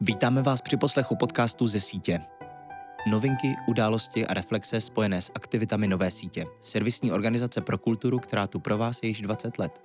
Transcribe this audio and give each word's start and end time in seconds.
Vítáme 0.00 0.42
vás 0.42 0.60
při 0.60 0.76
poslechu 0.76 1.16
podcastu 1.16 1.66
ze 1.66 1.80
sítě. 1.80 2.20
Novinky, 3.06 3.54
události 3.66 4.26
a 4.26 4.34
reflexe 4.34 4.80
spojené 4.80 5.22
s 5.22 5.32
aktivitami 5.34 5.88
Nové 5.88 6.10
sítě, 6.10 6.46
servisní 6.60 7.12
organizace 7.12 7.60
pro 7.60 7.78
kulturu, 7.78 8.18
která 8.18 8.46
tu 8.46 8.60
pro 8.60 8.78
vás 8.78 9.02
je 9.02 9.08
již 9.08 9.20
20 9.20 9.58
let. 9.58 9.84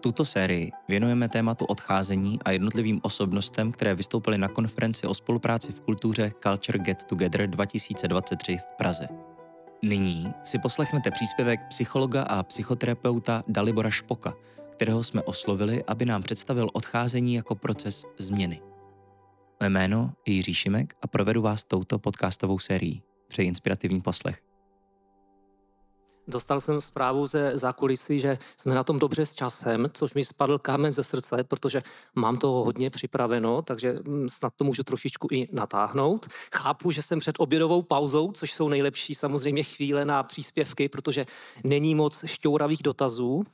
Tuto 0.00 0.24
sérii 0.24 0.72
věnujeme 0.88 1.28
tématu 1.28 1.64
odcházení 1.64 2.38
a 2.44 2.50
jednotlivým 2.50 3.00
osobnostem, 3.02 3.72
které 3.72 3.94
vystoupily 3.94 4.38
na 4.38 4.48
konferenci 4.48 5.06
o 5.06 5.14
spolupráci 5.14 5.72
v 5.72 5.80
kultuře 5.80 6.32
Culture 6.42 6.78
Get 6.78 7.04
Together 7.04 7.46
2023 7.50 8.56
v 8.56 8.76
Praze. 8.78 9.08
Nyní 9.82 10.34
si 10.42 10.58
poslechnete 10.58 11.10
příspěvek 11.10 11.60
psychologa 11.68 12.22
a 12.22 12.42
psychoterapeuta 12.42 13.44
Dalibora 13.48 13.90
Špoka, 13.90 14.34
kterého 14.72 15.04
jsme 15.04 15.22
oslovili, 15.22 15.84
aby 15.84 16.06
nám 16.06 16.22
představil 16.22 16.68
odcházení 16.72 17.34
jako 17.34 17.54
proces 17.54 18.04
změny. 18.18 18.60
Mé 19.64 19.70
jméno 19.70 20.12
je 20.26 20.34
Jiří 20.34 20.54
Šimek 20.54 20.94
a 21.02 21.06
provedu 21.06 21.42
vás 21.42 21.64
touto 21.64 21.98
podcastovou 21.98 22.58
sérií. 22.58 23.02
Přeji 23.28 23.48
inspirativní 23.48 24.00
poslech. 24.00 24.42
Dostal 26.28 26.60
jsem 26.60 26.80
zprávu 26.80 27.26
ze 27.26 27.58
zákulisí, 27.58 28.20
že 28.20 28.38
jsme 28.56 28.74
na 28.74 28.84
tom 28.84 28.98
dobře 28.98 29.26
s 29.26 29.34
časem, 29.34 29.86
což 29.92 30.14
mi 30.14 30.24
spadl 30.24 30.58
kámen 30.58 30.92
ze 30.92 31.04
srdce, 31.04 31.44
protože 31.44 31.82
mám 32.14 32.36
toho 32.36 32.64
hodně 32.64 32.90
připraveno, 32.90 33.62
takže 33.62 33.92
mm, 33.92 34.28
snad 34.28 34.52
to 34.56 34.64
můžu 34.64 34.82
trošičku 34.82 35.28
i 35.30 35.48
natáhnout. 35.52 36.28
Chápu, 36.54 36.90
že 36.90 37.02
jsem 37.02 37.18
před 37.18 37.34
obědovou 37.38 37.82
pauzou, 37.82 38.32
což 38.32 38.52
jsou 38.52 38.68
nejlepší 38.68 39.14
samozřejmě 39.14 39.62
chvíle 39.62 40.04
na 40.04 40.22
příspěvky, 40.22 40.88
protože 40.88 41.26
není 41.64 41.94
moc 41.94 42.24
šťouravých 42.26 42.82
dotazů. 42.82 43.44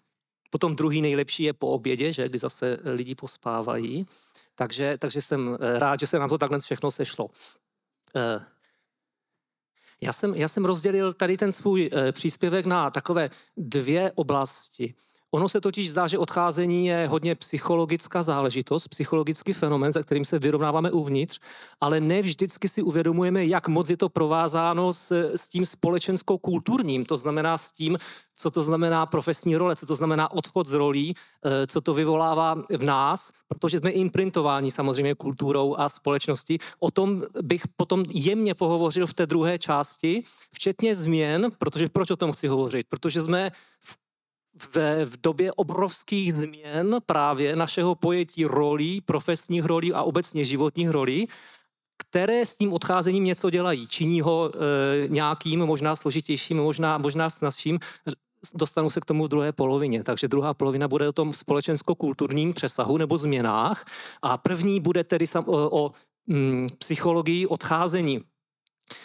Potom 0.50 0.76
druhý 0.76 1.02
nejlepší 1.02 1.42
je 1.42 1.52
po 1.52 1.66
obědě, 1.66 2.12
že, 2.12 2.28
kdy 2.28 2.38
zase 2.38 2.78
lidi 2.84 3.14
pospávají. 3.14 4.06
Takže, 4.60 4.98
takže 4.98 5.22
jsem 5.22 5.58
eh, 5.60 5.78
rád, 5.78 6.00
že 6.00 6.06
se 6.06 6.18
nám 6.18 6.28
to 6.28 6.38
takhle 6.38 6.60
všechno 6.60 6.90
sešlo. 6.90 7.30
Eh, 8.16 8.44
já 10.00 10.12
jsem, 10.12 10.34
já 10.34 10.48
jsem 10.48 10.64
rozdělil 10.64 11.12
tady 11.12 11.36
ten 11.36 11.52
svůj 11.52 11.90
eh, 11.92 12.12
příspěvek 12.12 12.66
na 12.66 12.90
takové 12.90 13.30
dvě 13.56 14.12
oblasti. 14.14 14.94
Ono 15.32 15.48
se 15.48 15.60
totiž 15.60 15.90
zdá, 15.90 16.06
že 16.06 16.18
odcházení 16.18 16.86
je 16.86 17.06
hodně 17.06 17.34
psychologická 17.34 18.22
záležitost, 18.22 18.88
psychologický 18.88 19.52
fenomen, 19.52 19.92
za 19.92 20.02
kterým 20.02 20.24
se 20.24 20.38
vyrovnáváme 20.38 20.90
uvnitř, 20.90 21.40
ale 21.80 22.00
ne 22.00 22.22
vždycky 22.22 22.68
si 22.68 22.82
uvědomujeme, 22.82 23.46
jak 23.46 23.68
moc 23.68 23.90
je 23.90 23.96
to 23.96 24.08
provázáno 24.08 24.92
s, 24.92 25.30
s 25.36 25.48
tím 25.48 25.64
společensko-kulturním, 25.64 27.04
to 27.04 27.16
znamená 27.16 27.58
s 27.58 27.72
tím, 27.72 27.98
co 28.34 28.50
to 28.50 28.62
znamená 28.62 29.06
profesní 29.06 29.56
role, 29.56 29.76
co 29.76 29.86
to 29.86 29.94
znamená 29.94 30.30
odchod 30.30 30.66
z 30.66 30.72
rolí, 30.72 31.14
eh, 31.44 31.66
co 31.66 31.80
to 31.80 31.94
vyvolává 31.94 32.54
v 32.78 32.82
nás, 32.82 33.32
protože 33.48 33.78
jsme 33.78 33.90
imprintováni 33.90 34.70
samozřejmě 34.70 35.14
kulturou 35.14 35.76
a 35.78 35.88
společností. 35.88 36.58
O 36.78 36.90
tom 36.90 37.22
bych 37.42 37.68
potom 37.76 38.04
jemně 38.08 38.54
pohovořil 38.54 39.06
v 39.06 39.14
té 39.14 39.26
druhé 39.26 39.58
části, 39.58 40.22
včetně 40.52 40.94
změn, 40.94 41.50
protože 41.58 41.88
proč 41.88 42.10
o 42.10 42.16
tom 42.16 42.32
chci 42.32 42.48
hovořit? 42.48 42.86
Protože 42.88 43.22
jsme 43.22 43.50
v 43.78 44.09
v, 44.58 45.04
v 45.04 45.20
době 45.22 45.52
obrovských 45.52 46.34
změn 46.34 46.96
právě 47.06 47.56
našeho 47.56 47.94
pojetí 47.94 48.44
rolí, 48.44 49.00
profesních 49.00 49.64
rolí 49.64 49.92
a 49.92 50.02
obecně 50.02 50.44
životních 50.44 50.90
rolí, 50.90 51.28
které 51.98 52.46
s 52.46 52.56
tím 52.56 52.72
odcházením 52.72 53.24
něco 53.24 53.50
dělají. 53.50 53.86
Činí 53.86 54.20
ho 54.20 54.50
e, 54.54 55.08
nějakým, 55.08 55.60
možná 55.60 55.96
složitějším, 55.96 56.56
možná, 56.56 56.98
možná 56.98 57.30
snazším. 57.30 57.78
Dostanu 58.54 58.90
se 58.90 59.00
k 59.00 59.04
tomu 59.04 59.24
v 59.24 59.28
druhé 59.28 59.52
polovině. 59.52 60.04
Takže 60.04 60.28
druhá 60.28 60.54
polovina 60.54 60.88
bude 60.88 61.08
o 61.08 61.12
tom 61.12 61.32
společensko-kulturním 61.32 62.52
přesahu 62.52 62.98
nebo 62.98 63.18
změnách. 63.18 63.84
A 64.22 64.38
první 64.38 64.80
bude 64.80 65.04
tedy 65.04 65.26
sam, 65.26 65.44
o, 65.46 65.84
o 65.84 65.92
mm, 66.26 66.66
psychologii 66.78 67.46
odcházení. 67.46 68.20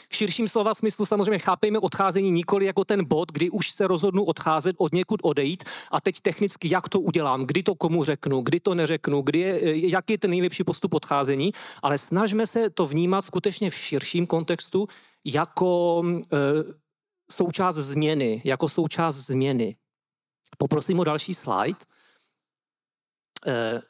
V 0.09 0.15
širším 0.15 0.47
slova 0.47 0.73
smyslu 0.73 1.05
samozřejmě 1.05 1.39
chápejme 1.39 1.79
odcházení 1.79 2.31
nikoli 2.31 2.65
jako 2.65 2.85
ten 2.85 3.05
bod, 3.05 3.31
kdy 3.31 3.49
už 3.49 3.71
se 3.71 3.87
rozhodnu 3.87 4.23
odcházet, 4.23 4.75
od 4.79 4.93
někud 4.93 5.19
odejít 5.23 5.63
a 5.91 6.01
teď 6.01 6.19
technicky 6.21 6.69
jak 6.71 6.89
to 6.89 6.99
udělám, 6.99 7.45
kdy 7.45 7.63
to 7.63 7.75
komu 7.75 8.03
řeknu, 8.03 8.41
kdy 8.41 8.59
to 8.59 8.75
neřeknu, 8.75 9.21
kdy 9.21 9.39
je, 9.39 9.89
jak 9.89 10.09
je 10.09 10.17
ten 10.17 10.29
nejlepší 10.29 10.63
postup 10.63 10.93
odcházení, 10.93 11.51
ale 11.81 11.97
snažme 11.97 12.47
se 12.47 12.69
to 12.69 12.85
vnímat 12.85 13.21
skutečně 13.21 13.69
v 13.69 13.75
širším 13.75 14.27
kontextu 14.27 14.87
jako 15.25 16.03
e, 16.33 16.37
součást 17.31 17.75
změny, 17.75 18.41
jako 18.45 18.69
součást 18.69 19.15
změny. 19.15 19.75
Poprosím 20.57 20.99
o 20.99 21.03
další 21.03 21.33
slide. 21.33 21.79
E, 23.47 23.81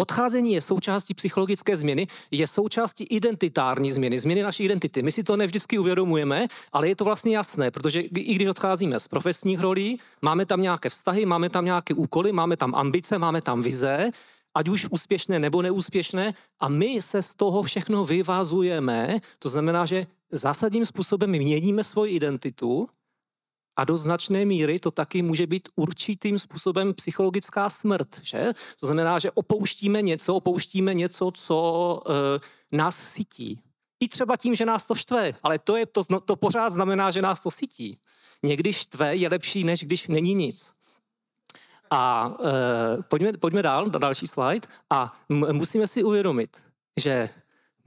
Odcházení 0.00 0.52
je 0.52 0.60
součástí 0.60 1.14
psychologické 1.14 1.76
změny, 1.76 2.06
je 2.30 2.46
součástí 2.46 3.04
identitární 3.04 3.90
změny, 3.90 4.20
změny 4.20 4.42
naší 4.42 4.64
identity. 4.64 5.02
My 5.02 5.12
si 5.12 5.22
to 5.22 5.36
nevždycky 5.36 5.78
uvědomujeme, 5.78 6.46
ale 6.72 6.88
je 6.88 6.96
to 6.96 7.04
vlastně 7.04 7.36
jasné, 7.36 7.70
protože 7.70 8.00
i 8.00 8.34
když 8.34 8.48
odcházíme 8.48 9.00
z 9.00 9.08
profesních 9.08 9.60
rolí, 9.60 10.00
máme 10.22 10.46
tam 10.46 10.62
nějaké 10.62 10.88
vztahy, 10.88 11.26
máme 11.26 11.50
tam 11.50 11.64
nějaké 11.64 11.94
úkoly, 11.94 12.32
máme 12.32 12.56
tam 12.56 12.74
ambice, 12.74 13.18
máme 13.18 13.42
tam 13.42 13.62
vize, 13.62 14.10
ať 14.54 14.68
už 14.68 14.86
úspěšné 14.90 15.38
nebo 15.38 15.62
neúspěšné, 15.62 16.34
a 16.60 16.68
my 16.68 17.02
se 17.02 17.22
z 17.22 17.34
toho 17.34 17.62
všechno 17.62 18.04
vyvazujeme. 18.04 19.18
To 19.38 19.48
znamená, 19.48 19.86
že 19.86 20.06
zásadním 20.30 20.86
způsobem 20.86 21.30
měníme 21.30 21.84
svoji 21.84 22.12
identitu 22.12 22.88
a 23.78 23.84
do 23.84 23.96
značné 23.96 24.44
míry 24.44 24.78
to 24.78 24.90
taky 24.90 25.22
může 25.22 25.46
být 25.46 25.68
určitým 25.76 26.38
způsobem 26.38 26.94
psychologická 26.94 27.70
smrt, 27.70 28.20
že? 28.22 28.52
To 28.80 28.86
znamená, 28.86 29.18
že 29.18 29.30
opouštíme 29.30 30.02
něco, 30.02 30.34
opouštíme 30.34 30.94
něco, 30.94 31.30
co 31.30 32.00
e, 32.06 32.76
nás 32.76 32.96
sytí. 32.96 33.60
I 34.00 34.08
třeba 34.08 34.36
tím, 34.36 34.54
že 34.54 34.66
nás 34.66 34.86
to 34.86 34.94
štve, 34.94 35.32
ale 35.42 35.58
to, 35.58 35.76
je, 35.76 35.86
to, 35.86 36.02
to 36.24 36.36
pořád 36.36 36.70
znamená, 36.70 37.10
že 37.10 37.22
nás 37.22 37.40
to 37.40 37.50
sytí. 37.50 37.98
Někdy 38.42 38.72
štve 38.72 39.16
je 39.16 39.28
lepší, 39.28 39.64
než 39.64 39.84
když 39.84 40.08
není 40.08 40.34
nic. 40.34 40.72
A 41.90 42.34
e, 42.98 43.02
pojďme, 43.02 43.32
pojďme 43.32 43.62
dál, 43.62 43.86
na 43.86 43.98
další 43.98 44.26
slide. 44.26 44.68
A 44.90 45.16
m- 45.28 45.52
musíme 45.52 45.86
si 45.86 46.04
uvědomit, 46.04 46.56
že 46.96 47.28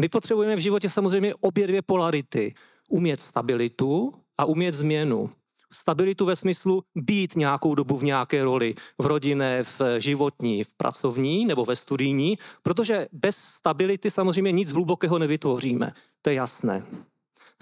my 0.02 0.10
potřebujeme 0.10 0.56
v 0.56 0.60
životě 0.60 0.90
samozřejmě 0.90 1.36
obě 1.36 1.68
dvě 1.68 1.82
polarity. 1.82 2.54
Umět 2.90 3.22
stabilitu 3.22 4.14
a 4.38 4.46
umět 4.46 4.74
změnu 4.74 5.30
stabilitu 5.74 6.26
ve 6.26 6.36
smyslu 6.36 6.84
být 6.96 7.36
nějakou 7.36 7.76
dobu 7.76 7.98
v 7.98 8.04
nějaké 8.04 8.44
roli, 8.44 8.76
v 9.02 9.06
rodinné, 9.06 9.64
v 9.64 9.82
životní, 9.98 10.64
v 10.64 10.74
pracovní 10.74 11.46
nebo 11.46 11.66
ve 11.66 11.76
studijní, 11.76 12.38
protože 12.64 13.08
bez 13.12 13.38
stability 13.38 14.12
samozřejmě 14.12 14.52
nic 14.52 14.72
hlubokého 14.72 15.20
nevytvoříme. 15.20 15.94
To 16.22 16.30
je 16.30 16.36
jasné. 16.36 16.84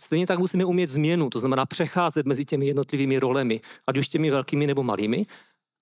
Stejně 0.02 0.28
tak 0.28 0.40
musíme 0.40 0.66
umět 0.66 0.90
změnu, 0.90 1.30
to 1.30 1.40
znamená 1.40 1.66
přecházet 1.66 2.26
mezi 2.26 2.46
těmi 2.46 2.68
jednotlivými 2.68 3.20
rolemi, 3.20 3.62
ať 3.88 3.98
už 3.98 4.08
těmi 4.08 4.32
velkými 4.32 4.68
nebo 4.68 4.84
malými. 4.84 5.26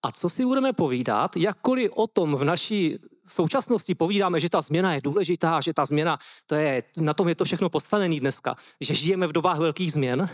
A 0.05 0.11
co 0.11 0.29
si 0.29 0.45
budeme 0.45 0.73
povídat, 0.73 1.37
jakkoliv 1.37 1.91
o 1.91 2.07
tom 2.07 2.35
v 2.35 2.43
naší 2.43 2.97
současnosti 3.27 3.95
povídáme, 3.95 4.39
že 4.39 4.49
ta 4.49 4.61
změna 4.61 4.93
je 4.93 5.01
důležitá, 5.01 5.61
že 5.61 5.73
ta 5.73 5.85
změna, 5.85 6.17
to 6.45 6.55
je, 6.55 6.83
na 6.97 7.13
tom 7.13 7.27
je 7.29 7.35
to 7.35 7.45
všechno 7.45 7.69
postavené 7.69 8.19
dneska, 8.19 8.55
že 8.81 8.93
žijeme 8.93 9.27
v 9.27 9.31
dobách 9.31 9.59
velkých 9.59 9.91
změn, 9.91 10.29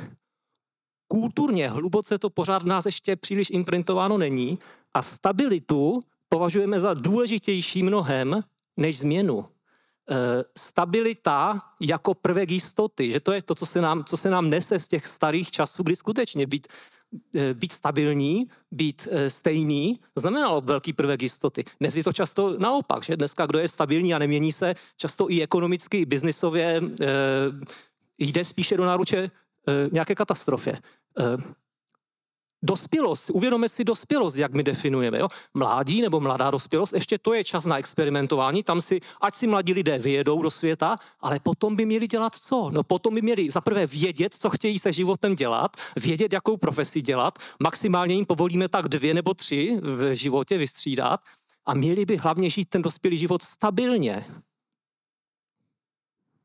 kulturně 1.13 1.69
hluboce 1.69 2.17
to 2.17 2.29
pořád 2.29 2.63
v 2.63 2.65
nás 2.65 2.85
ještě 2.85 3.15
příliš 3.15 3.49
imprintováno 3.49 4.17
není 4.17 4.59
a 4.93 5.01
stabilitu 5.01 5.99
považujeme 6.29 6.79
za 6.79 6.93
důležitější 6.93 7.83
mnohem 7.83 8.43
než 8.77 8.99
změnu. 8.99 9.45
E, 10.09 10.43
stabilita 10.57 11.59
jako 11.81 12.13
prvek 12.13 12.51
jistoty, 12.51 13.11
že 13.11 13.19
to 13.19 13.31
je 13.31 13.41
to, 13.41 13.55
co 13.55 13.65
se, 13.65 13.81
nám, 13.81 14.03
co 14.03 14.17
se 14.17 14.29
nám 14.29 14.49
nese 14.49 14.79
z 14.79 14.87
těch 14.87 15.07
starých 15.07 15.51
časů, 15.51 15.83
kdy 15.83 15.95
skutečně 15.95 16.47
být, 16.47 16.67
e, 17.35 17.53
být 17.53 17.71
stabilní, 17.71 18.49
být 18.71 19.07
e, 19.11 19.29
stejný, 19.29 19.99
znamenalo 20.15 20.61
velký 20.61 20.93
prvek 20.93 21.21
jistoty. 21.21 21.63
Dnes 21.79 21.95
je 21.95 22.03
to 22.03 22.13
často 22.13 22.57
naopak, 22.57 23.03
že 23.03 23.17
dneska 23.17 23.45
kdo 23.45 23.59
je 23.59 23.67
stabilní 23.67 24.13
a 24.13 24.19
nemění 24.19 24.51
se, 24.51 24.73
často 24.97 25.31
i 25.31 25.41
ekonomicky, 25.41 26.01
i 26.01 26.05
biznisově, 26.05 26.81
e, 27.01 27.07
jde 28.17 28.45
spíše 28.45 28.77
do 28.77 28.85
náruče 28.85 29.17
e, 29.17 29.29
nějaké 29.91 30.15
katastrofě. 30.15 30.81
Eh, 31.19 31.37
dospělost, 32.63 33.29
uvědomme 33.29 33.69
si 33.69 33.83
dospělost, 33.83 34.37
jak 34.37 34.53
my 34.53 34.63
definujeme. 34.63 35.19
Jo? 35.19 35.27
Mládí 35.53 36.01
nebo 36.01 36.19
mladá 36.19 36.51
dospělost, 36.51 36.93
ještě 36.93 37.17
to 37.17 37.33
je 37.33 37.43
čas 37.43 37.65
na 37.65 37.77
experimentování, 37.77 38.63
tam 38.63 38.81
si, 38.81 38.99
ať 39.21 39.35
si 39.35 39.47
mladí 39.47 39.73
lidé 39.73 39.99
vyjedou 39.99 40.41
do 40.41 40.51
světa, 40.51 40.95
ale 41.19 41.39
potom 41.39 41.75
by 41.75 41.85
měli 41.85 42.07
dělat 42.07 42.35
co? 42.35 42.69
No 42.73 42.83
potom 42.83 43.15
by 43.15 43.21
měli 43.21 43.51
zaprvé 43.51 43.85
vědět, 43.85 44.33
co 44.33 44.49
chtějí 44.49 44.79
se 44.79 44.93
životem 44.93 45.35
dělat, 45.35 45.77
vědět, 45.95 46.33
jakou 46.33 46.57
profesi 46.57 47.01
dělat, 47.01 47.39
maximálně 47.59 48.15
jim 48.15 48.25
povolíme 48.25 48.69
tak 48.69 48.87
dvě 48.87 49.13
nebo 49.13 49.33
tři 49.33 49.79
v 49.81 50.15
životě 50.15 50.57
vystřídat 50.57 51.19
a 51.65 51.73
měli 51.73 52.05
by 52.05 52.17
hlavně 52.17 52.49
žít 52.49 52.69
ten 52.69 52.81
dospělý 52.81 53.17
život 53.17 53.43
stabilně. 53.43 54.25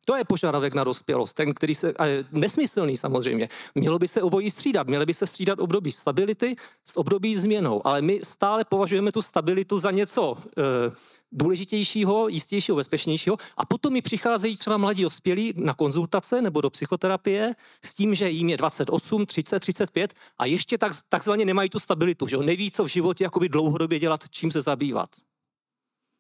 To 0.08 0.16
je 0.16 0.25
požadavek 0.25 0.75
na 0.75 0.84
dospělost, 0.84 1.37
ten, 1.37 1.55
který 1.55 1.75
se, 1.75 1.93
a 1.93 2.25
nesmyslný 2.32 2.96
samozřejmě. 2.96 3.49
Mělo 3.75 3.99
by 3.99 4.08
se 4.08 4.22
obojí 4.22 4.50
střídat, 4.50 4.87
měly 4.87 5.06
by 5.06 5.14
se 5.14 5.26
střídat 5.26 5.60
období 5.60 5.93
stability 5.93 6.56
s 6.84 6.96
období 6.96 7.37
změnou, 7.37 7.87
ale 7.87 8.02
my 8.02 8.20
stále 8.25 8.64
považujeme 8.64 9.12
tu 9.12 9.22
stabilitu 9.22 9.78
za 9.78 9.90
něco 9.90 10.37
e, 10.40 10.62
důležitějšího, 11.32 12.28
jistějšího, 12.28 12.76
bezpečnějšího 12.76 13.37
a 13.56 13.66
potom 13.66 13.93
mi 13.93 14.02
přicházejí 14.02 14.56
třeba 14.56 14.76
mladí 14.76 15.02
dospělí 15.02 15.52
na 15.56 15.75
konzultace 15.75 16.43
nebo 16.43 16.60
do 16.60 16.70
psychoterapie 16.70 17.55
s 17.84 17.94
tím, 17.94 18.14
že 18.14 18.31
jim 18.31 18.49
je 18.49 18.56
28, 18.56 19.26
30, 19.26 19.60
35 19.60 20.14
a 20.38 20.46
ještě 20.46 20.78
tak, 20.78 20.93
takzvaně 21.08 21.44
nemají 21.44 21.70
tu 21.70 21.78
stabilitu, 21.78 22.26
že 22.26 22.37
jo? 22.37 22.43
neví, 22.43 22.70
co 22.70 22.84
v 22.84 22.88
životě 22.88 23.25
jakoby 23.25 23.49
dlouhodobě 23.49 23.99
dělat, 23.99 24.25
čím 24.31 24.50
se 24.50 24.60
zabývat. 24.60 25.08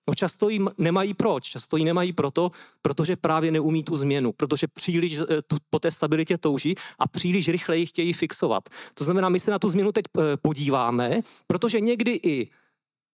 No 0.08 0.14
často 0.14 0.48
jí 0.48 0.60
nemají 0.78 1.14
proč, 1.14 1.44
často 1.44 1.76
jí 1.76 1.84
nemají 1.84 2.12
proto, 2.12 2.50
protože 2.82 3.16
právě 3.16 3.50
neumí 3.50 3.84
tu 3.84 3.96
změnu, 3.96 4.32
protože 4.32 4.66
příliš 4.66 5.18
eh, 5.20 5.24
po 5.70 5.78
té 5.78 5.90
stabilitě 5.90 6.38
touží 6.38 6.74
a 6.98 7.08
příliš 7.08 7.48
rychle 7.48 7.78
ji 7.78 7.86
chtějí 7.86 8.12
fixovat. 8.12 8.68
To 8.94 9.04
znamená, 9.04 9.28
my 9.28 9.40
se 9.40 9.50
na 9.50 9.58
tu 9.58 9.68
změnu 9.68 9.92
teď 9.92 10.04
eh, 10.18 10.36
podíváme, 10.42 11.20
protože 11.46 11.80
někdy 11.80 12.20
i 12.22 12.50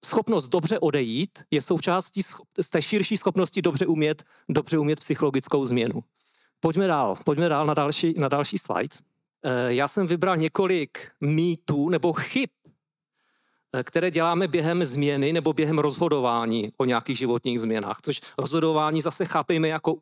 schopnost 0.04 0.48
dobře 0.48 0.78
odejít 0.78 1.38
je 1.50 1.62
součástí 1.62 2.22
z 2.60 2.68
té 2.70 2.82
širší 2.82 3.16
schopnosti 3.16 3.62
dobře 3.62 3.86
umět, 3.86 4.22
dobře 4.48 4.78
umět 4.78 5.00
psychologickou 5.00 5.64
změnu. 5.64 6.00
Pojďme 6.60 6.86
dál, 6.86 7.16
pojďme 7.24 7.48
dál 7.48 7.66
na 7.66 7.74
další, 7.74 8.14
na 8.18 8.28
další 8.28 8.58
slide. 8.58 8.96
Eh, 9.44 9.74
já 9.74 9.88
jsem 9.88 10.06
vybral 10.06 10.36
několik 10.36 11.08
mýtů 11.20 11.88
nebo 11.88 12.12
chyb, 12.12 12.50
které 13.82 14.10
děláme 14.10 14.48
během 14.48 14.84
změny 14.84 15.32
nebo 15.32 15.52
během 15.52 15.78
rozhodování 15.78 16.72
o 16.76 16.84
nějakých 16.84 17.18
životních 17.18 17.60
změnách, 17.60 17.98
což 18.02 18.20
rozhodování 18.38 19.00
zase 19.00 19.24
chápejme 19.24 19.68
jako 19.68 19.96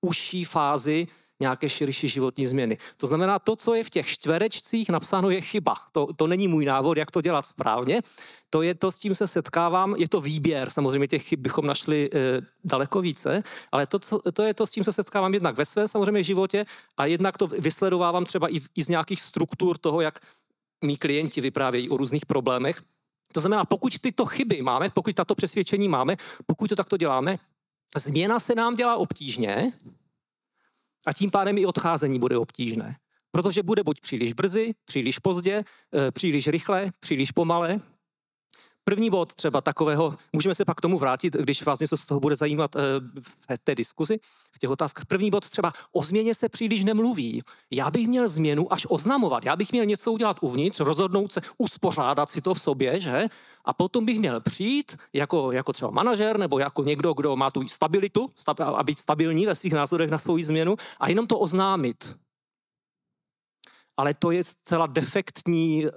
užší 0.00 0.44
fázi 0.44 1.06
nějaké 1.40 1.68
širší 1.68 2.08
životní 2.08 2.46
změny. 2.46 2.78
To 2.96 3.06
znamená, 3.06 3.38
to, 3.38 3.56
co 3.56 3.74
je 3.74 3.84
v 3.84 3.90
těch 3.90 4.06
čtverečcích 4.06 4.88
napsáno, 4.88 5.30
je 5.30 5.40
chyba. 5.40 5.74
To, 5.92 6.08
to 6.16 6.26
není 6.26 6.48
můj 6.48 6.64
návod, 6.64 6.98
jak 6.98 7.10
to 7.10 7.20
dělat 7.20 7.46
správně. 7.46 8.00
To 8.50 8.62
je 8.62 8.74
to, 8.74 8.92
s 8.92 8.98
tím 8.98 9.14
se 9.14 9.26
setkávám. 9.26 9.94
Je 9.98 10.08
to 10.08 10.20
výběr. 10.20 10.70
Samozřejmě 10.70 11.08
těch 11.08 11.22
chyb 11.22 11.40
bychom 11.40 11.66
našli 11.66 12.10
e, 12.14 12.18
daleko 12.64 13.00
více, 13.00 13.42
ale 13.72 13.86
to, 13.86 13.98
co, 13.98 14.20
to 14.32 14.42
je 14.42 14.54
to, 14.54 14.66
s 14.66 14.70
tím 14.70 14.84
se 14.84 14.92
setkávám 14.92 15.34
jednak 15.34 15.56
ve 15.56 15.64
svém 15.64 15.88
samozřejmě 15.88 16.22
životě 16.22 16.66
a 16.96 17.06
jednak 17.06 17.38
to 17.38 17.46
vysledovávám 17.46 18.24
třeba 18.24 18.54
i, 18.54 18.58
i 18.74 18.82
z 18.82 18.88
nějakých 18.88 19.20
struktur 19.20 19.78
toho, 19.78 20.00
jak 20.00 20.18
mý 20.84 20.96
klienti 20.96 21.40
vyprávějí 21.40 21.88
o 21.88 21.96
různých 21.96 22.26
problémech 22.26 22.82
to 23.32 23.40
znamená, 23.40 23.64
pokud 23.64 23.98
tyto 23.98 24.26
chyby 24.26 24.62
máme, 24.62 24.90
pokud 24.90 25.14
tato 25.14 25.34
přesvědčení 25.34 25.88
máme, 25.88 26.16
pokud 26.46 26.68
to 26.68 26.76
takto 26.76 26.96
děláme, 26.96 27.38
změna 27.96 28.40
se 28.40 28.54
nám 28.54 28.74
dělá 28.74 28.96
obtížně 28.96 29.72
a 31.06 31.12
tím 31.12 31.30
pádem 31.30 31.58
i 31.58 31.66
odcházení 31.66 32.18
bude 32.18 32.38
obtížné. 32.38 32.96
Protože 33.30 33.62
bude 33.62 33.82
buď 33.82 34.00
příliš 34.00 34.32
brzy, 34.32 34.74
příliš 34.84 35.18
pozdě, 35.18 35.64
eh, 35.94 36.10
příliš 36.10 36.48
rychle, 36.48 36.90
příliš 37.00 37.32
pomale, 37.32 37.80
První 38.88 39.10
bod 39.10 39.34
třeba 39.34 39.60
takového, 39.60 40.14
můžeme 40.32 40.54
se 40.54 40.64
pak 40.64 40.76
k 40.76 40.80
tomu 40.80 40.98
vrátit, 40.98 41.34
když 41.34 41.62
vás 41.62 41.80
něco 41.80 41.96
z 41.96 42.06
toho 42.06 42.20
bude 42.20 42.36
zajímat 42.36 42.76
eh, 42.76 42.80
v 43.56 43.58
té 43.64 43.74
diskuzi, 43.74 44.18
v 44.52 44.58
těch 44.58 44.70
otázkách. 44.70 45.06
První 45.06 45.30
bod 45.30 45.50
třeba 45.50 45.72
o 45.92 46.04
změně 46.04 46.34
se 46.34 46.48
příliš 46.48 46.84
nemluví. 46.84 47.42
Já 47.70 47.90
bych 47.90 48.08
měl 48.08 48.28
změnu 48.28 48.72
až 48.72 48.86
oznamovat. 48.90 49.44
Já 49.44 49.56
bych 49.56 49.72
měl 49.72 49.84
něco 49.84 50.12
udělat 50.12 50.36
uvnitř, 50.40 50.80
rozhodnout 50.80 51.32
se, 51.32 51.40
uspořádat 51.58 52.30
si 52.30 52.40
to 52.40 52.54
v 52.54 52.60
sobě, 52.60 53.00
že? 53.00 53.26
A 53.64 53.72
potom 53.72 54.04
bych 54.04 54.18
měl 54.18 54.40
přijít 54.40 54.96
jako, 55.12 55.52
jako 55.52 55.72
třeba 55.72 55.90
manažer 55.90 56.38
nebo 56.38 56.58
jako 56.58 56.84
někdo, 56.84 57.12
kdo 57.12 57.36
má 57.36 57.50
tu 57.50 57.68
stabilitu 57.68 58.32
a 58.58 58.82
být 58.82 58.98
stabilní 58.98 59.46
ve 59.46 59.54
svých 59.54 59.72
názorech 59.72 60.10
na 60.10 60.18
svou 60.18 60.38
změnu 60.42 60.76
a 61.00 61.08
jenom 61.08 61.26
to 61.26 61.38
oznámit. 61.38 62.16
Ale 63.96 64.14
to 64.14 64.30
je 64.30 64.44
zcela 64.44 64.86
defektní 64.86 65.84
uh, 65.86 65.92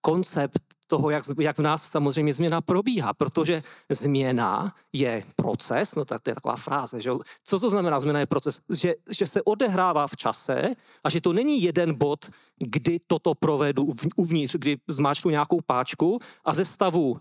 koncept 0.00 0.67
toho, 0.88 1.10
jak, 1.10 1.24
jak 1.40 1.58
v 1.58 1.62
nás 1.62 1.90
samozřejmě 1.90 2.32
změna 2.32 2.60
probíhá, 2.60 3.14
protože 3.14 3.62
změna 3.90 4.74
je 4.92 5.24
proces, 5.36 5.94
no 5.94 6.04
tak 6.04 6.20
to 6.20 6.30
je 6.30 6.34
taková 6.34 6.56
fráze, 6.56 7.00
že 7.00 7.10
co 7.44 7.58
to 7.58 7.70
znamená 7.70 8.00
změna 8.00 8.20
je 8.20 8.26
proces? 8.26 8.60
Že, 8.80 8.94
že 9.18 9.26
se 9.26 9.42
odehrává 9.42 10.06
v 10.06 10.16
čase 10.16 10.68
a 11.04 11.10
že 11.10 11.20
to 11.20 11.32
není 11.32 11.62
jeden 11.62 11.94
bod, 11.94 12.30
kdy 12.58 12.98
toto 13.06 13.34
provedu 13.34 13.94
uvnitř, 14.16 14.56
kdy 14.58 14.76
zmáčknu 14.88 15.30
nějakou 15.30 15.60
páčku 15.66 16.18
a 16.44 16.54
ze 16.54 16.64
stavu 16.64 17.20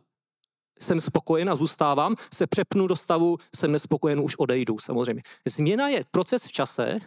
jsem 0.79 1.01
spokojen 1.01 1.49
a 1.49 1.55
zůstávám, 1.55 2.15
se 2.33 2.47
přepnu 2.47 2.87
do 2.87 2.95
stavu, 2.95 3.37
jsem 3.55 3.71
nespokojen, 3.71 4.19
už 4.19 4.35
odejdu 4.35 4.79
samozřejmě. 4.79 5.21
Změna 5.47 5.87
je 5.87 6.03
proces 6.11 6.43
v 6.43 6.51
čase 6.51 6.99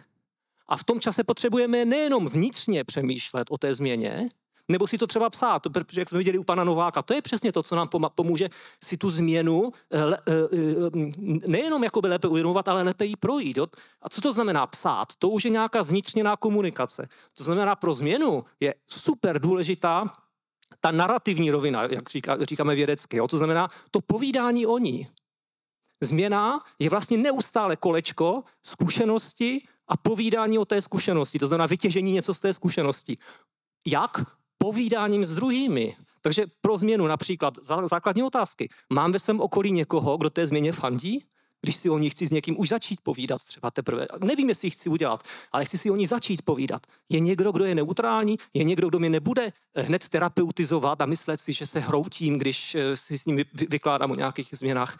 a 0.68 0.76
v 0.76 0.84
tom 0.84 1.00
čase 1.00 1.24
potřebujeme 1.24 1.84
nejenom 1.84 2.28
vnitřně 2.28 2.84
přemýšlet 2.84 3.46
o 3.50 3.58
té 3.58 3.74
změně, 3.74 4.28
nebo 4.70 4.86
si 4.86 4.98
to 4.98 5.06
třeba 5.06 5.30
psát, 5.30 5.62
protože 5.72 6.00
jak 6.00 6.08
jsme 6.08 6.18
viděli 6.18 6.38
u 6.38 6.44
pana 6.44 6.64
Nováka, 6.64 7.02
to 7.02 7.14
je 7.14 7.22
přesně 7.22 7.52
to, 7.52 7.62
co 7.62 7.76
nám 7.76 7.88
pomůže 8.14 8.48
si 8.84 8.96
tu 8.96 9.10
změnu 9.10 9.72
eh, 9.92 9.98
eh, 9.98 10.32
eh, 10.52 11.48
nejenom 11.48 11.84
jako 11.84 12.00
by 12.00 12.08
lépe 12.08 12.28
uvědomovat, 12.28 12.68
ale 12.68 12.82
lépe 12.82 13.04
ji 13.04 13.16
projít. 13.16 13.56
Jo? 13.56 13.66
A 14.02 14.08
co 14.08 14.20
to 14.20 14.32
znamená 14.32 14.66
psát? 14.66 15.08
To 15.18 15.28
už 15.28 15.44
je 15.44 15.50
nějaká 15.50 15.82
zvnitřněná 15.82 16.36
komunikace. 16.36 17.08
To 17.34 17.44
znamená, 17.44 17.76
pro 17.76 17.94
změnu 17.94 18.44
je 18.60 18.74
super 18.86 19.40
důležitá 19.40 20.12
ta 20.80 20.90
narrativní 20.90 21.50
rovina, 21.50 21.82
jak 21.82 22.10
říká, 22.10 22.38
říkáme 22.44 22.74
vědecky. 22.74 23.16
Jo? 23.16 23.28
To 23.28 23.38
znamená 23.38 23.68
to 23.90 24.00
povídání 24.00 24.66
o 24.66 24.78
ní. 24.78 25.08
Změna 26.02 26.60
je 26.78 26.90
vlastně 26.90 27.18
neustále 27.18 27.76
kolečko 27.76 28.42
zkušenosti 28.62 29.62
a 29.88 29.96
povídání 29.96 30.58
o 30.58 30.64
té 30.64 30.82
zkušenosti, 30.82 31.38
to 31.38 31.46
znamená 31.46 31.66
vytěžení 31.66 32.12
něco 32.12 32.34
z 32.34 32.40
té 32.40 32.52
zkušenosti. 32.52 33.16
Jak? 33.86 34.39
Povídáním 34.64 35.24
s 35.24 35.34
druhými. 35.34 35.96
Takže 36.22 36.44
pro 36.60 36.78
změnu 36.78 37.06
například 37.06 37.54
základní 37.90 38.22
otázky. 38.22 38.68
Mám 38.92 39.12
ve 39.12 39.18
svém 39.18 39.40
okolí 39.40 39.72
někoho, 39.72 40.16
kdo 40.16 40.30
té 40.30 40.46
změně 40.46 40.72
fandí? 40.72 41.24
Když 41.62 41.76
si 41.76 41.90
o 41.90 41.98
ní 41.98 42.10
chci 42.10 42.26
s 42.26 42.30
někým 42.30 42.60
už 42.60 42.68
začít 42.68 43.00
povídat 43.00 43.44
třeba 43.44 43.70
teprve. 43.70 44.06
Nevím, 44.24 44.48
jestli 44.48 44.66
ji 44.66 44.70
chci 44.70 44.88
udělat, 44.88 45.22
ale 45.52 45.64
chci 45.64 45.78
si 45.78 45.90
o 45.90 45.96
ní 45.96 46.06
začít 46.06 46.42
povídat. 46.42 46.86
Je 47.08 47.20
někdo, 47.20 47.52
kdo 47.52 47.64
je 47.64 47.74
neutrální? 47.74 48.36
Je 48.54 48.64
někdo, 48.64 48.88
kdo 48.88 48.98
mě 48.98 49.10
nebude 49.10 49.52
eh, 49.74 49.82
hned 49.82 50.08
terapeutizovat 50.08 51.00
a 51.00 51.06
myslet 51.06 51.40
si, 51.40 51.52
že 51.52 51.66
se 51.66 51.80
hroutím, 51.80 52.38
když 52.38 52.74
eh, 52.74 52.96
si 52.96 53.18
s 53.18 53.26
ním 53.26 53.44
vykládám 53.52 54.10
o 54.10 54.14
nějakých 54.14 54.48
změnách? 54.52 54.98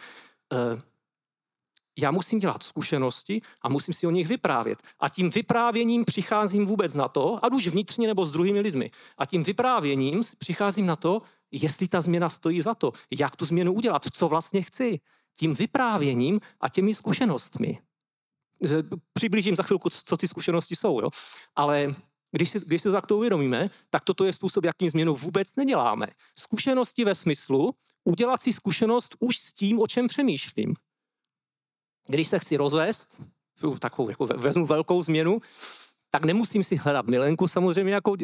Já 1.99 2.11
musím 2.11 2.39
dělat 2.39 2.63
zkušenosti 2.63 3.41
a 3.63 3.69
musím 3.69 3.95
si 3.95 4.07
o 4.07 4.11
nich 4.11 4.29
vyprávět. 4.29 4.83
A 5.01 5.09
tím 5.09 5.31
vyprávěním 5.31 6.05
přicházím 6.05 6.67
vůbec 6.67 6.95
na 6.95 7.09
to, 7.09 7.45
ať 7.45 7.53
už 7.53 7.67
vnitřně 7.67 8.07
nebo 8.07 8.27
s 8.27 8.31
druhými 8.31 8.61
lidmi. 8.61 8.91
A 9.19 9.27
tím 9.27 9.45
vyprávěním 9.45 10.21
přicházím 10.39 10.87
na 10.87 10.97
to, 10.97 11.23
jestli 11.51 11.89
ta 11.89 12.01
změna 12.01 12.29
stojí 12.29 12.61
za 12.61 12.75
to, 12.75 12.93
jak 13.11 13.37
tu 13.37 13.45
změnu 13.45 13.73
udělat, 13.73 14.07
co 14.13 14.29
vlastně 14.29 14.63
chci. 14.63 15.01
Tím 15.39 15.55
vyprávěním 15.55 16.41
a 16.61 16.69
těmi 16.69 16.95
zkušenostmi. 16.95 17.79
Přiblížím 19.13 19.57
za 19.57 19.63
chvilku, 19.63 19.89
co 19.91 20.17
ty 20.17 20.29
zkušenosti 20.29 20.77
jsou. 20.77 21.01
Jo? 21.01 21.11
Ale 21.57 21.95
když 22.33 22.51
si, 22.51 22.61
když 22.67 22.83
si 22.83 22.89
to 22.89 22.93
takto 22.93 23.17
uvědomíme, 23.17 23.71
tak 23.91 24.05
toto 24.05 24.25
je 24.25 24.33
způsob, 24.33 24.65
jakým 24.65 24.89
změnu 24.89 25.15
vůbec 25.15 25.57
neděláme. 25.57 26.07
Zkušenosti 26.37 27.05
ve 27.05 27.15
smyslu 27.15 27.75
udělat 28.05 28.43
si 28.43 28.53
zkušenost 28.53 29.17
už 29.19 29.39
s 29.39 29.53
tím, 29.53 29.81
o 29.81 29.87
čem 29.87 30.09
přemýšlím. 30.09 30.75
Když 32.07 32.29
se 32.29 32.39
chci 32.39 32.57
rozvést, 32.57 33.23
takovou 33.79 34.09
jako 34.09 34.27
vezmu 34.27 34.67
velkou 34.67 35.03
změnu, 35.03 35.39
tak 36.11 36.25
nemusím 36.25 36.65
si 36.65 36.77
hledat 36.77 37.07
milenku 37.07 37.49
samozřejmě, 37.49 37.95
jako, 37.95 38.17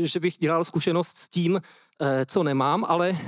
že 0.00 0.20
bych 0.20 0.38
dělal 0.38 0.64
zkušenost 0.64 1.16
s 1.16 1.28
tím, 1.28 1.60
eh, 2.00 2.26
co 2.26 2.42
nemám, 2.42 2.84
ale 2.88 3.18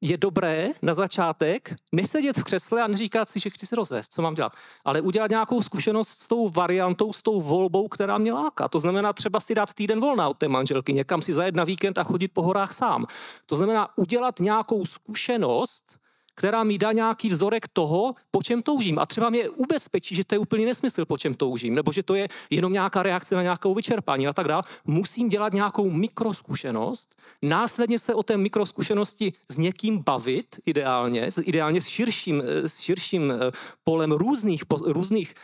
je 0.00 0.16
dobré 0.18 0.68
na 0.82 0.94
začátek 0.94 1.74
nesedět 1.92 2.38
v 2.38 2.44
křesle 2.44 2.82
a 2.82 2.86
neříkat 2.86 3.28
si, 3.28 3.40
že 3.40 3.50
chci 3.50 3.66
se 3.66 3.76
rozvést, 3.76 4.12
co 4.12 4.22
mám 4.22 4.34
dělat, 4.34 4.52
ale 4.84 5.00
udělat 5.00 5.30
nějakou 5.30 5.62
zkušenost 5.62 6.08
s 6.08 6.28
tou 6.28 6.48
variantou, 6.48 7.12
s 7.12 7.22
tou 7.22 7.40
volbou, 7.40 7.88
která 7.88 8.18
mě 8.18 8.32
láká. 8.32 8.68
To 8.68 8.78
znamená 8.78 9.12
třeba 9.12 9.40
si 9.40 9.54
dát 9.54 9.72
týden 9.72 10.00
volna 10.00 10.28
od 10.28 10.38
té 10.38 10.48
manželky, 10.48 10.92
někam 10.92 11.22
si 11.22 11.32
zajet 11.32 11.54
na 11.54 11.64
víkend 11.64 11.98
a 11.98 12.04
chodit 12.04 12.28
po 12.28 12.42
horách 12.42 12.72
sám. 12.72 13.06
To 13.46 13.56
znamená 13.56 13.98
udělat 13.98 14.40
nějakou 14.40 14.84
zkušenost, 14.84 15.98
která 16.34 16.64
mi 16.64 16.78
dá 16.78 16.92
nějaký 16.92 17.28
vzorek 17.28 17.68
toho, 17.68 18.14
po 18.30 18.42
čem 18.42 18.62
toužím. 18.62 18.98
A 18.98 19.06
třeba 19.06 19.30
mě 19.30 19.48
ubezpečí, 19.48 20.14
že 20.14 20.24
to 20.24 20.34
je 20.34 20.38
úplný 20.38 20.64
nesmysl, 20.64 21.04
po 21.04 21.18
čem 21.18 21.34
toužím, 21.34 21.74
nebo 21.74 21.92
že 21.92 22.02
to 22.02 22.14
je 22.14 22.28
jenom 22.50 22.72
nějaká 22.72 23.02
reakce 23.02 23.34
na 23.34 23.42
nějakou 23.42 23.74
vyčerpání 23.74 24.26
a 24.26 24.32
tak 24.32 24.48
dále. 24.48 24.62
Musím 24.84 25.28
dělat 25.28 25.52
nějakou 25.52 25.90
mikroskušenost, 25.90 27.14
následně 27.42 27.98
se 27.98 28.14
o 28.14 28.22
té 28.22 28.36
mikroskušenosti 28.36 29.32
s 29.50 29.58
někým 29.58 30.02
bavit, 30.06 30.56
ideálně, 30.66 31.30
ideálně 31.42 31.80
s 31.80 31.86
širším, 31.86 32.42
s 32.46 32.80
širším 32.80 33.32
eh, 33.32 33.50
polem 33.84 34.12
různých, 34.12 34.62
různých 34.84 35.34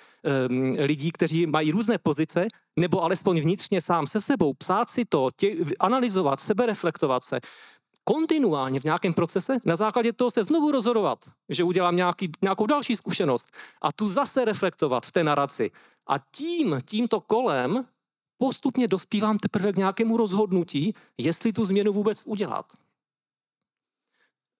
um, 0.50 0.74
lidí, 0.78 1.12
kteří 1.12 1.46
mají 1.46 1.72
různé 1.72 1.98
pozice, 1.98 2.46
nebo 2.76 3.02
alespoň 3.02 3.40
vnitřně 3.40 3.80
sám 3.80 4.06
se 4.06 4.20
sebou, 4.20 4.54
psát 4.54 4.90
si 4.90 5.04
to, 5.04 5.28
tě, 5.36 5.56
analyzovat, 5.80 6.40
sebereflektovat 6.40 7.24
se, 7.24 7.40
kontinuálně 8.04 8.80
v 8.80 8.84
nějakém 8.84 9.14
procese, 9.14 9.58
na 9.64 9.76
základě 9.76 10.12
toho 10.12 10.30
se 10.30 10.44
znovu 10.44 10.70
rozhodovat, 10.70 11.18
že 11.48 11.64
udělám 11.64 11.96
nějaký, 11.96 12.32
nějakou 12.42 12.66
další 12.66 12.96
zkušenost 12.96 13.48
a 13.82 13.92
tu 13.92 14.06
zase 14.06 14.44
reflektovat 14.44 15.06
v 15.06 15.12
té 15.12 15.24
naraci. 15.24 15.70
A 16.06 16.18
tím, 16.18 16.80
tímto 16.84 17.20
kolem 17.20 17.84
postupně 18.38 18.88
dospívám 18.88 19.38
teprve 19.38 19.72
k 19.72 19.76
nějakému 19.76 20.16
rozhodnutí, 20.16 20.94
jestli 21.18 21.52
tu 21.52 21.64
změnu 21.64 21.92
vůbec 21.92 22.22
udělat. 22.24 22.72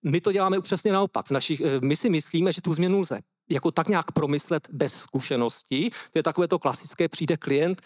My 0.02 0.20
to 0.20 0.32
děláme 0.32 0.61
přesně 0.61 0.92
naopak. 0.92 1.26
V 1.26 1.30
našich, 1.30 1.61
eh, 1.61 1.80
my 1.80 1.97
si 1.97 2.11
myslíme, 2.11 2.52
že 2.52 2.61
tu 2.61 2.73
změnu 2.73 3.00
lze 3.00 3.20
jako 3.50 3.70
tak 3.70 3.88
nějak 3.88 4.12
promyslet 4.12 4.68
bez 4.70 4.94
zkušeností. 4.94 5.90
To 5.90 6.18
je 6.18 6.23
takové 6.23 6.49
to 6.49 6.59
klasické, 6.59 7.09
přijde 7.09 7.37
klient, 7.37 7.82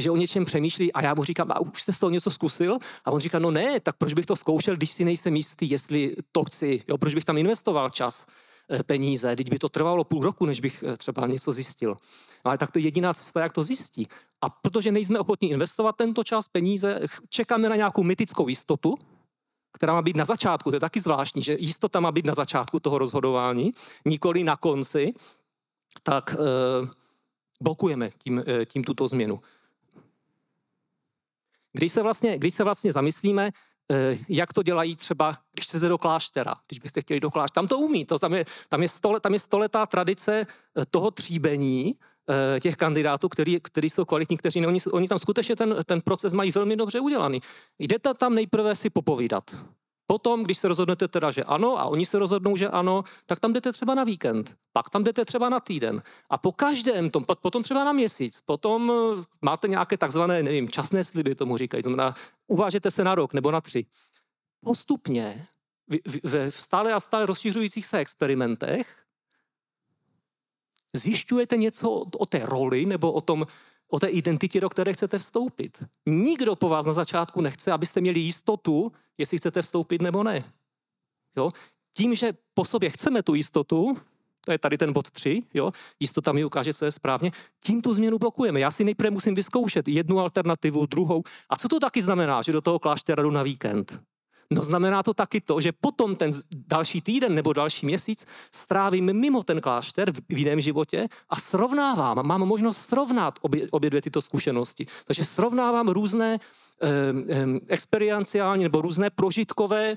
že 0.00 0.10
o 0.10 0.16
něčem 0.16 0.44
přemýšlí 0.44 0.92
a 0.92 1.02
já 1.02 1.14
mu 1.14 1.24
říkám, 1.24 1.52
a 1.52 1.60
už 1.60 1.82
jste 1.82 1.92
z 1.92 1.98
toho 1.98 2.10
něco 2.10 2.30
zkusil? 2.30 2.78
A 3.04 3.10
on 3.10 3.20
říká, 3.20 3.38
no 3.38 3.50
ne, 3.50 3.80
tak 3.80 3.96
proč 3.96 4.12
bych 4.12 4.26
to 4.26 4.36
zkoušel, 4.36 4.76
když 4.76 4.90
si 4.90 5.04
nejsem 5.04 5.36
jistý, 5.36 5.70
jestli 5.70 6.16
to 6.32 6.44
chci, 6.44 6.82
jo, 6.88 6.98
proč 6.98 7.14
bych 7.14 7.24
tam 7.24 7.38
investoval 7.38 7.90
čas, 7.90 8.26
eh, 8.70 8.82
peníze, 8.82 9.36
teď 9.36 9.50
by 9.50 9.58
to 9.58 9.68
trvalo 9.68 10.04
půl 10.04 10.22
roku, 10.22 10.46
než 10.46 10.60
bych 10.60 10.84
eh, 10.86 10.96
třeba 10.96 11.26
něco 11.26 11.52
zjistil. 11.52 11.96
Ale 12.44 12.58
tak 12.58 12.70
to 12.70 12.78
je 12.78 12.84
jediná 12.84 13.14
cesta, 13.14 13.40
jak 13.40 13.52
to 13.52 13.62
zjistí. 13.62 14.08
A 14.40 14.50
protože 14.50 14.92
nejsme 14.92 15.18
ochotní 15.18 15.50
investovat 15.50 15.96
tento 15.96 16.24
čas, 16.24 16.48
peníze, 16.48 17.00
čekáme 17.28 17.68
na 17.68 17.76
nějakou 17.76 18.02
mytickou 18.02 18.48
jistotu, 18.48 18.94
která 19.72 19.92
má 19.92 20.02
být 20.02 20.16
na 20.16 20.24
začátku. 20.24 20.70
To 20.70 20.76
je 20.76 20.80
taky 20.80 21.00
zvláštní, 21.00 21.42
že 21.42 21.56
jistota 21.58 22.00
má 22.00 22.12
být 22.12 22.26
na 22.26 22.34
začátku 22.34 22.80
toho 22.80 22.98
rozhodování, 22.98 23.72
nikoli 24.04 24.44
na 24.44 24.56
konci, 24.56 25.12
tak 26.02 26.34
e, 26.34 26.36
blokujeme 27.62 28.10
tím, 28.18 28.42
e, 28.46 28.66
tím 28.66 28.84
tuto 28.84 29.08
změnu. 29.08 29.40
Když 31.72 31.92
se 31.92 32.02
vlastně, 32.02 32.38
když 32.38 32.54
se 32.54 32.64
vlastně 32.64 32.92
zamyslíme, 32.92 33.50
eh, 33.92 34.18
jak 34.28 34.52
to 34.52 34.62
dělají 34.62 34.96
třeba, 34.96 35.38
když 35.52 35.66
chcete 35.66 35.88
do 35.88 35.98
kláštera, 35.98 36.54
když 36.68 36.78
byste 36.78 37.00
chtěli 37.00 37.20
do 37.20 37.30
kláštera. 37.30 37.54
Tam 37.54 37.68
to 37.68 37.78
umí, 37.78 38.04
to 38.04 38.18
tam 38.18 38.34
je, 38.34 38.44
tam 38.68 38.82
je, 38.82 38.88
stole, 38.88 39.20
tam 39.20 39.32
je 39.32 39.38
stoletá 39.38 39.86
tradice 39.86 40.46
eh, 40.46 40.84
toho 40.90 41.10
tříbení 41.10 41.94
eh, 41.94 42.60
těch 42.60 42.76
kandidátů, 42.76 43.28
který, 43.28 43.60
který 43.60 43.90
jsou 43.90 44.04
kvalitní, 44.04 44.36
kteří 44.36 44.66
oni, 44.66 44.80
oni 44.92 45.08
tam 45.08 45.18
skutečně 45.18 45.56
ten, 45.56 45.76
ten 45.84 46.00
proces 46.00 46.32
mají 46.32 46.50
velmi 46.50 46.76
dobře 46.76 47.00
udělaný. 47.00 47.40
Jdete 47.78 48.14
tam 48.14 48.34
nejprve 48.34 48.76
si 48.76 48.90
popovídat. 48.90 49.50
Potom, 50.10 50.42
když 50.42 50.58
se 50.58 50.68
rozhodnete 50.68 51.08
teda, 51.08 51.30
že 51.30 51.44
ano, 51.44 51.78
a 51.78 51.84
oni 51.84 52.06
se 52.06 52.18
rozhodnou, 52.18 52.56
že 52.56 52.68
ano, 52.68 53.04
tak 53.26 53.40
tam 53.40 53.52
jdete 53.52 53.72
třeba 53.72 53.94
na 53.94 54.04
víkend, 54.04 54.56
pak 54.72 54.90
tam 54.90 55.04
jdete 55.04 55.24
třeba 55.24 55.48
na 55.48 55.60
týden. 55.60 56.02
A 56.30 56.38
po 56.38 56.52
každém 56.52 57.10
tom, 57.10 57.24
potom 57.40 57.62
třeba 57.62 57.84
na 57.84 57.92
měsíc, 57.92 58.40
potom 58.40 58.92
eh, 58.92 59.22
máte 59.42 59.68
nějaké 59.68 59.96
takzvané, 59.96 60.42
nevím, 60.42 60.68
časné 60.68 61.04
sliby, 61.04 61.34
tomu 61.34 61.56
říkají, 61.56 61.82
to 61.82 61.88
znamená, 61.88 62.14
uvážete 62.46 62.90
se 62.90 63.04
na 63.04 63.14
rok 63.14 63.34
nebo 63.34 63.50
na 63.50 63.60
tři. 63.60 63.86
Postupně 64.64 65.46
ve 66.24 66.50
stále 66.50 66.92
a 66.92 67.00
stále 67.00 67.26
rozšiřujících 67.26 67.86
se 67.86 67.98
experimentech 67.98 68.96
zjišťujete 70.92 71.56
něco 71.56 71.90
o 72.18 72.26
té 72.26 72.40
roli 72.44 72.86
nebo 72.86 73.12
o 73.12 73.20
tom, 73.20 73.46
o 73.90 74.00
té 74.00 74.08
identitě, 74.08 74.60
do 74.60 74.68
které 74.68 74.92
chcete 74.92 75.18
vstoupit. 75.18 75.82
Nikdo 76.06 76.56
po 76.56 76.68
vás 76.68 76.86
na 76.86 76.92
začátku 76.92 77.40
nechce, 77.40 77.72
abyste 77.72 78.00
měli 78.00 78.20
jistotu, 78.20 78.92
jestli 79.18 79.38
chcete 79.38 79.62
vstoupit 79.62 80.02
nebo 80.02 80.22
ne. 80.22 80.44
Jo? 81.36 81.50
Tím, 81.96 82.14
že 82.14 82.32
po 82.54 82.64
sobě 82.64 82.90
chceme 82.90 83.22
tu 83.22 83.34
jistotu, 83.34 83.96
to 84.44 84.52
je 84.52 84.58
tady 84.58 84.78
ten 84.78 84.92
bod 84.92 85.10
3, 85.10 85.42
jo? 85.54 85.72
jistota 86.00 86.32
mi 86.32 86.44
ukáže, 86.44 86.74
co 86.74 86.84
je 86.84 86.92
správně, 86.92 87.30
tím 87.60 87.82
tu 87.82 87.92
změnu 87.92 88.18
blokujeme. 88.18 88.60
Já 88.60 88.70
si 88.70 88.84
nejprve 88.84 89.10
musím 89.10 89.34
vyzkoušet 89.34 89.88
jednu 89.88 90.18
alternativu, 90.18 90.86
druhou. 90.86 91.22
A 91.50 91.56
co 91.56 91.68
to 91.68 91.80
taky 91.80 92.02
znamená, 92.02 92.42
že 92.42 92.52
do 92.52 92.60
toho 92.60 92.78
kláštera 92.78 93.22
jdu 93.22 93.30
na 93.30 93.42
víkend? 93.42 94.00
No 94.50 94.62
znamená 94.62 95.02
to 95.02 95.14
taky 95.14 95.40
to, 95.40 95.60
že 95.60 95.72
potom 95.72 96.16
ten 96.16 96.30
další 96.52 97.00
týden 97.00 97.34
nebo 97.34 97.52
další 97.52 97.86
měsíc 97.86 98.26
strávím 98.54 99.12
mimo 99.12 99.42
ten 99.42 99.60
klášter 99.60 100.12
v 100.28 100.38
jiném 100.38 100.60
životě 100.60 101.08
a 101.28 101.36
srovnávám, 101.36 102.26
mám 102.26 102.40
možnost 102.40 102.78
srovnat 102.78 103.38
obě, 103.42 103.68
obě 103.70 103.90
dvě 103.90 104.02
tyto 104.02 104.22
zkušenosti. 104.22 104.86
Takže 105.06 105.24
srovnávám 105.24 105.88
různé 105.88 106.38
eh, 106.82 106.88
eh, 107.28 107.46
experienciální 107.66 108.62
nebo 108.62 108.80
různé 108.80 109.10
prožitkové 109.10 109.96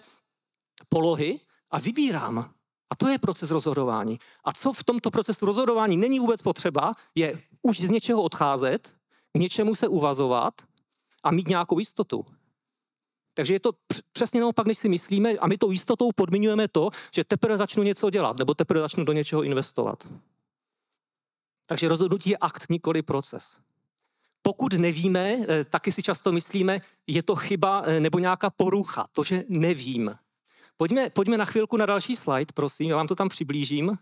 polohy 0.90 1.40
a 1.72 1.80
vybírám. 1.80 2.52
A 2.90 2.96
to 2.96 3.08
je 3.08 3.20
proces 3.20 3.52
rozhodování. 3.52 4.20
A 4.44 4.52
co 4.52 4.74
v 4.74 4.84
tomto 4.84 5.12
procesu 5.12 5.46
rozhodování 5.46 5.98
není 5.98 6.20
vůbec 6.20 6.42
potřeba, 6.42 6.92
je 7.16 7.42
už 7.62 7.80
z 7.80 7.90
něčeho 7.90 8.22
odcházet, 8.22 8.96
k 9.34 9.38
něčemu 9.40 9.76
se 9.76 9.88
uvazovat 9.88 10.54
a 11.24 11.32
mít 11.32 11.48
nějakou 11.48 11.80
jistotu. 11.80 12.26
Takže 13.34 13.54
je 13.54 13.60
to 13.60 13.72
přesně 14.12 14.42
naopak, 14.42 14.68
než 14.68 14.78
si 14.78 14.90
myslíme 14.90 15.32
a 15.32 15.48
my 15.48 15.58
tou 15.58 15.72
jistotou 15.72 16.10
podmiňujeme 16.16 16.68
to, 16.68 16.90
že 17.16 17.24
teprve 17.24 17.58
začnu 17.58 17.84
něco 17.84 18.10
dělat 18.10 18.38
nebo 18.38 18.54
teprve 18.54 18.82
začnu 18.82 19.06
do 19.06 19.14
něčeho 19.14 19.44
investovat. 19.44 20.08
Takže 21.66 21.88
rozhodnutí 21.88 22.30
je 22.30 22.38
akt, 22.38 22.70
nikoli 22.70 23.02
proces. 23.02 23.60
Pokud 24.42 24.74
nevíme, 24.74 25.38
eh, 25.48 25.66
taky 25.66 25.92
si 25.92 26.04
často 26.04 26.32
myslíme, 26.32 26.80
je 27.08 27.24
to 27.24 27.36
chyba 27.36 27.84
eh, 27.86 28.00
nebo 28.00 28.20
nějaká 28.20 28.50
porucha, 28.50 29.08
to, 29.12 29.24
že 29.24 29.44
nevím. 29.50 30.16
Pojďme, 30.78 31.10
pojďme 31.10 31.38
na 31.38 31.46
chvilku 31.46 31.78
na 31.78 31.86
další 31.86 32.16
slide, 32.16 32.54
prosím, 32.54 32.90
já 32.90 32.96
vám 32.96 33.08
to 33.08 33.16
tam 33.16 33.30
přiblížím. 33.30 33.98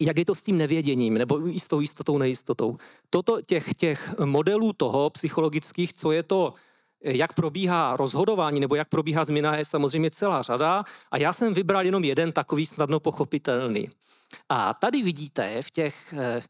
Jak 0.00 0.18
je 0.18 0.24
to 0.24 0.34
s 0.34 0.42
tím 0.42 0.58
nevěděním, 0.58 1.14
nebo 1.14 1.40
s 1.58 1.64
tou 1.64 1.80
jistotou, 1.80 2.18
nejistotou. 2.18 2.76
Toto 3.10 3.42
těch, 3.42 3.74
těch 3.74 4.18
modelů 4.24 4.72
toho 4.72 5.10
psychologických, 5.10 5.92
co 5.92 6.12
je 6.12 6.22
to, 6.22 6.54
jak 7.04 7.32
probíhá 7.32 7.96
rozhodování 7.96 8.60
nebo 8.60 8.74
jak 8.74 8.88
probíhá 8.88 9.24
změna, 9.24 9.56
je 9.56 9.64
samozřejmě 9.64 10.10
celá 10.10 10.42
řada. 10.42 10.84
A 11.10 11.18
já 11.18 11.32
jsem 11.32 11.54
vybral 11.54 11.84
jenom 11.84 12.04
jeden 12.04 12.32
takový 12.32 12.66
snadno 12.66 13.00
pochopitelný. 13.00 13.90
A 14.48 14.74
tady 14.74 15.02
vidíte 15.02 15.62
v 15.62 15.70
těch 15.70 16.14
eh, 16.16 16.42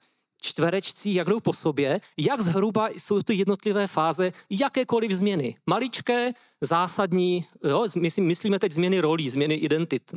čtverečcích, 0.42 1.16
jak 1.16 1.28
jdou 1.28 1.40
po 1.40 1.52
sobě, 1.52 2.00
jak 2.18 2.40
zhruba 2.40 2.88
jsou 2.88 3.22
ty 3.22 3.34
jednotlivé 3.34 3.86
fáze 3.86 4.32
jakékoliv 4.50 5.10
změny. 5.10 5.56
Maličké, 5.66 6.32
zásadní, 6.60 7.46
jo, 7.64 7.86
myslím, 7.98 8.26
myslíme 8.26 8.58
teď 8.58 8.72
změny 8.72 9.00
rolí, 9.00 9.30
změny 9.30 9.54
identit, 9.54 10.14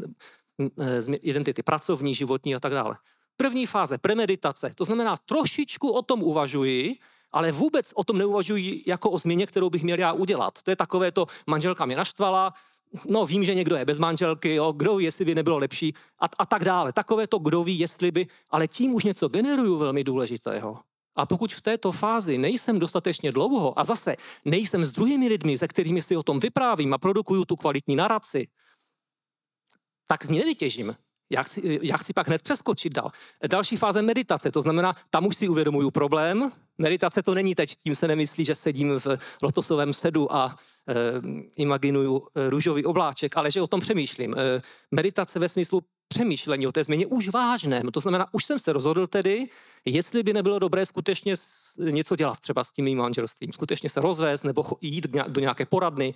eh, 0.81 1.15
identity, 1.21 1.63
pracovní, 1.63 2.15
životní 2.15 2.55
a 2.55 2.59
tak 2.59 2.71
dále. 2.71 2.95
První 3.37 3.65
fáze, 3.65 3.97
premeditace, 3.97 4.71
to 4.75 4.85
znamená 4.85 5.17
trošičku 5.17 5.89
o 5.89 6.01
tom 6.01 6.23
uvažuji, 6.23 6.95
ale 7.31 7.51
vůbec 7.51 7.91
o 7.95 8.03
tom 8.03 8.17
neuvažuji 8.17 8.83
jako 8.87 9.09
o 9.09 9.19
změně, 9.19 9.47
kterou 9.47 9.69
bych 9.69 9.83
měl 9.83 9.99
já 9.99 10.13
udělat. 10.13 10.61
To 10.63 10.71
je 10.71 10.75
takové 10.75 11.11
to, 11.11 11.25
manželka 11.47 11.85
mě 11.85 11.95
naštvala, 11.95 12.53
no 13.09 13.25
vím, 13.25 13.43
že 13.43 13.55
někdo 13.55 13.75
je 13.75 13.85
bez 13.85 13.99
manželky, 13.99 14.55
jo, 14.55 14.71
kdo 14.71 14.95
ví, 14.95 15.05
jestli 15.05 15.25
by 15.25 15.35
nebylo 15.35 15.57
lepší 15.57 15.93
a, 16.19 16.25
a 16.37 16.45
tak 16.45 16.63
dále. 16.63 16.93
Takové 16.93 17.27
to, 17.27 17.39
kdo 17.39 17.63
ví, 17.63 17.79
jestli 17.79 18.11
by, 18.11 18.27
ale 18.49 18.67
tím 18.67 18.93
už 18.93 19.03
něco 19.03 19.27
generuju 19.27 19.77
velmi 19.77 20.03
důležitého. 20.03 20.79
A 21.15 21.25
pokud 21.25 21.53
v 21.53 21.61
této 21.61 21.91
fázi 21.91 22.37
nejsem 22.37 22.79
dostatečně 22.79 23.31
dlouho 23.31 23.79
a 23.79 23.83
zase 23.83 24.15
nejsem 24.45 24.85
s 24.85 24.91
druhými 24.91 25.27
lidmi, 25.27 25.57
se 25.57 25.67
kterými 25.67 26.01
si 26.01 26.17
o 26.17 26.23
tom 26.23 26.39
vyprávím 26.39 26.93
a 26.93 26.97
produkuju 26.97 27.45
tu 27.45 27.55
kvalitní 27.55 27.95
naraci, 27.95 28.47
tak 30.07 30.25
z 30.25 30.29
ní 30.29 30.39
nevytěžím. 30.39 30.95
Já 31.29 31.43
chci, 31.43 31.79
já 31.81 31.97
chci 31.97 32.13
pak 32.13 32.27
hned 32.27 32.41
přeskočit 32.41 32.93
dál. 32.93 33.11
Další 33.47 33.77
fáze 33.77 34.01
meditace, 34.01 34.51
to 34.51 34.61
znamená, 34.61 34.93
tam 35.09 35.25
už 35.25 35.35
si 35.35 35.49
uvědomuju 35.49 35.91
problém. 35.91 36.51
Meditace 36.77 37.23
to 37.23 37.33
není 37.33 37.55
teď, 37.55 37.75
tím 37.75 37.95
se 37.95 38.07
nemyslí, 38.07 38.45
že 38.45 38.55
sedím 38.55 38.99
v 38.99 39.17
lotosovém 39.43 39.93
sedu 39.93 40.35
a 40.35 40.55
e, 40.87 40.93
imaginuju 41.57 42.27
eh, 42.35 42.49
růžový 42.49 42.85
obláček, 42.85 43.37
ale 43.37 43.51
že 43.51 43.61
o 43.61 43.67
tom 43.67 43.79
přemýšlím. 43.79 44.33
E, 44.37 44.61
meditace 44.91 45.39
ve 45.39 45.49
smyslu 45.49 45.81
přemýšlení 46.07 46.67
o 46.67 46.71
té 46.71 46.83
změně 46.83 47.05
už 47.05 47.27
vážném. 47.27 47.91
To 47.91 47.99
znamená, 47.99 48.27
už 48.31 48.45
jsem 48.45 48.59
se 48.59 48.73
rozhodl 48.73 49.07
tedy, 49.07 49.47
jestli 49.85 50.23
by 50.23 50.33
nebylo 50.33 50.59
dobré 50.59 50.85
skutečně 50.85 51.33
něco 51.77 52.15
dělat 52.15 52.39
třeba 52.39 52.63
s 52.63 52.71
tím 52.71 52.85
mým 52.85 52.97
manželstvím, 52.97 53.51
skutečně 53.51 53.89
se 53.89 54.01
rozvést 54.01 54.43
nebo 54.43 54.63
jít 54.81 55.07
do 55.27 55.41
nějaké 55.41 55.65
poradny, 55.65 56.13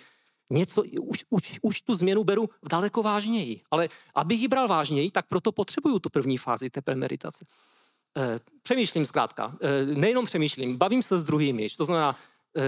něco, 0.52 0.84
už, 1.02 1.26
už, 1.30 1.60
už 1.62 1.82
tu 1.82 1.96
změnu 1.96 2.24
beru 2.24 2.50
daleko 2.70 3.04
vážněji. 3.04 3.62
Ale 3.72 3.90
abych 4.16 4.42
ji 4.42 4.48
bral 4.48 4.68
vážněji, 4.68 5.12
tak 5.12 5.26
proto 5.28 5.52
potřebuju 5.52 6.00
tu 6.00 6.10
první 6.10 6.38
fázi 6.38 6.70
té 6.70 6.82
premeditace. 6.82 7.46
E, 8.18 8.40
přemýšlím 8.62 9.06
zkrátka. 9.06 9.56
E, 9.62 9.86
nejenom 9.86 10.26
přemýšlím, 10.26 10.78
bavím 10.78 11.02
se 11.02 11.20
s 11.20 11.24
druhými. 11.24 11.68
To 11.78 11.86
znamená, 11.86 12.16
e, 12.58 12.62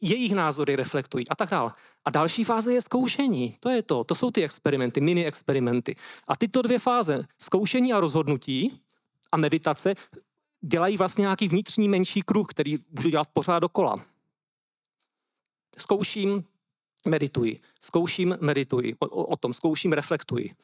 jejich 0.00 0.34
názory 0.34 0.76
reflektují 0.76 1.28
a 1.28 1.34
tak 1.34 1.50
dále. 1.50 1.72
A 2.04 2.10
další 2.10 2.44
fáze 2.44 2.72
je 2.72 2.80
zkoušení. 2.80 3.56
To 3.60 3.70
je 3.70 3.82
to. 3.82 4.04
To 4.04 4.14
jsou 4.14 4.30
ty 4.30 4.44
experimenty, 4.44 5.00
mini 5.00 5.26
experimenty. 5.26 5.96
A 6.28 6.36
tyto 6.36 6.62
dvě 6.62 6.78
fáze, 6.78 7.24
zkoušení 7.38 7.92
a 7.92 8.00
rozhodnutí 8.00 8.80
a 9.32 9.36
meditace, 9.36 9.94
dělají 10.60 10.96
vlastně 10.96 11.22
nějaký 11.22 11.48
vnitřní 11.48 11.88
menší 11.88 12.22
kruh, 12.22 12.46
který 12.48 12.78
můžu 12.90 13.10
dělat 13.10 13.28
pořád 13.32 13.58
dokola. 13.58 14.04
Zkouším, 15.80 16.44
medituji. 17.06 17.60
Zkouším, 17.80 18.36
medituji. 18.40 18.94
O, 18.98 19.06
o, 19.06 19.24
o 19.24 19.36
tom 19.36 19.54
zkouším, 19.54 19.92
reflektuji. 19.92 20.54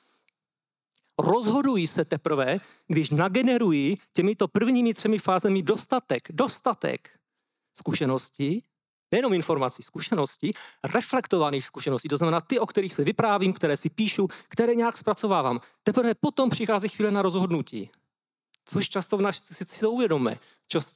Rozhoduji 1.19 1.87
se 1.87 2.05
teprve, 2.05 2.59
když 2.89 3.11
nageneruji 3.11 3.97
těmito 4.13 4.49
prvními 4.49 4.95
třemi 4.95 5.19
fázemi 5.19 5.63
dostatek, 5.63 6.29
dostatek 6.31 7.19
zkušeností, 7.75 8.65
nejenom 9.13 9.33
informací, 9.33 9.83
zkušeností, 9.83 10.53
reflektovaných 10.85 11.67
zkušeností, 11.67 12.09
to 12.09 12.17
znamená 12.17 12.41
ty, 12.41 12.59
o 12.59 12.67
kterých 12.67 12.93
si 12.93 13.05
vyprávím, 13.05 13.53
které 13.53 13.77
si 13.77 13.91
píšu, 13.91 14.29
které 14.49 14.75
nějak 14.75 14.97
zpracovávám. 14.97 15.61
Teprve 15.83 16.15
potom 16.15 16.51
přichází 16.51 16.89
chvíle 16.89 17.11
na 17.11 17.23
rozhodnutí. 17.23 17.91
Což 18.65 18.89
často 18.89 19.17
v 19.17 19.23
nás 19.23 19.45
si 19.45 19.81
to 19.81 19.91
uvědomíme. 19.91 20.39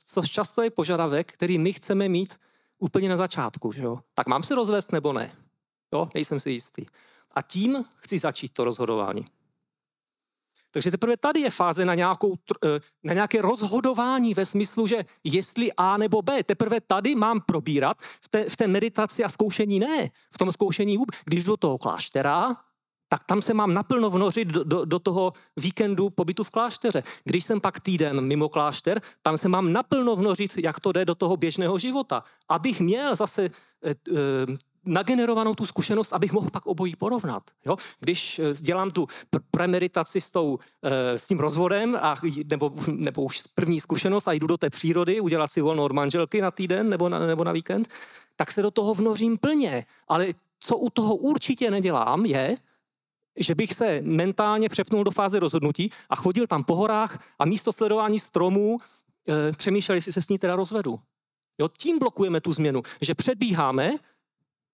Což 0.04 0.30
často 0.30 0.62
je 0.62 0.70
požadavek, 0.70 1.32
který 1.32 1.58
my 1.58 1.72
chceme 1.72 2.08
mít 2.08 2.38
úplně 2.80 3.08
na 3.08 3.16
začátku. 3.16 3.72
Že 3.72 3.82
jo? 3.82 3.98
Tak 4.14 4.26
mám 4.26 4.42
se 4.42 4.54
rozvést 4.54 4.92
nebo 4.92 5.12
ne? 5.12 5.36
Jo, 5.94 6.08
nejsem 6.14 6.40
si 6.40 6.50
jistý. 6.50 6.86
A 7.30 7.42
tím 7.42 7.84
chci 7.96 8.18
začít 8.18 8.52
to 8.52 8.64
rozhodování. 8.64 9.26
Takže 10.70 10.90
teprve 10.90 11.16
tady 11.16 11.40
je 11.40 11.50
fáze 11.50 11.84
na, 11.84 11.94
nějakou, 11.94 12.34
eh, 12.64 12.80
na 13.04 13.14
nějaké 13.14 13.42
rozhodování 13.42 14.34
ve 14.34 14.46
smyslu, 14.46 14.86
že 14.86 15.04
jestli 15.24 15.72
A 15.76 15.96
nebo 15.96 16.22
B. 16.22 16.44
Teprve 16.44 16.80
tady 16.80 17.14
mám 17.14 17.40
probírat 17.40 17.96
v 18.20 18.28
té, 18.28 18.48
v 18.48 18.56
té 18.56 18.66
meditaci 18.68 19.24
a 19.24 19.28
zkoušení 19.28 19.78
ne. 19.78 20.10
V 20.30 20.38
tom 20.38 20.52
zkoušení 20.52 20.98
Když 21.24 21.44
do 21.44 21.56
toho 21.56 21.78
kláštera, 21.78 22.56
tak 23.12 23.24
tam 23.24 23.42
se 23.42 23.54
mám 23.54 23.74
naplno 23.74 24.10
vnořit 24.10 24.48
do, 24.48 24.64
do, 24.64 24.84
do 24.84 24.98
toho 24.98 25.32
víkendu 25.56 26.10
pobytu 26.10 26.44
v 26.44 26.50
klášteře. 26.50 27.02
Když 27.24 27.44
jsem 27.44 27.60
pak 27.60 27.80
týden 27.80 28.20
mimo 28.20 28.48
klášter, 28.48 29.00
tam 29.22 29.36
se 29.36 29.48
mám 29.48 29.72
naplno 29.72 30.16
vnořit, 30.16 30.58
jak 30.58 30.80
to 30.80 30.92
jde 30.92 31.04
do 31.04 31.14
toho 31.14 31.36
běžného 31.36 31.78
života. 31.78 32.22
Abych 32.48 32.80
měl 32.80 33.16
zase 33.16 33.44
e, 33.44 33.50
e, 33.90 33.94
nagenerovanou 34.84 35.54
tu 35.54 35.66
zkušenost, 35.66 36.12
abych 36.12 36.32
mohl 36.32 36.50
pak 36.50 36.66
obojí 36.66 36.96
porovnat. 36.96 37.42
Jo? 37.66 37.76
Když 38.00 38.38
eh, 38.38 38.54
dělám 38.60 38.90
tu 38.90 39.06
premeditaci 39.50 40.20
s, 40.20 40.30
tou, 40.30 40.58
s 41.16 41.26
tím 41.26 41.38
rozvodem, 41.38 41.98
a, 42.02 42.16
nebo, 42.50 42.72
nebo 42.86 43.22
už 43.22 43.42
první 43.54 43.80
zkušenost 43.80 44.28
a 44.28 44.32
jdu 44.32 44.46
do 44.46 44.56
té 44.56 44.70
přírody, 44.70 45.20
udělat 45.20 45.52
si 45.52 45.60
volno 45.60 45.84
od 45.84 45.92
manželky 45.92 46.40
na 46.40 46.50
týden 46.50 46.88
nebo 46.88 47.08
na, 47.08 47.18
nebo 47.18 47.44
na 47.44 47.52
víkend, 47.52 47.88
tak 48.36 48.50
se 48.50 48.62
do 48.62 48.70
toho 48.70 48.94
vnořím 48.94 49.38
plně. 49.38 49.84
Ale 50.08 50.26
co 50.60 50.76
u 50.76 50.90
toho 50.90 51.14
určitě 51.14 51.70
nedělám, 51.70 52.26
je, 52.26 52.56
že 53.40 53.54
bych 53.54 53.72
se 53.72 54.00
mentálně 54.02 54.68
přepnul 54.68 55.04
do 55.04 55.10
fáze 55.10 55.40
rozhodnutí 55.40 55.90
a 56.10 56.16
chodil 56.16 56.46
tam 56.46 56.64
po 56.64 56.76
horách 56.76 57.24
a 57.38 57.44
místo 57.44 57.72
sledování 57.72 58.18
stromů 58.18 58.78
e, 59.28 59.52
přemýšlel, 59.52 59.94
jestli 59.94 60.12
se 60.12 60.22
s 60.22 60.28
ní 60.28 60.38
teda 60.38 60.56
rozvedu. 60.56 61.00
Jo, 61.60 61.68
tím 61.78 61.98
blokujeme 61.98 62.40
tu 62.40 62.52
změnu, 62.52 62.82
že 63.00 63.14
předbíháme 63.14 63.92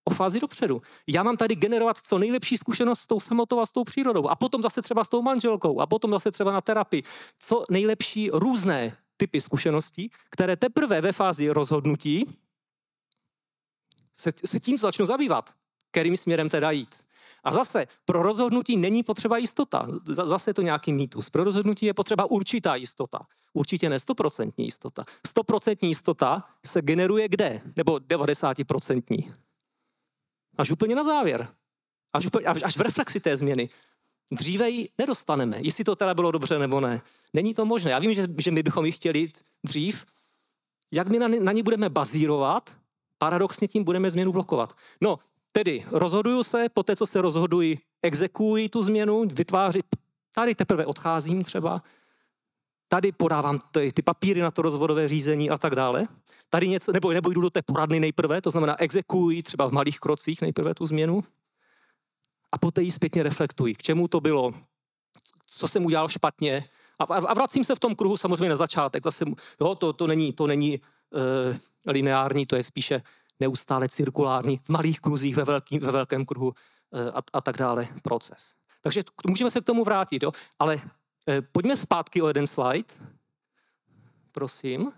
o 0.05 0.15
fázi 0.15 0.41
dopředu. 0.41 0.83
Já 1.07 1.23
mám 1.23 1.37
tady 1.37 1.55
generovat 1.55 1.99
co 1.99 2.19
nejlepší 2.19 2.57
zkušenost 2.57 3.01
s 3.01 3.07
tou 3.07 3.21
samotou 3.21 3.61
a 3.61 3.67
s 3.67 3.73
tou 3.73 3.85
přírodou. 3.85 4.29
A 4.29 4.37
potom 4.37 4.63
zase 4.63 4.83
třeba 4.83 5.05
s 5.05 5.09
tou 5.09 5.23
manželkou. 5.23 5.81
A 5.81 5.87
potom 5.87 6.11
zase 6.11 6.31
třeba 6.31 6.53
na 6.53 6.61
terapii. 6.61 7.03
Co 7.39 7.65
nejlepší 7.71 8.31
různé 8.33 8.97
typy 9.17 9.41
zkušeností, 9.41 10.11
které 10.31 10.57
teprve 10.57 11.01
ve 11.01 11.13
fázi 11.13 11.51
rozhodnutí 11.51 12.27
se, 14.15 14.31
se 14.45 14.61
tím 14.61 14.79
začnu 14.79 15.07
zabývat. 15.07 15.55
Kterým 15.91 16.17
směrem 16.17 16.49
teda 16.49 16.71
jít. 16.71 17.06
A 17.47 17.53
zase, 17.53 17.87
pro 18.05 18.23
rozhodnutí 18.23 18.76
není 18.76 19.03
potřeba 19.03 19.38
jistota. 19.38 19.88
Zase 20.05 20.50
je 20.50 20.55
to 20.55 20.62
nějaký 20.62 20.93
mýtus. 20.93 21.31
Pro 21.31 21.45
rozhodnutí 21.45 21.87
je 21.87 21.95
potřeba 21.95 22.31
určitá 22.31 22.75
jistota. 22.75 23.19
Určitě 23.53 23.91
ne 23.91 24.00
stoprocentní 24.00 24.65
jistota. 24.65 25.05
Stoprocentní 25.26 25.88
jistota 25.88 26.45
se 26.67 26.83
generuje 26.83 27.29
kde? 27.29 27.61
Nebo 27.76 27.95
90%. 27.95 29.33
Až 30.59 30.71
úplně 30.71 30.95
na 30.95 31.05
závěr. 31.05 31.49
Až, 32.12 32.26
úplně, 32.26 32.47
až, 32.47 32.62
až 32.62 32.76
v 32.76 32.81
reflexi 32.81 33.21
té 33.21 33.37
změny. 33.37 33.69
Dříve 34.33 34.71
ji 34.71 34.88
nedostaneme, 34.99 35.59
jestli 35.61 35.85
to 35.85 35.97
teda 35.97 36.15
bylo 36.15 36.31
dobře 36.31 36.59
nebo 36.59 36.81
ne. 36.81 37.03
Není 37.33 37.55
to 37.55 37.65
možné. 37.65 37.91
Já 37.91 37.99
vím, 37.99 38.15
že, 38.15 38.26
že 38.38 38.50
my 38.50 38.62
bychom 38.62 38.87
ji 38.87 38.93
chtěli 38.93 39.33
dřív. 39.65 40.07
Jak 40.93 41.09
my 41.09 41.19
na, 41.19 41.29
na 41.29 41.53
ní 41.53 41.62
budeme 41.62 41.88
bazírovat, 41.88 42.76
paradoxně 43.19 43.69
tím 43.69 43.85
budeme 43.85 44.11
změnu 44.11 44.33
blokovat. 44.33 44.73
No, 45.00 45.19
Tedy 45.57 45.85
rozhoduju 45.91 46.43
se, 46.43 46.69
po 46.75 46.83
té, 46.83 46.97
co 46.97 47.07
se 47.07 47.21
rozhoduji, 47.21 47.79
exekuji 48.03 48.69
tu 48.69 48.83
změnu, 48.83 49.25
vytváří, 49.33 49.81
tady 50.35 50.55
teprve 50.55 50.87
odcházím 50.87 51.45
třeba, 51.45 51.81
tady 52.89 53.13
podávám 53.13 53.59
ty, 53.71 53.93
ty 53.93 54.03
papíry 54.03 54.41
na 54.41 54.51
to 54.51 54.63
rozvodové 54.63 55.09
řízení 55.09 55.51
a 55.51 55.59
tak 55.59 55.75
dále. 55.75 56.07
Tady 56.51 56.69
něco, 56.69 56.93
nebo, 56.93 57.13
nebo 57.13 57.31
jdu 57.31 57.41
do 57.41 57.51
té 57.51 57.63
poradny 57.63 58.01
nejprve, 58.01 58.41
to 58.41 58.51
znamená 58.51 58.81
exekuji 58.81 59.43
třeba 59.43 59.69
v 59.69 59.73
malých 59.73 60.01
krocích 60.01 60.41
nejprve 60.41 60.75
tu 60.75 60.87
změnu 60.87 61.25
a 62.53 62.59
poté 62.59 62.83
ji 62.83 62.91
zpětně 62.91 63.23
reflektuji, 63.23 63.75
k 63.75 63.83
čemu 63.83 64.09
to 64.09 64.21
bylo, 64.21 64.55
co 65.47 65.69
jsem 65.69 65.85
udělal 65.85 66.09
špatně 66.09 66.69
a, 66.99 67.04
a 67.04 67.35
vracím 67.35 67.65
se 67.65 67.75
v 67.75 67.80
tom 67.80 67.95
kruhu 67.95 68.17
samozřejmě 68.17 68.49
na 68.49 68.57
začátek. 68.57 69.04
Zase, 69.04 69.25
jo, 69.61 69.75
to, 69.75 69.93
to 69.93 70.07
není, 70.07 70.33
to 70.33 70.47
není 70.47 70.80
uh, 70.80 71.57
lineární, 71.87 72.47
to 72.47 72.57
je 72.57 72.65
spíše 72.65 73.02
neustále 73.41 73.89
cirkulární, 73.89 74.61
v 74.65 74.69
malých 74.69 75.01
kruzích, 75.01 75.37
ve, 75.37 75.45
velký, 75.45 75.79
ve 75.79 75.93
velkém 75.93 76.27
kruhu 76.27 76.55
eh, 76.93 77.11
a, 77.11 77.23
a 77.33 77.41
tak 77.41 77.57
dále 77.57 77.89
proces. 78.03 78.55
Takže 78.81 79.03
můžeme 79.27 79.51
se 79.51 79.61
k 79.61 79.65
tomu 79.65 79.85
vrátit, 79.85 80.23
jo? 80.23 80.33
ale 80.59 80.81
eh, 81.29 81.43
pojďme 81.43 81.77
zpátky 81.77 82.23
o 82.23 82.29
jeden 82.29 82.47
slide. 82.47 82.95
Prosím. 84.33 84.93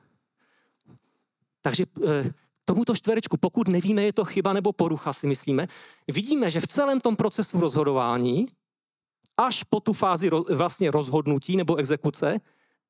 Takže 1.63 1.85
eh, 2.07 2.31
tomuto 2.65 2.97
čtverečku, 2.97 3.37
pokud 3.37 3.69
nevíme, 3.69 4.03
je 4.03 4.13
to 4.13 4.25
chyba 4.25 4.53
nebo 4.53 4.73
porucha, 4.73 5.13
si 5.13 5.27
myslíme, 5.27 5.67
vidíme, 6.09 6.51
že 6.51 6.61
v 6.61 6.67
celém 6.67 7.01
tom 7.01 7.17
procesu 7.17 7.61
rozhodování, 7.61 8.49
až 9.37 9.63
po 9.63 9.81
tu 9.81 9.93
fázi 9.93 10.31
vlastně 10.31 10.91
rozhodnutí 10.91 11.57
nebo 11.57 11.77
exekuce, 11.77 12.41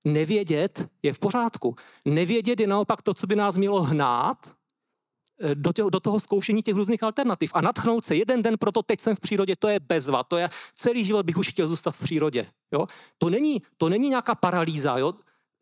nevědět 0.04 0.88
je 1.02 1.12
v 1.12 1.18
pořádku. 1.18 1.76
Nevědět 2.04 2.60
je 2.60 2.66
naopak 2.66 3.02
to, 3.02 3.14
co 3.14 3.26
by 3.26 3.36
nás 3.36 3.56
mělo 3.56 3.82
hnát 3.82 4.57
do, 5.54 5.72
tě, 5.72 5.82
do 5.92 6.00
toho 6.00 6.20
zkoušení 6.20 6.62
těch 6.62 6.74
různých 6.74 7.02
alternativ 7.02 7.50
a 7.54 7.60
natchnout 7.60 8.04
se 8.04 8.16
jeden 8.16 8.42
den 8.42 8.54
proto, 8.58 8.82
teď 8.82 9.00
jsem 9.00 9.16
v 9.16 9.20
přírodě, 9.20 9.56
to 9.58 9.68
je 9.68 9.80
bezva, 9.80 10.24
to 10.24 10.36
je 10.36 10.48
celý 10.74 11.04
život 11.04 11.26
bych 11.26 11.36
už 11.36 11.48
chtěl 11.48 11.66
zůstat 11.66 11.90
v 11.90 12.00
přírodě. 12.00 12.46
Jo? 12.72 12.86
To, 13.18 13.30
není, 13.30 13.62
to 13.76 13.88
není 13.88 14.08
nějaká 14.08 14.34
paralýza, 14.34 14.98
jo? 14.98 15.14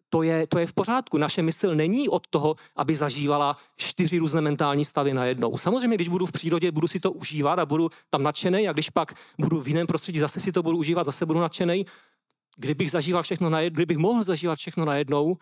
To, 0.08 0.22
je, 0.22 0.46
to 0.46 0.58
je 0.58 0.66
v 0.66 0.72
pořádku. 0.72 1.18
Naše 1.18 1.42
mysl 1.42 1.74
není 1.74 2.08
od 2.08 2.26
toho, 2.26 2.56
aby 2.76 2.96
zažívala 2.96 3.56
čtyři 3.76 4.18
různé 4.18 4.40
mentální 4.40 4.84
stavy 4.84 5.14
najednou. 5.14 5.56
Samozřejmě, 5.56 5.96
když 5.96 6.08
budu 6.08 6.26
v 6.26 6.32
přírodě, 6.32 6.72
budu 6.72 6.88
si 6.88 7.00
to 7.00 7.12
užívat 7.12 7.58
a 7.58 7.66
budu 7.66 7.90
tam 8.10 8.22
nadšený, 8.22 8.68
a 8.68 8.72
když 8.72 8.90
pak 8.90 9.14
budu 9.38 9.60
v 9.60 9.68
jiném 9.68 9.86
prostředí, 9.86 10.18
zase 10.18 10.40
si 10.40 10.52
to 10.52 10.62
budu 10.62 10.78
užívat, 10.78 11.06
zase 11.06 11.26
budu 11.26 11.40
nadšený. 11.40 11.86
Kdybych 12.56 12.90
zažíval 12.90 13.22
všechno 13.22 13.50
najednou, 13.50 13.74
kdybych 13.74 13.98
mohl 13.98 14.24
zažívat 14.24 14.58
všechno 14.58 14.84
najednou, 14.84 15.36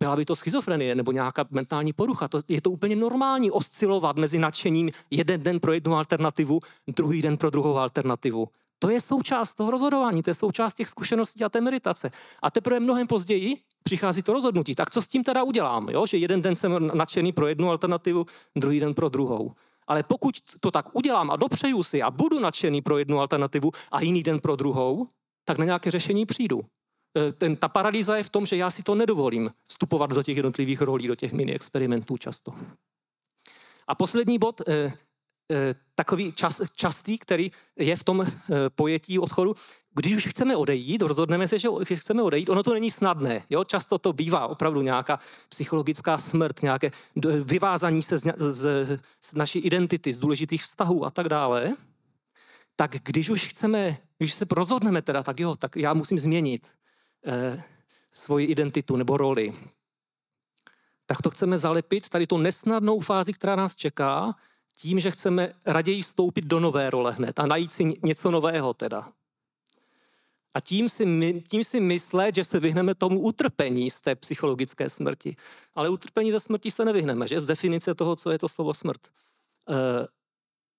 byla 0.00 0.16
by 0.16 0.24
to 0.24 0.36
schizofrenie 0.36 0.94
nebo 0.94 1.12
nějaká 1.12 1.44
mentální 1.50 1.92
porucha. 1.92 2.28
To, 2.28 2.40
je 2.48 2.60
to 2.60 2.70
úplně 2.70 2.96
normální 2.96 3.50
oscilovat 3.50 4.16
mezi 4.16 4.38
nadšením 4.38 4.90
jeden 5.10 5.42
den 5.42 5.60
pro 5.60 5.72
jednu 5.72 5.96
alternativu, 5.96 6.60
druhý 6.96 7.22
den 7.22 7.36
pro 7.36 7.50
druhou 7.50 7.76
alternativu. 7.76 8.48
To 8.78 8.90
je 8.90 9.00
součást 9.00 9.54
toho 9.54 9.70
rozhodování, 9.70 10.22
to 10.22 10.30
je 10.30 10.34
součást 10.34 10.74
těch 10.74 10.88
zkušeností 10.88 11.44
a 11.44 11.48
té 11.48 11.60
meditace. 11.60 12.10
A 12.42 12.50
teprve 12.50 12.80
mnohem 12.80 13.06
později 13.06 13.56
přichází 13.82 14.22
to 14.22 14.32
rozhodnutí. 14.32 14.74
Tak 14.74 14.90
co 14.90 15.02
s 15.02 15.08
tím 15.08 15.24
teda 15.24 15.42
udělám? 15.42 15.88
Jo? 15.88 16.06
Že 16.06 16.16
jeden 16.16 16.42
den 16.42 16.56
jsem 16.56 16.90
nadšený 16.94 17.32
pro 17.32 17.46
jednu 17.46 17.70
alternativu, 17.70 18.26
druhý 18.56 18.80
den 18.80 18.94
pro 18.94 19.08
druhou. 19.08 19.52
Ale 19.86 20.02
pokud 20.02 20.34
to 20.60 20.70
tak 20.70 20.96
udělám 20.96 21.30
a 21.30 21.36
dopřeju 21.36 21.82
si 21.82 22.02
a 22.02 22.10
budu 22.10 22.40
nadšený 22.40 22.82
pro 22.82 22.98
jednu 22.98 23.20
alternativu 23.20 23.70
a 23.92 24.02
jiný 24.02 24.22
den 24.22 24.40
pro 24.40 24.56
druhou, 24.56 25.06
tak 25.44 25.58
na 25.58 25.64
nějaké 25.64 25.90
řešení 25.90 26.26
přijdu. 26.26 26.60
Eh, 27.16 27.32
ten, 27.32 27.56
ta 27.56 27.68
paralýza 27.68 28.16
je 28.16 28.22
v 28.22 28.30
tom, 28.30 28.46
že 28.46 28.56
já 28.56 28.70
si 28.70 28.82
to 28.82 28.94
nedovolím 28.94 29.50
vstupovat 29.66 30.10
do 30.10 30.22
těch 30.22 30.36
jednotlivých 30.36 30.80
rolí, 30.80 31.08
do 31.08 31.14
těch 31.14 31.32
mini 31.32 31.54
experimentů 31.54 32.16
často. 32.16 32.54
A 33.88 33.94
poslední 33.94 34.38
bod, 34.38 34.60
eh, 34.68 34.92
eh, 35.52 35.74
takový 35.94 36.32
čas, 36.32 36.60
častý, 36.74 37.18
který 37.18 37.50
je 37.76 37.96
v 37.96 38.04
tom 38.04 38.26
pojetí 38.74 39.18
odchodu, 39.18 39.54
když 39.94 40.16
už 40.16 40.26
chceme 40.26 40.56
odejít, 40.56 41.02
rozhodneme 41.02 41.48
se, 41.48 41.58
že 41.58 41.68
chceme 41.94 42.22
odejít, 42.22 42.48
ono 42.48 42.62
to 42.62 42.74
není 42.74 42.90
snadné. 42.90 43.42
Jo? 43.50 43.64
Často 43.64 43.98
to 43.98 44.12
bývá 44.12 44.46
opravdu 44.46 44.82
nějaká 44.82 45.18
psychologická 45.48 46.18
smrt, 46.18 46.62
nějaké 46.62 46.90
vyvázání 47.44 48.02
se 48.02 48.18
z, 48.18 48.32
z, 48.36 49.00
z 49.20 49.34
naší 49.34 49.58
identity, 49.58 50.12
z 50.12 50.18
důležitých 50.18 50.62
vztahů 50.62 51.04
a 51.04 51.10
tak 51.10 51.28
dále. 51.28 51.76
Tak 52.76 52.90
když 53.02 53.30
už 53.30 53.44
chceme, 53.44 53.96
když 54.18 54.32
se 54.32 54.46
rozhodneme 54.50 55.02
teda, 55.02 55.22
tak 55.22 55.40
jo, 55.40 55.56
tak 55.56 55.76
já 55.76 55.94
musím 55.94 56.18
změnit 56.18 56.66
eh, 57.26 57.62
svoji 58.12 58.46
identitu 58.46 58.96
nebo 58.96 59.16
roli, 59.16 59.52
tak 61.06 61.22
to 61.22 61.30
chceme 61.30 61.58
zalepit, 61.58 62.08
tady 62.08 62.26
tu 62.26 62.38
nesnadnou 62.38 63.00
fázi, 63.00 63.32
která 63.32 63.56
nás 63.56 63.76
čeká, 63.76 64.34
tím, 64.76 65.00
že 65.00 65.10
chceme 65.10 65.52
raději 65.66 66.02
vstoupit 66.02 66.44
do 66.44 66.60
nové 66.60 66.90
role 66.90 67.12
hned 67.12 67.38
a 67.38 67.46
najít 67.46 67.72
si 67.72 67.94
něco 68.04 68.30
nového 68.30 68.74
teda. 68.74 69.12
A 70.54 70.60
tím 70.60 70.88
si, 70.88 71.06
my, 71.06 71.42
tím 71.42 71.64
si 71.64 71.80
myslet, 71.80 72.34
že 72.34 72.44
se 72.44 72.60
vyhneme 72.60 72.94
tomu 72.94 73.20
utrpení 73.20 73.90
z 73.90 74.00
té 74.00 74.14
psychologické 74.14 74.88
smrti. 74.88 75.36
Ale 75.74 75.88
utrpení 75.88 76.32
ze 76.32 76.40
smrti 76.40 76.70
se 76.70 76.84
nevyhneme, 76.84 77.28
že? 77.28 77.40
Z 77.40 77.44
definice 77.44 77.94
toho, 77.94 78.16
co 78.16 78.30
je 78.30 78.38
to 78.38 78.48
slovo 78.48 78.74
smrt. 78.74 79.00
E, 79.06 79.72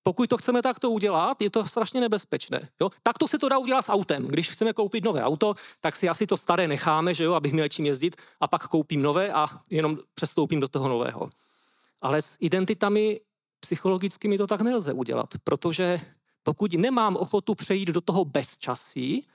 pokud 0.07 0.29
to 0.29 0.37
chceme 0.37 0.61
takto 0.61 0.91
udělat, 0.91 1.41
je 1.41 1.49
to 1.49 1.65
strašně 1.65 2.01
nebezpečné. 2.01 2.69
Jo? 2.81 2.89
Takto 3.03 3.27
se 3.27 3.39
to 3.39 3.49
dá 3.49 3.57
udělat 3.57 3.85
s 3.85 3.89
autem. 3.89 4.27
Když 4.27 4.49
chceme 4.49 4.73
koupit 4.73 5.03
nové 5.03 5.23
auto, 5.23 5.55
tak 5.81 5.95
si 5.95 6.09
asi 6.09 6.27
to 6.27 6.37
staré 6.37 6.67
necháme, 6.67 7.13
že 7.13 7.23
jo, 7.23 7.33
abych 7.33 7.53
měl 7.53 7.67
čím 7.67 7.85
jezdit, 7.85 8.15
a 8.39 8.47
pak 8.47 8.67
koupím 8.67 9.01
nové 9.01 9.33
a 9.33 9.47
jenom 9.69 9.97
přestoupím 10.15 10.59
do 10.59 10.67
toho 10.67 10.89
nového. 10.89 11.29
Ale 12.01 12.21
s 12.21 12.37
identitami 12.39 13.19
psychologickými 13.59 14.37
to 14.37 14.47
tak 14.47 14.61
nelze 14.61 14.93
udělat, 14.93 15.33
protože 15.43 16.01
pokud 16.43 16.73
nemám 16.73 17.15
ochotu 17.15 17.55
přejít 17.55 17.89
do 17.89 18.01
toho 18.01 18.25
bezčasí, 18.25 19.27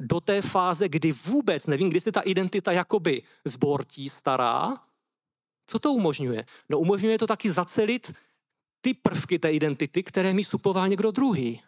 do 0.00 0.20
té 0.20 0.42
fáze, 0.42 0.88
kdy 0.88 1.12
vůbec 1.12 1.66
nevím, 1.66 1.90
kdy 1.90 2.00
se 2.00 2.12
ta 2.12 2.20
identita 2.20 2.72
jakoby 2.72 3.22
zbortí 3.44 4.08
stará, 4.08 4.76
co 5.66 5.78
to 5.78 5.92
umožňuje? 5.92 6.44
No 6.68 6.78
umožňuje 6.78 7.18
to 7.18 7.26
taky 7.26 7.50
zacelit 7.50 8.12
ty 8.84 8.94
prvky 8.94 9.38
té 9.38 9.52
identity, 9.52 10.02
které 10.02 10.34
mi 10.34 10.44
supoval 10.44 10.88
někdo 10.88 11.10
druhý. 11.10 11.62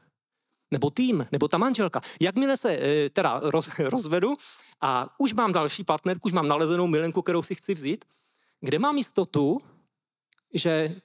Nebo 0.70 0.90
tým, 0.90 1.26
nebo 1.32 1.48
ta 1.48 1.58
manželka. 1.58 2.00
Jakmile 2.20 2.56
se 2.56 2.72
e, 2.72 3.08
teda 3.10 3.40
roz, 3.42 3.70
rozvedu 3.78 4.36
a 4.80 5.08
už 5.18 5.32
mám 5.32 5.52
další 5.52 5.84
partnerku, 5.84 6.26
už 6.26 6.32
mám 6.32 6.48
nalezenou 6.48 6.86
milenku, 6.86 7.22
kterou 7.22 7.42
si 7.42 7.54
chci 7.54 7.74
vzít, 7.74 8.04
kde 8.60 8.78
mám 8.78 8.96
jistotu, 8.96 9.60
že 10.54 11.00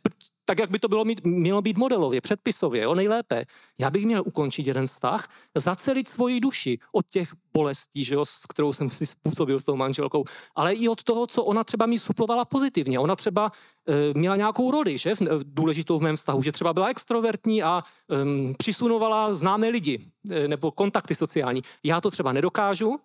tak, 0.52 0.60
jak 0.60 0.72
by 0.72 0.80
to 0.80 0.88
bylo 0.88 1.06
mít, 1.06 1.24
mělo 1.24 1.62
být 1.62 1.78
modelově, 1.78 2.22
předpisově, 2.22 2.84
jo, 2.84 2.96
nejlépe. 2.96 3.46
Já 3.80 3.90
bych 3.90 4.06
měl 4.06 4.24
ukončit 4.26 4.68
jeden 4.68 4.88
vztah, 4.88 5.30
zacelit 5.56 6.08
svoji 6.08 6.40
duši 6.40 6.80
od 6.92 7.08
těch 7.10 7.34
bolestí, 7.54 8.04
že 8.04 8.16
jo, 8.16 8.26
s 8.26 8.46
kterou 8.50 8.74
jsem 8.74 8.90
si 8.90 9.06
způsobil 9.06 9.60
s 9.60 9.64
tou 9.64 9.76
manželkou, 9.76 10.24
ale 10.56 10.74
i 10.74 10.88
od 10.88 11.04
toho, 11.04 11.28
co 11.28 11.44
ona 11.44 11.64
třeba 11.64 11.86
mi 11.86 12.00
suplovala 12.00 12.46
pozitivně. 12.46 13.00
Ona 13.00 13.16
třeba 13.16 13.52
e, 13.88 14.14
měla 14.14 14.36
nějakou 14.36 14.72
roli, 14.72 14.98
že, 14.98 15.16
v, 15.16 15.22
důležitou 15.44 16.00
v 16.00 16.02
mém 16.02 16.16
vztahu, 16.16 16.42
že 16.42 16.52
třeba 16.52 16.74
byla 16.74 16.88
extrovertní 16.88 17.64
a 17.64 17.84
e, 17.84 18.54
přisunovala 18.54 19.34
známé 19.34 19.70
lidi 19.70 20.00
e, 20.30 20.48
nebo 20.48 20.72
kontakty 20.72 21.16
sociální. 21.16 21.62
Já 21.84 22.02
to 22.02 22.12
třeba 22.12 22.34
nedokážu, 22.34 23.00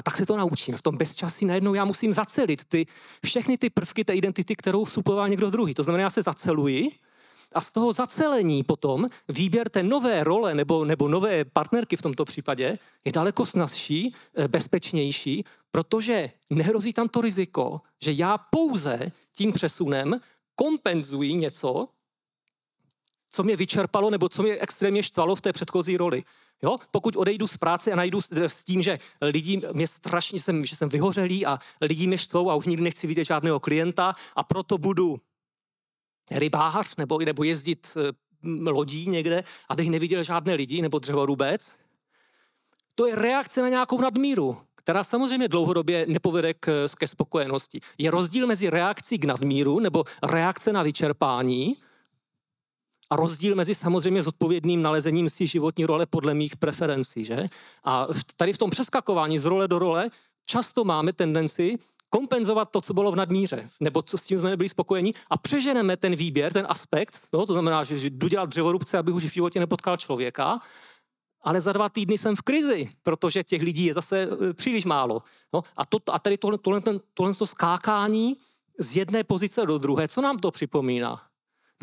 a 0.00 0.02
tak 0.02 0.16
se 0.16 0.26
to 0.26 0.36
naučím. 0.36 0.76
V 0.76 0.82
tom 0.82 0.96
bezčasí 0.96 1.44
najednou 1.44 1.74
já 1.74 1.84
musím 1.84 2.12
zacelit 2.12 2.64
ty, 2.64 2.86
všechny 3.24 3.58
ty 3.58 3.70
prvky 3.70 4.04
té 4.04 4.14
identity, 4.14 4.56
kterou 4.56 4.84
vstupoval 4.84 5.28
někdo 5.28 5.50
druhý. 5.50 5.74
To 5.74 5.82
znamená, 5.82 6.02
já 6.02 6.10
se 6.10 6.22
zaceluji 6.22 6.90
a 7.52 7.60
z 7.60 7.72
toho 7.72 7.92
zacelení 7.92 8.62
potom 8.62 9.08
výběr 9.28 9.68
té 9.68 9.82
nové 9.82 10.24
role 10.24 10.54
nebo, 10.54 10.84
nebo 10.84 11.08
nové 11.08 11.44
partnerky 11.44 11.96
v 11.96 12.02
tomto 12.02 12.24
případě 12.24 12.78
je 13.04 13.12
daleko 13.12 13.46
snazší, 13.46 14.14
eh, 14.34 14.48
bezpečnější, 14.48 15.44
protože 15.70 16.30
nehrozí 16.50 16.92
tam 16.92 17.08
to 17.08 17.20
riziko, 17.20 17.80
že 18.02 18.12
já 18.12 18.38
pouze 18.38 19.12
tím 19.32 19.52
přesunem 19.52 20.20
kompenzuji 20.54 21.34
něco, 21.34 21.88
co 23.30 23.42
mě 23.42 23.56
vyčerpalo 23.56 24.10
nebo 24.10 24.28
co 24.28 24.42
mě 24.42 24.58
extrémně 24.58 25.02
štvalo 25.02 25.36
v 25.36 25.40
té 25.40 25.52
předchozí 25.52 25.96
roli. 25.96 26.24
Jo? 26.62 26.78
Pokud 26.90 27.16
odejdu 27.16 27.46
z 27.46 27.56
práce 27.56 27.92
a 27.92 27.96
najdu 27.96 28.20
s 28.32 28.64
tím, 28.64 28.82
že 28.82 28.98
lidi 29.22 29.62
mě 29.72 29.86
strašně 29.86 30.40
jsem, 30.40 30.64
že 30.64 30.76
jsem 30.76 30.88
vyhořelý 30.88 31.46
a 31.46 31.58
lidi 31.80 32.06
mě 32.06 32.18
štvou 32.18 32.50
a 32.50 32.54
už 32.54 32.66
nikdy 32.66 32.82
nechci 32.82 33.06
vidět 33.06 33.24
žádného 33.24 33.60
klienta 33.60 34.12
a 34.36 34.42
proto 34.42 34.78
budu 34.78 35.20
rybář 36.30 36.96
nebo, 36.96 37.18
nebo 37.18 37.44
jezdit 37.44 37.96
eh, 37.96 38.70
lodí 38.70 39.08
někde, 39.08 39.44
abych 39.68 39.90
neviděl 39.90 40.24
žádné 40.24 40.54
lidi 40.54 40.82
nebo 40.82 40.98
dřevorubec, 40.98 41.72
to 42.94 43.06
je 43.06 43.14
reakce 43.14 43.62
na 43.62 43.68
nějakou 43.68 44.00
nadmíru, 44.00 44.58
která 44.74 45.04
samozřejmě 45.04 45.48
dlouhodobě 45.48 46.06
nepovede 46.08 46.54
k, 46.54 46.86
ke 46.98 47.06
spokojenosti. 47.06 47.80
Je 47.98 48.10
rozdíl 48.10 48.46
mezi 48.46 48.70
reakcí 48.70 49.18
k 49.18 49.24
nadmíru 49.24 49.80
nebo 49.80 50.04
reakce 50.22 50.72
na 50.72 50.82
vyčerpání 50.82 51.76
a 53.10 53.16
rozdíl 53.16 53.54
mezi 53.54 53.74
samozřejmě 53.74 54.22
zodpovědným 54.22 54.82
nalezením 54.82 55.30
si 55.30 55.46
životní 55.46 55.86
role 55.86 56.06
podle 56.06 56.34
mých 56.34 56.56
preferencí. 56.56 57.24
Že? 57.24 57.46
A 57.84 58.06
tady 58.36 58.52
v 58.52 58.58
tom 58.58 58.70
přeskakování 58.70 59.38
z 59.38 59.44
role 59.44 59.68
do 59.68 59.78
role 59.78 60.10
často 60.46 60.84
máme 60.84 61.12
tendenci 61.12 61.78
kompenzovat 62.10 62.70
to, 62.70 62.80
co 62.80 62.94
bylo 62.94 63.12
v 63.12 63.16
nadmíře, 63.16 63.70
nebo 63.80 64.02
co 64.02 64.18
s 64.18 64.22
tím 64.22 64.38
jsme 64.38 64.50
nebyli 64.50 64.68
spokojeni 64.68 65.14
a 65.30 65.38
přeženeme 65.38 65.96
ten 65.96 66.14
výběr, 66.14 66.52
ten 66.52 66.66
aspekt, 66.68 67.28
no, 67.32 67.46
to 67.46 67.52
znamená, 67.52 67.84
že 67.84 67.96
jdu 67.96 68.28
dělat 68.28 68.48
dřevorubce, 68.48 68.98
abych 68.98 69.14
už 69.14 69.24
v 69.24 69.32
životě 69.32 69.60
nepotkal 69.60 69.96
člověka, 69.96 70.60
ale 71.42 71.60
za 71.60 71.72
dva 71.72 71.88
týdny 71.88 72.18
jsem 72.18 72.36
v 72.36 72.42
krizi, 72.42 72.90
protože 73.02 73.42
těch 73.42 73.62
lidí 73.62 73.84
je 73.84 73.94
zase 73.94 74.28
e, 74.50 74.54
příliš 74.54 74.84
málo. 74.84 75.22
No, 75.52 75.62
a, 75.76 75.86
to, 75.86 75.98
a 76.12 76.18
tady 76.18 76.38
tohle, 76.38 76.58
tohle, 76.58 76.82
tohle 77.14 77.34
to 77.34 77.46
skákání 77.46 78.36
z 78.78 78.96
jedné 78.96 79.24
pozice 79.24 79.66
do 79.66 79.78
druhé, 79.78 80.08
co 80.08 80.20
nám 80.20 80.38
to 80.38 80.50
připomíná? 80.50 81.29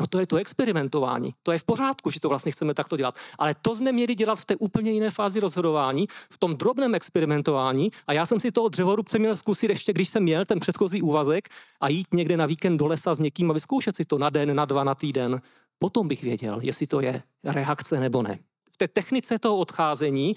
No 0.00 0.06
to 0.06 0.18
je 0.18 0.26
to 0.26 0.36
experimentování. 0.36 1.34
To 1.42 1.52
je 1.52 1.58
v 1.58 1.64
pořádku, 1.64 2.10
že 2.10 2.20
to 2.20 2.28
vlastně 2.28 2.52
chceme 2.52 2.74
takto 2.74 2.96
dělat. 2.96 3.14
Ale 3.38 3.54
to 3.62 3.74
jsme 3.74 3.92
měli 3.92 4.14
dělat 4.14 4.38
v 4.38 4.44
té 4.44 4.56
úplně 4.56 4.90
jiné 4.90 5.10
fázi 5.10 5.40
rozhodování, 5.40 6.06
v 6.30 6.38
tom 6.38 6.56
drobném 6.56 6.94
experimentování. 6.94 7.90
A 8.06 8.12
já 8.12 8.26
jsem 8.26 8.40
si 8.40 8.52
toho 8.52 8.68
dřevorubce 8.68 9.18
měl 9.18 9.36
zkusit 9.36 9.70
ještě, 9.70 9.92
když 9.92 10.08
jsem 10.08 10.22
měl 10.22 10.44
ten 10.44 10.60
předchozí 10.60 11.02
úvazek 11.02 11.48
a 11.80 11.88
jít 11.88 12.06
někde 12.14 12.36
na 12.36 12.46
víkend 12.46 12.76
do 12.76 12.86
lesa 12.86 13.14
s 13.14 13.18
někým 13.18 13.50
a 13.50 13.54
vyzkoušet 13.54 13.96
si 13.96 14.04
to 14.04 14.18
na 14.18 14.30
den, 14.30 14.56
na 14.56 14.64
dva, 14.64 14.84
na 14.84 14.94
týden. 14.94 15.40
Potom 15.78 16.08
bych 16.08 16.22
věděl, 16.22 16.58
jestli 16.62 16.86
to 16.86 17.00
je 17.00 17.22
reakce 17.44 18.00
nebo 18.00 18.22
ne. 18.22 18.38
V 18.72 18.76
té 18.76 18.88
technice 18.88 19.38
toho 19.38 19.56
odcházení 19.56 20.34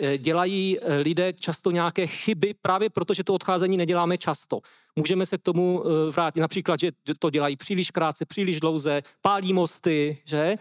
Eh, 0.00 0.18
dělají 0.18 0.78
eh, 0.80 0.96
lidé 0.96 1.32
často 1.32 1.70
nějaké 1.70 2.06
chyby 2.06 2.54
právě 2.62 2.90
proto, 2.90 3.14
že 3.14 3.24
to 3.24 3.34
odcházení 3.34 3.76
neděláme 3.76 4.18
často. 4.18 4.60
Můžeme 4.98 5.26
se 5.26 5.38
k 5.38 5.42
tomu 5.42 5.84
eh, 5.84 6.10
vrátit 6.10 6.40
například, 6.40 6.80
že 6.80 6.92
to 7.18 7.30
dělají 7.30 7.56
příliš 7.56 7.90
krátce, 7.90 8.24
příliš 8.24 8.60
dlouze, 8.60 9.02
pálí 9.22 9.52
mosty, 9.52 10.18
že? 10.24 10.56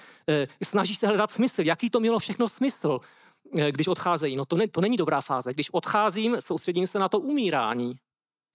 Snaží 0.63 0.95
se 0.95 1.08
hledat 1.08 1.32
smysl. 1.32 1.62
Jaký 1.62 1.89
to 1.89 2.00
mělo 2.00 2.19
všechno 2.19 2.50
smysl, 2.50 3.00
když 3.71 3.88
odcházejí? 3.88 4.36
No 4.36 4.45
to, 4.45 4.56
ne, 4.56 4.67
to 4.67 4.82
není 4.82 4.97
dobrá 4.97 5.21
fáze. 5.21 5.54
Když 5.54 5.69
odcházím, 5.69 6.38
soustředím 6.39 6.88
se 6.88 7.00
na 7.00 7.10
to 7.10 7.19
umírání. 7.19 7.95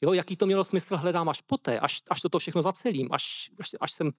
Jo, 0.03 0.13
jaký 0.13 0.37
to 0.37 0.47
mělo 0.47 0.65
smysl, 0.65 0.97
hledám 0.97 1.29
až 1.29 1.41
poté, 1.41 1.81
až, 1.81 2.03
až 2.11 2.21
toto 2.21 2.39
všechno 2.39 2.63
zacelím, 2.63 3.09
až, 3.11 3.51
až, 3.61 3.71
až 3.81 3.93
jsem 3.93 4.11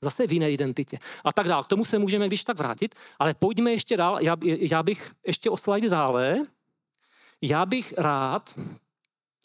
zase 0.00 0.26
v 0.26 0.32
jiné 0.32 0.50
identitě 0.50 0.98
a 1.24 1.32
tak 1.32 1.48
dále. 1.48 1.64
K 1.64 1.66
tomu 1.66 1.84
se 1.84 1.98
můžeme 1.98 2.26
když 2.26 2.44
tak 2.44 2.58
vrátit, 2.58 2.94
ale 3.18 3.34
pojďme 3.34 3.70
ještě 3.70 3.96
dál. 3.96 4.18
Já, 4.20 4.36
já 4.42 4.82
bych 4.82 5.12
ještě 5.26 5.50
o 5.50 5.56
slajdy 5.56 5.88
dále. 5.88 6.38
Já 7.42 7.66
bych 7.66 7.94
rád 7.96 8.54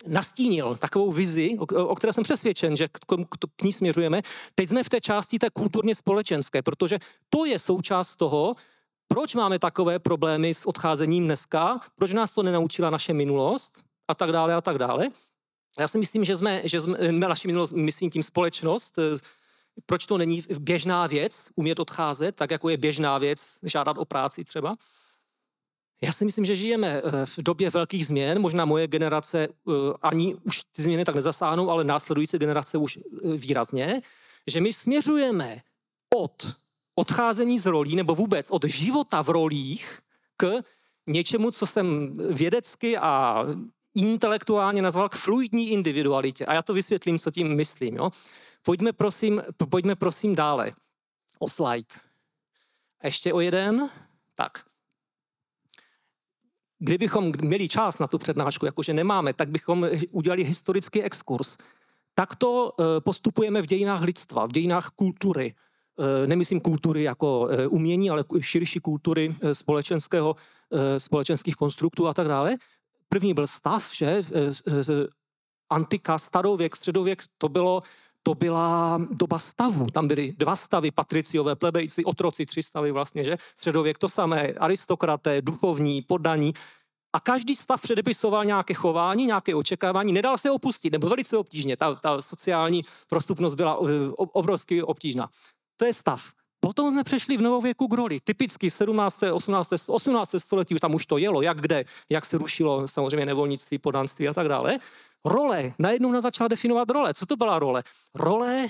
nastínil 0.05 0.75
takovou 0.75 1.11
vizi, 1.11 1.57
o, 1.59 1.95
které 1.95 2.13
jsem 2.13 2.23
přesvědčen, 2.23 2.77
že 2.77 2.87
k, 2.87 2.99
k, 3.07 3.15
k 3.55 3.63
ní 3.63 3.73
směřujeme. 3.73 4.21
Teď 4.55 4.69
jsme 4.69 4.83
v 4.83 4.89
té 4.89 5.01
části 5.01 5.39
té 5.39 5.49
kulturně 5.49 5.95
společenské, 5.95 6.61
protože 6.61 6.99
to 7.29 7.45
je 7.45 7.59
součást 7.59 8.15
toho, 8.15 8.55
proč 9.07 9.35
máme 9.35 9.59
takové 9.59 9.99
problémy 9.99 10.53
s 10.53 10.65
odcházením 10.65 11.25
dneska, 11.25 11.79
proč 11.95 12.13
nás 12.13 12.31
to 12.31 12.43
nenaučila 12.43 12.89
naše 12.89 13.13
minulost 13.13 13.83
a 14.07 14.15
tak 14.15 14.31
dále 14.31 14.53
a 14.53 14.61
tak 14.61 14.77
dále. 14.77 15.09
Já 15.79 15.87
si 15.87 15.97
myslím, 15.97 16.25
že 16.25 16.35
jsme, 16.35 16.61
že 16.63 16.81
jsme 16.81 17.11
naši 17.11 17.47
minulost, 17.47 17.71
myslím 17.71 18.09
tím 18.09 18.23
společnost, 18.23 18.97
eh, 18.97 19.17
proč 19.85 20.05
to 20.05 20.17
není 20.17 20.43
běžná 20.59 21.07
věc 21.07 21.49
umět 21.55 21.79
odcházet, 21.79 22.35
tak 22.35 22.51
jako 22.51 22.69
je 22.69 22.77
běžná 22.77 23.17
věc 23.17 23.59
žádat 23.63 23.97
o 23.97 24.05
práci 24.05 24.43
třeba. 24.43 24.75
Já 26.01 26.11
si 26.11 26.25
myslím, 26.25 26.45
že 26.45 26.55
žijeme 26.55 26.87
eh, 26.87 27.25
v 27.25 27.37
době 27.37 27.69
velkých 27.69 28.05
změn, 28.05 28.39
možná 28.39 28.65
moje 28.65 28.87
generace 28.87 29.47
eh, 29.47 29.71
ani 30.01 30.35
už 30.35 30.61
ty 30.71 30.83
změny 30.83 31.05
tak 31.05 31.15
nezasáhnou, 31.15 31.69
ale 31.69 31.83
následující 31.83 32.37
generace 32.37 32.77
už 32.77 32.99
výrazně, 33.35 34.01
že 34.47 34.61
my 34.61 34.73
směřujeme 34.73 35.61
od 36.15 36.47
odcházení 36.95 37.59
z 37.59 37.65
rolí 37.65 37.95
nebo 37.95 38.15
vůbec 38.15 38.51
od 38.51 38.63
života 38.65 39.23
v 39.23 39.29
rolích 39.29 39.99
k 40.37 40.61
něčemu, 41.07 41.51
co 41.51 41.65
jsem 41.65 42.17
vědecky 42.17 42.97
a 42.97 43.43
intelektuálně 43.95 44.81
nazval 44.81 45.09
k 45.09 45.15
fluidní 45.15 45.69
individualitě. 45.69 46.45
A 46.45 46.53
já 46.53 46.61
to 46.61 46.73
vysvětlím, 46.73 47.19
co 47.19 47.31
tím 47.31 47.55
myslím. 47.55 47.95
Jo? 47.95 48.09
Pojďme, 48.61 48.93
prosím, 48.93 49.43
pojďme 49.69 49.95
prosím 49.95 50.35
dále. 50.35 50.71
O 51.39 51.49
slide. 51.49 51.95
A 53.01 53.07
ještě 53.07 53.33
o 53.33 53.39
jeden. 53.39 53.89
Tak. 54.35 54.63
Kdybychom 56.79 57.31
měli 57.41 57.69
čas 57.69 57.99
na 57.99 58.07
tu 58.07 58.17
přednášku, 58.17 58.65
jakože 58.65 58.93
nemáme, 58.93 59.33
tak 59.33 59.49
bychom 59.49 59.89
udělali 60.11 60.43
historický 60.43 61.03
exkurs. 61.03 61.57
Takto 62.13 62.71
eh, 62.79 63.01
postupujeme 63.01 63.61
v 63.61 63.65
dějinách 63.65 64.01
lidstva, 64.01 64.45
v 64.45 64.51
dějinách 64.51 64.89
kultury. 64.95 65.55
Eh, 65.99 66.27
nemyslím 66.27 66.61
kultury 66.61 67.03
jako 67.03 67.47
eh, 67.51 67.67
umění, 67.67 68.09
ale 68.09 68.23
širší 68.39 68.79
kultury 68.79 69.35
společenského, 69.53 70.35
společenských 70.97 71.55
konstruktů 71.55 72.07
a 72.07 72.13
tak 72.13 72.27
dále. 72.27 72.57
První 73.09 73.33
byl 73.33 73.47
stav, 73.47 73.89
že 73.93 74.21
antika, 75.69 76.17
starověk, 76.17 76.75
středověk, 76.75 77.23
to 77.37 77.49
bylo 77.49 77.81
to 78.27 78.35
byla 78.35 78.99
doba 79.11 79.39
stavu. 79.39 79.87
Tam 79.87 80.07
byly 80.07 80.33
dva 80.37 80.55
stavy, 80.55 80.91
patriciové, 80.91 81.55
plebejci, 81.55 82.05
otroci, 82.05 82.45
tři 82.45 82.63
stavy 82.63 82.91
vlastně, 82.91 83.23
že? 83.23 83.37
Středověk 83.55 83.97
to 83.97 84.09
samé, 84.09 84.47
aristokraté, 84.47 85.41
duchovní, 85.41 86.01
poddaní. 86.01 86.53
A 87.13 87.19
každý 87.19 87.55
stav 87.55 87.81
předepisoval 87.81 88.45
nějaké 88.45 88.73
chování, 88.73 89.25
nějaké 89.25 89.55
očekávání, 89.55 90.13
nedal 90.13 90.37
se 90.37 90.51
opustit, 90.51 90.93
nebo 90.93 91.09
velice 91.09 91.37
obtížně. 91.37 91.77
Ta, 91.77 91.95
ta 91.95 92.21
sociální 92.21 92.83
prostupnost 93.09 93.55
byla 93.55 93.79
eh, 93.83 94.11
obrovsky 94.17 94.83
obtížná. 94.83 95.29
To 95.77 95.85
je 95.85 95.93
stav. 95.93 96.31
Potom 96.59 96.91
jsme 96.91 97.03
přešli 97.03 97.37
v 97.37 97.41
novověku 97.41 97.87
k 97.87 97.93
roli. 97.93 98.19
Typicky 98.19 98.69
17. 98.69 99.23
18. 99.23 99.73
18. 99.87 100.35
století, 100.37 100.75
tam 100.75 100.95
už 100.95 101.05
to 101.05 101.17
jelo, 101.17 101.41
jak 101.41 101.61
kde, 101.61 101.85
jak 102.09 102.25
se 102.25 102.37
rušilo 102.37 102.87
samozřejmě 102.87 103.25
nevolnictví, 103.25 103.77
podanství 103.77 104.27
a 104.27 104.33
tak 104.33 104.47
dále. 104.47 104.77
Role, 105.25 105.73
najednou 105.79 106.11
nás 106.11 106.23
začala 106.23 106.47
definovat 106.47 106.89
role. 106.89 107.13
Co 107.13 107.25
to 107.25 107.35
byla 107.35 107.59
role? 107.59 107.83
Role 108.15 108.69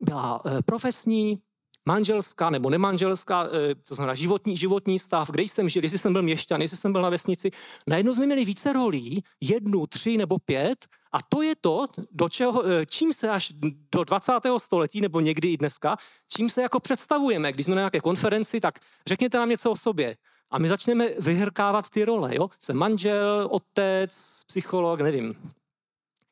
byla 0.00 0.42
eh, 0.46 0.62
profesní, 0.62 1.38
manželská 1.86 2.50
nebo 2.50 2.70
nemanželská, 2.70 3.46
eh, 3.46 3.74
to 3.74 3.94
znamená 3.94 4.14
životní, 4.14 4.56
životní 4.56 4.98
stav, 4.98 5.30
kde 5.30 5.42
jsem 5.42 5.68
žil, 5.68 5.82
jestli 5.82 5.98
jsem 5.98 6.12
byl 6.12 6.22
měšťan, 6.22 6.62
jestli 6.62 6.76
jsem 6.76 6.92
byl 6.92 7.02
na 7.02 7.10
vesnici. 7.10 7.50
Najednou 7.86 8.14
jsme 8.14 8.26
měli 8.26 8.44
více 8.44 8.72
rolí, 8.72 9.24
jednu, 9.40 9.86
tři 9.86 10.16
nebo 10.16 10.38
pět, 10.38 10.86
a 11.12 11.18
to 11.28 11.42
je 11.42 11.54
to, 11.60 11.86
do 12.10 12.28
čeho, 12.28 12.66
eh, 12.66 12.86
čím 12.86 13.12
se 13.12 13.28
až 13.28 13.52
do 13.92 14.04
20. 14.04 14.58
století, 14.58 15.00
nebo 15.00 15.20
někdy 15.20 15.48
i 15.48 15.56
dneska, 15.56 15.96
čím 16.28 16.50
se 16.50 16.62
jako 16.62 16.80
představujeme. 16.80 17.52
Když 17.52 17.66
jsme 17.66 17.74
na 17.74 17.80
nějaké 17.80 18.00
konferenci, 18.00 18.60
tak 18.60 18.78
řekněte 19.06 19.38
nám 19.38 19.48
něco 19.48 19.70
o 19.70 19.76
sobě. 19.76 20.16
A 20.52 20.58
my 20.58 20.68
začneme 20.68 21.08
vyhrkávat 21.18 21.90
ty 21.90 22.04
role. 22.04 22.30
Jo? 22.34 22.50
Jsem 22.58 22.76
manžel, 22.76 23.48
otec, 23.50 24.42
psycholog, 24.46 25.00
nevím, 25.00 25.34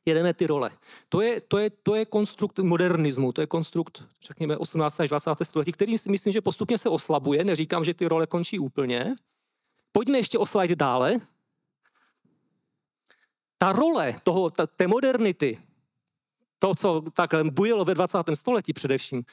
jedeme 0.06 0.34
ty 0.34 0.46
role. 0.46 0.70
To 1.08 1.20
je, 1.20 1.40
to 1.40 1.58
je, 1.58 1.70
to 1.70 1.94
je 1.94 2.04
konstrukt 2.04 2.58
modernismu, 2.58 3.32
to 3.32 3.40
je 3.40 3.46
konstrukt, 3.46 4.04
řekněme, 4.22 4.56
18. 4.56 5.00
až 5.00 5.08
20. 5.08 5.30
století, 5.42 5.72
kterým 5.72 5.98
si 5.98 6.10
myslím, 6.10 6.32
že 6.32 6.40
postupně 6.40 6.78
se 6.78 6.88
oslabuje. 6.88 7.44
Neříkám, 7.44 7.84
že 7.84 7.94
ty 7.94 8.08
role 8.08 8.26
končí 8.26 8.58
úplně. 8.58 9.14
Pojďme 9.92 10.18
ještě 10.18 10.38
o 10.38 10.46
slide 10.46 10.76
dále. 10.76 11.16
Ta 13.58 13.72
role 13.72 14.20
toho, 14.22 14.50
ta, 14.50 14.66
té 14.66 14.86
modernity, 14.86 15.58
to, 16.58 16.74
co 16.74 17.02
tak 17.12 17.30
bujelo 17.50 17.84
ve 17.84 17.94
20. 17.94 18.18
století 18.34 18.72
především, 18.72 19.24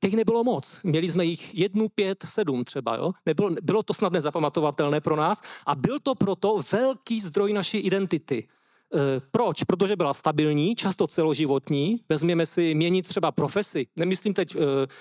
těch 0.00 0.14
nebylo 0.14 0.44
moc. 0.44 0.80
Měli 0.84 1.10
jsme 1.10 1.24
jich 1.24 1.54
jednu, 1.54 1.88
pět, 1.88 2.24
sedm 2.28 2.64
třeba. 2.64 2.96
Jo? 2.96 3.12
Nebylo, 3.26 3.50
bylo 3.62 3.82
to 3.82 3.94
snad 3.94 4.12
nezapamatovatelné 4.12 5.00
pro 5.00 5.16
nás 5.16 5.42
a 5.66 5.74
byl 5.74 5.98
to 5.98 6.14
proto 6.14 6.58
velký 6.72 7.20
zdroj 7.20 7.52
naší 7.52 7.78
identity. 7.78 8.48
Eh, 8.94 9.20
proč? 9.30 9.64
Protože 9.64 9.96
byla 9.96 10.14
stabilní, 10.14 10.76
často 10.76 11.06
celoživotní. 11.06 12.00
Vezměme 12.08 12.46
si 12.46 12.74
měnit 12.74 13.08
třeba 13.08 13.32
profesi. 13.32 13.86
Nemyslím 13.96 14.34
teď 14.34 14.54
eh, 14.54 14.58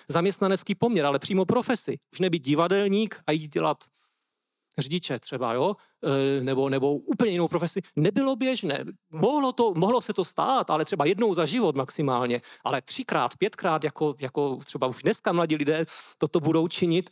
zaměstnanecký 0.07 0.75
poměr, 0.75 1.05
ale 1.05 1.19
přímo 1.19 1.45
profesi. 1.45 1.99
Už 2.13 2.19
nebýt 2.19 2.43
divadelník 2.43 3.19
a 3.27 3.31
jít 3.31 3.53
dělat 3.53 3.77
řidiče 4.77 5.19
třeba, 5.19 5.53
jo? 5.53 5.75
Eh, 6.03 6.43
nebo, 6.43 6.69
nebo 6.69 6.93
úplně 6.93 7.31
jinou 7.31 7.47
profesi. 7.47 7.81
Nebylo 7.95 8.35
běžné. 8.35 8.85
Mohlo, 9.11 9.51
to, 9.51 9.73
mohlo 9.73 10.01
se 10.01 10.13
to 10.13 10.25
stát, 10.25 10.69
ale 10.69 10.85
třeba 10.85 11.05
jednou 11.05 11.33
za 11.33 11.45
život 11.45 11.75
maximálně. 11.75 12.41
Ale 12.63 12.81
třikrát, 12.81 13.37
pětkrát, 13.37 13.83
jako, 13.83 14.15
jako 14.19 14.55
třeba 14.55 14.87
už 14.87 15.03
dneska 15.03 15.31
mladí 15.31 15.55
lidé 15.55 15.85
toto 16.17 16.39
budou 16.39 16.67
činit, 16.67 17.09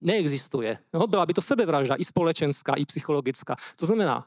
neexistuje. 0.00 0.78
Jo? 0.94 1.06
Byla 1.06 1.26
by 1.26 1.34
to 1.34 1.42
sebevražda, 1.42 1.94
i 1.98 2.04
společenská, 2.04 2.74
i 2.74 2.84
psychologická. 2.84 3.56
To 3.76 3.86
znamená, 3.86 4.26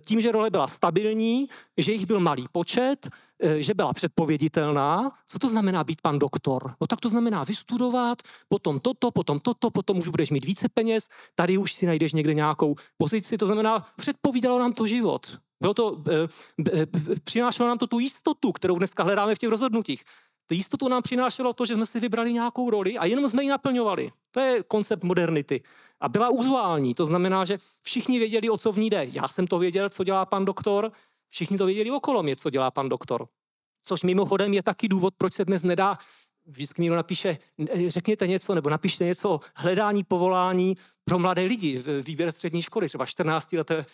tím, 0.00 0.20
že 0.20 0.32
role 0.32 0.50
byla 0.50 0.66
stabilní, 0.66 1.48
že 1.76 1.92
jich 1.92 2.06
byl 2.06 2.20
malý 2.20 2.46
počet, 2.52 3.08
eh, 3.42 3.62
že 3.62 3.74
byla 3.74 3.92
předpověditelná. 3.92 5.10
Co 5.26 5.38
to 5.38 5.48
znamená 5.48 5.84
být 5.84 6.00
pan 6.02 6.18
doktor? 6.18 6.74
No 6.80 6.86
tak 6.86 7.00
to 7.00 7.08
znamená 7.08 7.44
vystudovat, 7.44 8.22
potom 8.48 8.80
toto, 8.80 9.10
potom 9.10 9.40
toto, 9.40 9.70
potom 9.70 9.98
už 9.98 10.08
budeš 10.08 10.30
mít 10.30 10.44
více 10.44 10.68
peněz, 10.68 11.08
tady 11.34 11.58
už 11.58 11.72
si 11.72 11.86
najdeš 11.86 12.12
někde 12.12 12.34
nějakou 12.34 12.74
pozici, 12.98 13.38
to 13.38 13.46
znamená, 13.46 13.86
předpovídalo 13.96 14.58
nám 14.58 14.72
to 14.72 14.86
život. 14.86 15.38
Bylo 15.60 15.74
to, 15.74 16.02
přinášelo 17.24 17.68
nám 17.68 17.78
to 17.78 17.86
tu 17.86 17.98
jistotu, 17.98 18.52
kterou 18.52 18.78
dneska 18.78 19.02
hledáme 19.02 19.34
v 19.34 19.38
těch 19.38 19.50
rozhodnutích. 19.50 20.04
Tu 20.48 20.54
jistotu 20.54 20.88
nám 20.88 21.02
přinášelo 21.02 21.52
to, 21.52 21.66
že 21.66 21.74
jsme 21.74 21.86
si 21.86 22.00
vybrali 22.00 22.32
nějakou 22.32 22.70
roli 22.70 22.98
a 22.98 23.06
jenom 23.06 23.28
jsme 23.28 23.42
ji 23.42 23.48
naplňovali. 23.48 24.12
To 24.30 24.40
je 24.40 24.62
koncept 24.62 25.04
modernity. 25.04 25.62
A 26.00 26.08
byla 26.08 26.28
uzuální, 26.28 26.94
to 26.94 27.04
znamená, 27.04 27.44
že 27.44 27.58
všichni 27.82 28.18
věděli, 28.18 28.50
o 28.50 28.58
co 28.58 28.72
v 28.72 28.78
ní 28.78 28.90
jde. 28.90 29.06
Já 29.12 29.28
jsem 29.28 29.46
to 29.46 29.58
věděl, 29.58 29.88
co 29.88 30.04
dělá 30.04 30.26
pan 30.26 30.44
doktor, 30.44 30.92
všichni 31.28 31.58
to 31.58 31.66
věděli 31.66 31.90
okolo 31.90 32.22
mě, 32.22 32.36
co 32.36 32.50
dělá 32.50 32.70
pan 32.70 32.88
doktor. 32.88 33.28
Což 33.84 34.02
mimochodem 34.02 34.54
je 34.54 34.62
taky 34.62 34.88
důvod, 34.88 35.14
proč 35.18 35.34
se 35.34 35.44
dnes 35.44 35.62
nedá 35.62 35.98
vždycky 36.46 36.82
někdo 36.82 36.96
napíše, 36.96 37.38
řekněte 37.86 38.26
něco, 38.26 38.54
nebo 38.54 38.70
napište 38.70 39.04
něco 39.04 39.30
o 39.30 39.40
hledání 39.54 40.04
povolání 40.04 40.76
pro 41.04 41.18
mladé 41.18 41.42
lidi, 41.44 41.84
výběr 42.02 42.32
střední 42.32 42.62
školy, 42.62 42.88
třeba 42.88 43.06
14 43.06 43.52
leté, 43.52 43.86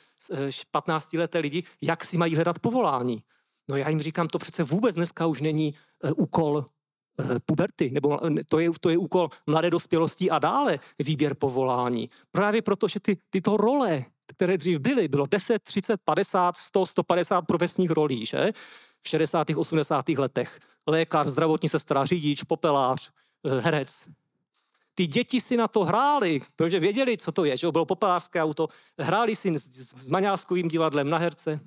15 0.71 1.13
leté 1.13 1.39
lidi, 1.39 1.63
jak 1.83 2.05
si 2.05 2.17
mají 2.17 2.35
hledat 2.35 2.59
povolání. 2.59 3.23
No 3.69 3.77
já 3.77 3.89
jim 3.89 4.01
říkám, 4.01 4.29
to 4.29 4.39
přece 4.39 4.63
vůbec 4.63 4.97
dneska 4.97 5.27
už 5.27 5.41
není 5.41 5.75
uh, 6.05 6.11
úkol 6.17 6.57
uh, 6.57 7.27
puberty, 7.47 7.91
nebo 7.91 8.19
to 8.49 8.59
je, 8.59 8.71
to 8.81 8.91
je 8.91 8.99
úkol 8.99 9.29
mladé 9.47 9.71
dospělosti 9.71 10.31
a 10.31 10.39
dále 10.39 10.79
výběr 10.99 11.35
povolání. 11.35 12.11
Právě 12.31 12.63
proto, 12.63 12.89
že 12.89 13.01
ty, 13.01 13.19
tyto 13.31 13.57
role, 13.57 14.05
které 14.27 14.57
dřív 14.57 14.79
byly, 14.79 15.09
bylo 15.09 15.27
10, 15.27 15.63
30, 15.63 16.01
50, 16.05 16.57
100, 16.57 16.87
150 16.87 17.43
profesních 17.43 17.91
rolí, 17.91 18.27
že? 18.27 18.53
V 19.03 19.09
60. 19.09 19.51
80. 19.57 20.09
letech. 20.09 20.59
Lékař, 20.87 21.27
zdravotní 21.27 21.69
sestra, 21.69 22.05
řidič, 22.05 22.43
popelář, 22.43 23.11
herec. 23.61 24.09
Ty 24.95 25.07
děti 25.07 25.41
si 25.41 25.57
na 25.57 25.69
to 25.69 25.85
hráli, 25.85 26.41
protože 26.57 26.81
věděli, 26.81 27.17
co 27.17 27.33
to 27.33 27.45
je, 27.45 27.57
že 27.57 27.71
bylo 27.71 27.85
popelářské 27.85 28.43
auto. 28.43 28.69
Hráli 28.99 29.37
si 29.37 29.59
s, 29.59 29.67
s 30.03 30.09
Maňáskovým 30.09 30.69
divadlem 30.69 31.11
na 31.11 31.19
herce, 31.19 31.61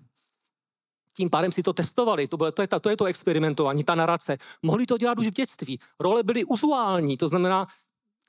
tím 1.17 1.29
pádem 1.29 1.51
si 1.51 1.63
to 1.63 1.73
testovali, 1.73 2.27
to, 2.27 2.37
bylo, 2.37 2.51
to, 2.51 2.61
je, 2.61 2.67
to 2.67 2.89
je 2.89 2.97
to 2.97 3.05
experimentování, 3.05 3.83
ta 3.83 3.95
narace. 3.95 4.37
Mohli 4.61 4.85
to 4.85 4.97
dělat 4.97 5.19
už 5.19 5.27
v 5.27 5.31
dětství. 5.31 5.79
Role 5.99 6.23
byly 6.23 6.45
uzuální, 6.45 7.17
to 7.17 7.27
znamená, 7.27 7.67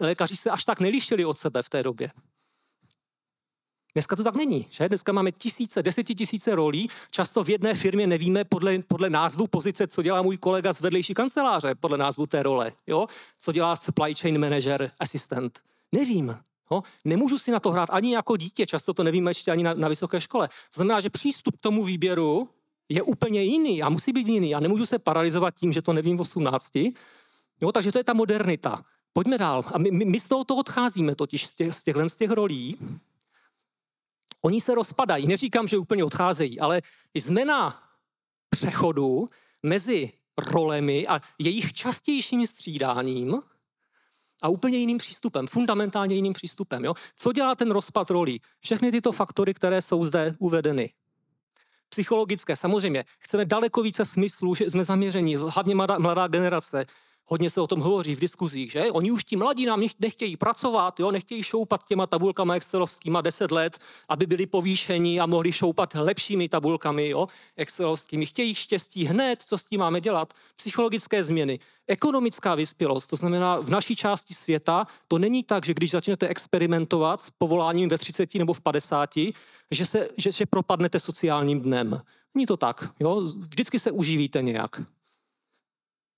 lékaři 0.01 0.37
se 0.37 0.51
až 0.51 0.65
tak 0.65 0.81
nelišili 0.81 1.25
od 1.25 1.39
sebe 1.39 1.63
v 1.63 1.69
té 1.69 1.83
době. 1.83 2.11
Dneska 3.95 4.17
to 4.17 4.25
tak 4.25 4.37
není, 4.37 4.67
že? 4.71 4.89
Dneska 4.89 5.13
máme 5.13 5.33
tisíce, 5.33 5.83
desetitisíce 5.83 6.55
rolí, 6.55 6.89
často 7.11 7.45
v 7.45 7.49
jedné 7.49 7.75
firmě 7.75 8.07
nevíme 8.07 8.45
podle, 8.45 8.79
podle 8.79 9.11
názvu 9.11 9.47
pozice, 9.47 9.87
co 9.87 10.03
dělá 10.03 10.23
můj 10.23 10.37
kolega 10.37 10.73
z 10.73 10.81
vedlejší 10.81 11.15
kanceláře, 11.15 11.75
podle 11.75 11.99
názvu 11.99 12.27
té 12.27 12.43
role, 12.43 12.73
jo? 12.87 13.07
Co 13.39 13.53
dělá 13.53 13.77
supply 13.77 14.15
chain 14.15 14.41
manager, 14.41 14.91
assistant. 15.01 15.61
Nevím, 15.93 16.39
jo? 16.71 16.83
Nemůžu 17.05 17.39
si 17.39 17.51
na 17.51 17.61
to 17.61 17.71
hrát 17.71 17.89
ani 17.93 18.15
jako 18.15 18.37
dítě, 18.37 18.67
často 18.67 18.95
to 18.95 19.05
nevíme 19.05 19.31
ještě 19.31 19.51
ani 19.51 19.63
na, 19.63 19.75
na 19.75 19.89
vysoké 19.89 20.21
škole. 20.21 20.49
To 20.49 20.75
znamená, 20.75 21.01
že 21.01 21.11
přístup 21.11 21.57
k 21.57 21.61
tomu 21.61 21.85
výběru 21.85 22.49
je 22.89 23.03
úplně 23.03 23.43
jiný 23.43 23.83
a 23.83 23.89
musí 23.89 24.13
být 24.13 24.29
jiný. 24.29 24.51
Já 24.51 24.61
nemůžu 24.61 24.87
se 24.87 24.99
paralizovat 24.99 25.55
tím, 25.55 25.73
že 25.73 25.83
to 25.83 25.93
nevím 25.93 26.17
v 26.17 26.21
18. 26.21 26.77
Jo, 27.61 27.73
takže 27.73 27.93
to 27.93 27.99
je 27.99 28.05
ta 28.05 28.15
modernita. 28.15 28.85
Pojďme 29.13 29.39
dál. 29.39 29.65
A 29.75 29.79
my, 29.79 29.91
my, 29.91 30.05
my 30.05 30.21
z 30.21 30.29
tohoto 30.29 30.57
odcházíme 30.57 31.15
totiž 31.15 31.47
z, 31.47 31.55
těch, 31.55 31.75
z 31.75 31.83
těchhle 31.83 32.09
z 32.09 32.17
těch 32.17 32.31
rolí. 32.31 32.79
Oni 34.43 34.61
se 34.61 34.75
rozpadají. 34.75 35.27
Neříkám, 35.27 35.69
že 35.69 35.79
úplně 35.79 36.05
odcházejí, 36.05 36.61
ale 36.61 36.83
jsme 37.15 37.45
na 37.45 37.83
přechodu 38.51 39.29
mezi 39.63 40.13
rolemi 40.39 41.07
a 41.07 41.21
jejich 41.39 41.73
častějším 41.73 42.47
střídáním 42.47 43.43
a 44.43 44.49
úplně 44.49 44.79
jiným 44.79 44.99
přístupem, 44.99 45.47
fundamentálně 45.47 46.15
jiným 46.15 46.33
přístupem. 46.33 46.85
Jo? 46.85 46.95
Co 47.17 47.33
dělá 47.33 47.55
ten 47.55 47.71
rozpad 47.71 48.11
rolí? 48.11 48.41
Všechny 48.61 48.93
tyto 48.93 49.13
faktory, 49.13 49.55
které 49.55 49.83
jsou 49.83 50.05
zde 50.05 50.37
uvedeny 50.39 50.93
psychologické. 51.89 52.57
Samozřejmě, 52.57 53.05
chceme 53.19 53.45
daleko 53.45 53.83
více 53.83 54.05
smyslů, 54.05 54.55
že 54.55 54.71
jsme 54.71 54.85
zaměření, 54.85 55.37
hlavně 55.37 55.75
mladá, 55.75 55.99
mladá 55.99 56.27
generace. 56.27 56.87
Hodně 57.31 57.51
se 57.51 57.61
o 57.61 57.67
tom 57.67 57.81
hovoří 57.81 58.15
v 58.15 58.21
diskuzích, 58.21 58.73
že? 58.73 58.91
Oni 58.91 59.11
už 59.11 59.25
ti 59.25 59.37
mladí 59.37 59.67
nám 59.67 59.83
nechtějí 60.01 60.37
pracovat, 60.37 61.01
jo? 61.01 61.11
nechtějí 61.11 61.43
šoupat 61.43 61.85
těma 61.85 62.07
tabulkama 62.07 62.55
excelovskýma 62.55 63.21
10 63.21 63.51
let, 63.51 63.79
aby 64.09 64.27
byli 64.27 64.47
povýšení 64.47 65.21
a 65.21 65.27
mohli 65.27 65.53
šoupat 65.53 65.95
lepšími 65.95 66.49
tabulkami 66.49 67.09
jo? 67.09 67.27
excelovskými. 67.57 68.27
Chtějí 68.27 68.55
štěstí 68.55 69.05
hned, 69.05 69.43
co 69.43 69.59
s 69.59 69.65
tím 69.65 69.81
máme 69.81 70.01
dělat. 70.01 70.35
Psychologické 70.57 71.25
změny. 71.25 71.59
Ekonomická 71.87 72.55
vyspělost, 72.55 73.07
to 73.07 73.17
znamená 73.17 73.57
v 73.61 73.71
naší 73.71 73.97
části 73.97 74.35
světa, 74.35 74.87
to 75.09 75.19
není 75.19 75.43
tak, 75.43 75.67
že 75.67 75.75
když 75.75 75.91
začnete 75.91 76.29
experimentovat 76.29 77.21
s 77.21 77.31
povoláním 77.31 77.89
ve 77.89 77.99
30 77.99 78.35
nebo 78.35 78.53
v 78.53 78.61
50, 78.61 79.11
že, 79.71 79.87
se, 79.87 80.09
že, 80.17 80.33
že 80.33 80.47
propadnete 80.47 81.01
sociálním 81.01 81.61
dnem. 81.61 82.01
Není 82.35 82.47
to 82.47 82.57
tak. 82.57 82.91
Jo? 83.01 83.21
Vždycky 83.21 83.79
se 83.79 83.91
uživíte 83.91 84.43
nějak. 84.43 84.83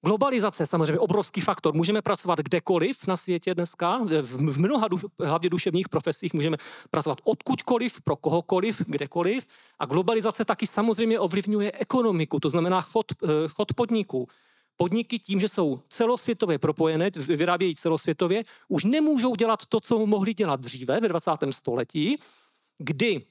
Globalizace 0.04 0.66
samozřejmě 0.66 0.98
obrovský 0.98 1.40
faktor. 1.40 1.74
Můžeme 1.74 2.02
pracovat 2.02 2.38
kdekoliv 2.38 3.06
na 3.06 3.16
světě 3.16 3.54
dneska, 3.54 4.00
v 4.22 4.58
mnoha 4.58 4.88
hlavně 5.24 5.50
duševních 5.50 5.88
profesích 5.88 6.34
můžeme 6.34 6.56
pracovat 6.90 7.18
odkudkoliv, 7.24 8.00
pro 8.00 8.16
kohokoliv, 8.16 8.82
kdekoliv. 8.86 9.46
A 9.78 9.86
globalizace 9.86 10.44
taky 10.44 10.66
samozřejmě 10.66 11.18
ovlivňuje 11.18 11.72
ekonomiku, 11.72 12.40
to 12.40 12.50
znamená 12.50 12.80
chod, 12.80 13.06
eh, 13.22 13.26
chod 13.48 13.74
podniků. 13.74 14.28
Podniky 14.76 15.18
tím, 15.18 15.40
že 15.40 15.48
jsou 15.48 15.80
celosvětově 15.88 16.58
propojené, 16.58 17.10
vyrábějí 17.16 17.74
celosvětově, 17.74 18.42
už 18.68 18.84
nemůžou 18.84 19.34
dělat 19.36 19.66
to, 19.66 19.80
co 19.80 20.06
mohli 20.06 20.34
dělat 20.34 20.60
dříve 20.60 21.00
ve 21.00 21.08
20. 21.08 21.52
století, 21.52 22.16
kdy 22.78 23.26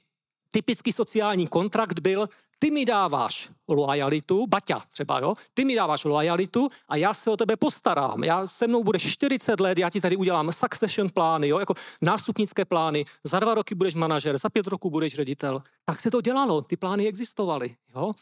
typický 0.52 0.92
sociální 0.92 1.46
kontrakt 1.46 2.00
byl, 2.00 2.28
ty 2.62 2.70
mi 2.70 2.84
dáváš 2.84 3.50
loajalitu, 3.68 4.46
Baťa 4.46 4.80
třeba, 4.88 5.20
jo, 5.20 5.34
ty 5.54 5.64
mi 5.64 5.74
dáváš 5.74 6.04
loajalitu 6.04 6.68
a 6.88 6.96
já 6.96 7.14
se 7.14 7.30
o 7.30 7.36
tebe 7.36 7.56
postarám. 7.56 8.24
Já 8.24 8.46
se 8.46 8.66
mnou 8.66 8.84
budeš 8.84 9.12
40 9.12 9.60
let, 9.60 9.78
já 9.78 9.90
ti 9.90 10.00
tady 10.00 10.16
udělám 10.16 10.52
succession 10.52 11.08
plány, 11.14 11.48
jo, 11.48 11.58
jako 11.58 11.74
nástupnické 12.02 12.64
plány, 12.64 13.04
za 13.24 13.40
dva 13.40 13.54
roky 13.54 13.74
budeš 13.74 13.94
manažer, 13.94 14.38
za 14.38 14.48
pět 14.48 14.66
roků 14.66 14.90
budeš 14.90 15.14
ředitel. 15.14 15.62
Tak 15.84 16.00
se 16.00 16.10
to 16.10 16.20
dělalo, 16.20 16.62
ty 16.62 16.76
plány 16.76 17.08
existovaly, 17.08 17.76
jo. 17.94 18.12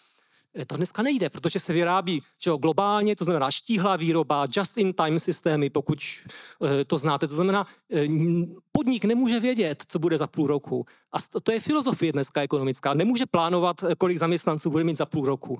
Eh, 0.54 0.64
to 0.64 0.76
dneska 0.76 1.02
nejde, 1.02 1.30
protože 1.30 1.60
se 1.60 1.72
vyrábí 1.72 2.22
čo, 2.38 2.56
globálně, 2.56 3.16
to 3.16 3.24
znamená 3.24 3.50
štíhlá 3.50 3.96
výroba, 3.96 4.46
just-in-time 4.56 5.20
systémy, 5.20 5.70
pokud 5.70 5.98
e, 6.00 6.84
to 6.84 6.98
znáte. 6.98 7.28
To 7.28 7.34
znamená, 7.34 7.66
e, 7.92 8.08
podnik 8.72 9.04
nemůže 9.04 9.40
vědět, 9.40 9.84
co 9.88 9.98
bude 9.98 10.18
za 10.18 10.26
půl 10.26 10.46
roku. 10.46 10.86
A 11.12 11.40
to, 11.42 11.52
je 11.52 11.60
filozofie 11.60 12.12
dneska 12.12 12.42
ekonomická. 12.42 12.94
Nemůže 12.94 13.26
plánovat, 13.26 13.84
kolik 13.98 14.18
zaměstnanců 14.18 14.70
bude 14.70 14.84
mít 14.84 14.98
za 14.98 15.06
půl 15.06 15.26
roku. 15.26 15.58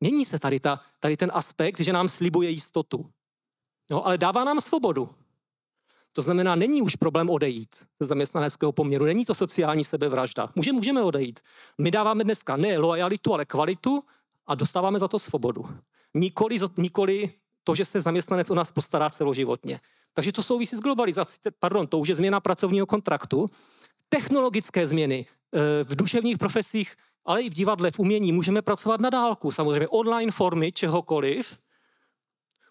Mění 0.00 0.24
se 0.24 0.38
tady, 0.38 0.60
ta, 0.60 0.80
tady 1.00 1.16
ten 1.16 1.30
aspekt, 1.34 1.80
že 1.80 1.92
nám 1.92 2.08
slibuje 2.08 2.50
jistotu. 2.50 3.10
Jo, 3.90 4.02
ale 4.04 4.18
dává 4.18 4.44
nám 4.44 4.60
svobodu. 4.60 5.10
To 6.12 6.22
znamená, 6.22 6.54
není 6.54 6.82
už 6.82 6.96
problém 6.96 7.30
odejít 7.30 7.76
ze 8.00 8.08
zaměstnaneckého 8.08 8.72
poměru, 8.72 9.04
není 9.04 9.24
to 9.24 9.34
sociální 9.34 9.84
sebevražda. 9.84 10.48
Může, 10.54 10.72
můžeme 10.72 11.02
odejít. 11.02 11.40
My 11.78 11.90
dáváme 11.90 12.24
dneska 12.24 12.56
ne 12.56 12.78
lojalitu, 12.78 13.34
ale 13.34 13.44
kvalitu 13.44 14.02
a 14.46 14.54
dostáváme 14.54 14.98
za 14.98 15.08
to 15.08 15.18
svobodu. 15.18 15.68
Nikoli, 16.14 16.56
nikoli 16.76 17.32
to, 17.64 17.74
že 17.74 17.84
se 17.84 18.00
zaměstnanec 18.00 18.50
o 18.50 18.54
nás 18.54 18.72
postará 18.72 19.10
celoživotně. 19.10 19.80
Takže 20.14 20.32
to 20.32 20.42
souvisí 20.42 20.76
s 20.76 20.80
globalizací, 20.80 21.36
pardon, 21.58 21.86
to 21.86 21.98
už 21.98 22.08
je 22.08 22.14
změna 22.14 22.40
pracovního 22.40 22.86
kontraktu. 22.86 23.46
Technologické 24.08 24.86
změny 24.86 25.26
eh, 25.26 25.84
v 25.84 25.96
duševních 25.96 26.38
profesích, 26.38 26.94
ale 27.24 27.42
i 27.42 27.50
v 27.50 27.54
divadle, 27.54 27.90
v 27.90 27.98
umění 27.98 28.32
můžeme 28.32 28.62
pracovat 28.62 29.00
na 29.00 29.10
dálku. 29.10 29.50
Samozřejmě 29.50 29.88
online 29.88 30.32
formy 30.32 30.72
čehokoliv 30.72 31.58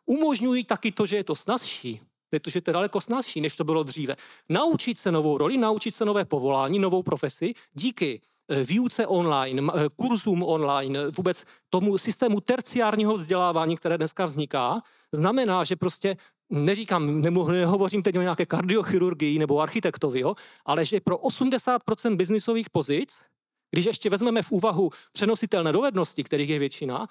umožňují 0.05 0.63
taky 0.63 0.91
to, 0.91 1.05
že 1.05 1.15
je 1.15 1.23
to 1.23 1.35
snazší, 1.35 2.01
protože 2.29 2.61
to 2.61 2.69
je 2.69 2.73
daleko 2.73 3.01
snazší, 3.01 3.41
než 3.41 3.55
to 3.55 3.63
bylo 3.63 3.83
dříve. 3.83 4.15
Naučit 4.49 4.99
se 4.99 5.11
novou 5.11 5.37
roli, 5.37 5.57
naučit 5.57 5.95
se 5.95 6.05
nové 6.05 6.25
povolání, 6.25 6.79
novou 6.79 7.03
profesi 7.03 7.53
díky 7.73 8.21
výuce 8.63 9.07
online, 9.07 9.61
eh, 9.75 9.87
kurzům 9.95 10.43
online, 10.43 10.99
vůbec 11.17 11.43
tomu 11.69 11.97
systému 11.97 12.41
terciárního 12.41 13.13
vzdělávání, 13.13 13.75
které 13.75 13.97
dneska 13.97 14.25
vzniká, 14.25 14.81
znamená, 15.11 15.63
že 15.63 15.75
prostě 15.75 16.17
neříkám, 16.49 17.21
nehovořím 17.21 18.03
teď 18.03 18.17
o 18.17 18.21
nějaké 18.21 18.45
kardiochirurgii 18.45 19.39
nebo 19.39 19.59
architektovi, 19.59 20.19
jo, 20.19 20.35
ale 20.65 20.85
že 20.85 20.99
pro 20.99 21.17
80% 21.17 22.15
biznisových 22.15 22.69
pozic, 22.69 23.25
když 23.71 23.85
ještě 23.85 24.09
vezmeme 24.09 24.41
v 24.41 24.51
úvahu 24.51 24.89
přenositelné 25.13 25.71
dovednosti, 25.71 26.23
kterých 26.23 26.49
je 26.49 26.59
většina, 26.59 27.07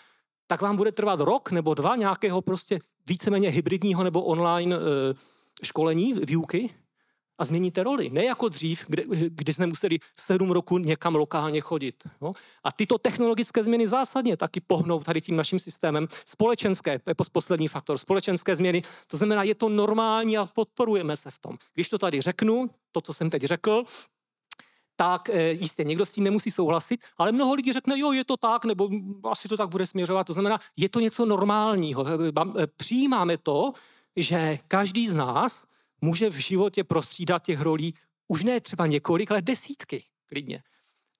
tak 0.47 0.63
vám 0.63 0.77
bude 0.77 0.93
trvat 0.93 1.21
rok 1.21 1.51
nebo 1.51 1.75
dva 1.75 1.97
nějakého 1.97 2.43
prostě 2.43 2.79
víceméně 3.09 3.51
hybridního 3.51 4.05
nebo 4.05 4.23
online 4.23 4.77
e, 4.77 4.79
školení, 5.63 6.13
výuky, 6.13 6.75
a 7.39 7.45
změníte 7.45 7.83
roli. 7.83 8.11
Ne 8.11 8.25
jako 8.25 8.49
dřív, 8.49 8.85
kdy, 8.89 9.05
kdy 9.29 9.55
jsme 9.55 9.67
museli 9.67 9.99
sedm 10.21 10.51
roku 10.51 10.79
někam 10.79 11.15
lokálně 11.15 11.61
chodit. 11.61 11.95
Jo? 12.23 12.33
A 12.65 12.73
tyto 12.73 12.99
technologické 12.99 13.65
změny 13.65 13.89
zásadně 13.89 14.37
taky 14.37 14.61
pohnou 14.61 15.01
tady 15.01 15.21
tím 15.21 15.37
naším 15.37 15.59
systémem. 15.59 16.07
Společenské, 16.27 16.99
to 16.99 17.11
je 17.11 17.15
poslední 17.33 17.69
faktor, 17.69 17.99
společenské 17.99 18.57
změny, 18.57 18.83
to 19.07 19.17
znamená, 19.17 19.43
je 19.43 19.55
to 19.55 19.69
normální 19.69 20.39
a 20.39 20.47
podporujeme 20.47 21.17
se 21.17 21.31
v 21.31 21.39
tom. 21.39 21.57
Když 21.75 21.89
to 21.89 21.99
tady 21.99 22.21
řeknu, 22.21 22.71
to, 22.93 23.01
co 23.01 23.13
jsem 23.13 23.31
teď 23.31 23.43
řekl, 23.43 23.85
tak 24.97 25.29
e, 25.29 25.53
jistě 25.53 25.85
někdo 25.85 26.07
s 26.07 26.13
tím 26.13 26.25
nemusí 26.25 26.51
souhlasit, 26.51 27.01
ale 27.19 27.33
mnoho 27.33 27.55
lidí 27.55 27.73
řekne, 27.73 27.99
jo, 27.99 28.13
je 28.13 28.25
to 28.25 28.37
tak, 28.37 28.65
nebo 28.65 28.89
asi 29.25 29.49
to 29.49 29.57
tak 29.57 29.69
bude 29.69 29.87
směřovat. 29.87 30.27
To 30.27 30.33
znamená, 30.33 30.61
je 30.77 30.89
to 30.89 31.01
něco 31.01 31.27
normálního. 31.27 32.07
E, 32.09 32.67
přijímáme 32.67 33.39
to, 33.39 33.73
že 34.17 34.59
každý 34.69 35.09
z 35.09 35.15
nás 35.15 35.67
může 36.01 36.31
v 36.31 36.37
životě 36.37 36.85
prostřídat 36.85 37.43
těch 37.43 37.61
rolí 37.61 37.95
už 38.29 38.45
ne 38.45 38.61
třeba 38.61 38.87
několik, 38.87 39.31
ale 39.31 39.43
desítky 39.43 40.05
klidně. 40.27 40.63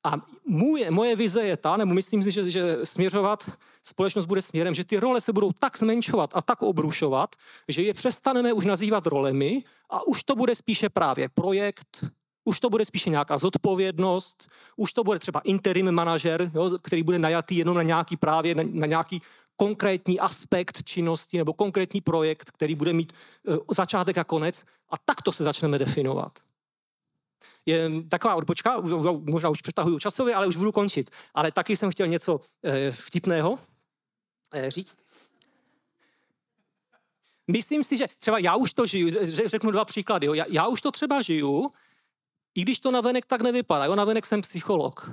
A 0.05 0.15
můj, 0.47 0.87
moje 0.91 1.17
vize 1.17 1.43
je 1.43 1.57
ta, 1.57 1.77
nebo 1.77 1.95
myslím 1.95 2.23
si, 2.23 2.33
že, 2.33 2.51
že 2.51 2.77
směřovat 2.85 3.51
společnost 3.83 4.27
bude 4.27 4.43
směrem, 4.43 4.75
že 4.75 4.85
ty 4.85 4.97
role 4.97 5.21
se 5.21 5.33
budou 5.33 5.53
tak 5.53 5.79
zmenšovat 5.79 6.31
a 6.35 6.43
tak 6.43 6.63
obrušovat, 6.63 7.37
že 7.69 7.83
je 7.83 7.95
přestaneme 7.95 8.53
už 8.53 8.65
nazývat 8.65 9.07
rolemi 9.07 9.65
a 9.91 10.07
už 10.07 10.23
to 10.23 10.37
bude 10.37 10.55
spíše 10.55 10.89
právě 10.89 11.29
projekt, 11.29 12.05
už 12.45 12.61
to 12.61 12.71
bude 12.71 12.85
spíše 12.85 13.11
nějaká 13.11 13.39
zodpovědnost, 13.39 14.49
už 14.77 14.93
to 14.93 15.05
bude 15.05 15.19
třeba 15.19 15.41
interim 15.41 15.93
manažer, 15.93 16.51
který 16.83 17.03
bude 17.03 17.19
najatý 17.19 17.57
jenom 17.57 17.77
na 17.77 17.83
nějaký 17.83 18.17
právě, 18.17 18.55
na, 18.55 18.63
na 18.67 18.87
nějaký 18.87 19.23
konkrétní 19.57 20.21
aspekt 20.21 20.85
činnosti 20.85 21.39
nebo 21.39 21.53
konkrétní 21.53 22.01
projekt, 22.01 22.51
který 22.51 22.75
bude 22.75 22.93
mít 22.93 23.13
uh, 23.47 23.57
začátek 23.71 24.19
a 24.19 24.25
konec 24.25 24.65
a 24.91 24.99
takto 25.05 25.33
se 25.33 25.45
začneme 25.45 25.79
definovat. 25.79 26.39
Je 27.67 27.91
taková 28.09 28.35
odbočka, 28.35 28.81
možná 29.21 29.49
už 29.49 29.63
přestahuju 29.63 29.99
časově, 29.99 30.35
ale 30.35 30.47
už 30.47 30.57
budu 30.57 30.73
končit. 30.73 31.11
Ale 31.35 31.53
taky 31.53 31.77
jsem 31.77 31.91
chtěl 31.91 32.07
něco 32.07 32.35
uh, 32.35 32.41
vtipného 32.91 33.53
uh, 33.53 33.59
říct. 34.69 34.97
Myslím 37.51 37.85
si, 37.85 37.97
že 37.97 38.07
třeba 38.17 38.39
já 38.39 38.57
už 38.57 38.75
to 38.75 38.87
žiju, 38.87 39.11
řeknu 39.47 39.71
dva 39.71 39.85
příklady. 39.85 40.29
Já, 40.35 40.45
já 40.49 40.67
už 40.67 40.81
to 40.81 40.93
třeba 40.93 41.23
žiju, 41.23 41.71
i 42.55 42.63
když 42.63 42.81
to 42.81 42.91
navenek 42.91 43.27
tak 43.27 43.41
nevypadá. 43.41 43.85
Jo, 43.85 43.97
navenek 43.97 44.27
jsem 44.27 44.41
psycholog 44.41 45.11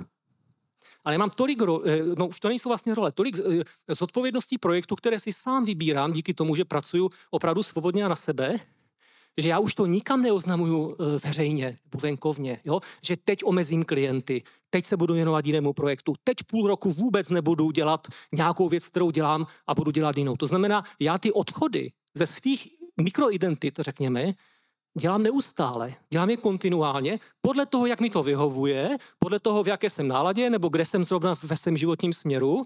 ale 1.04 1.18
mám 1.18 1.30
tolik, 1.30 1.58
eh, 1.62 2.02
no 2.16 2.26
už 2.26 2.40
to 2.40 2.48
nejsou 2.48 2.68
vlastně 2.68 2.94
role, 2.94 3.12
tolik 3.12 3.38
eh, 3.38 3.64
zodpovědností 3.94 4.58
projektu, 4.58 4.96
které 4.96 5.20
si 5.20 5.32
sám 5.32 5.64
vybírám 5.64 6.12
díky 6.12 6.34
tomu, 6.34 6.54
že 6.54 6.64
pracuju 6.64 7.10
opravdu 7.30 7.62
svobodně 7.62 8.04
a 8.04 8.08
na 8.08 8.16
sebe, 8.16 8.58
že 9.38 9.48
já 9.48 9.58
už 9.58 9.74
to 9.74 9.86
nikam 9.86 10.22
neoznamuju 10.22 10.96
eh, 11.00 11.18
veřejně 11.24 11.78
venkovně, 12.02 12.60
jo? 12.64 12.80
že 13.02 13.16
teď 13.16 13.44
omezím 13.44 13.84
klienty, 13.84 14.42
teď 14.70 14.86
se 14.86 14.96
budu 14.96 15.14
věnovat 15.14 15.46
jinému 15.46 15.72
projektu, 15.72 16.14
teď 16.24 16.36
půl 16.46 16.66
roku 16.66 16.92
vůbec 16.92 17.28
nebudu 17.28 17.70
dělat 17.70 18.06
nějakou 18.32 18.68
věc, 18.68 18.86
kterou 18.86 19.10
dělám 19.10 19.46
a 19.66 19.74
budu 19.74 19.90
dělat 19.90 20.16
jinou. 20.16 20.36
To 20.36 20.46
znamená, 20.46 20.84
já 21.00 21.18
ty 21.18 21.32
odchody 21.32 21.92
ze 22.14 22.26
svých 22.26 22.68
mikroidentit, 23.00 23.74
řekněme, 23.78 24.32
dělám 24.98 25.22
neustále, 25.22 25.94
dělám 26.10 26.30
je 26.30 26.36
kontinuálně, 26.36 27.18
podle 27.40 27.66
toho, 27.66 27.86
jak 27.86 28.00
mi 28.00 28.10
to 28.10 28.22
vyhovuje, 28.22 28.96
podle 29.18 29.40
toho, 29.40 29.62
v 29.62 29.68
jaké 29.68 29.90
jsem 29.90 30.08
náladě, 30.08 30.50
nebo 30.50 30.68
kde 30.68 30.84
jsem 30.84 31.04
zrovna 31.04 31.34
ve 31.42 31.56
svém 31.56 31.76
životním 31.76 32.12
směru. 32.12 32.62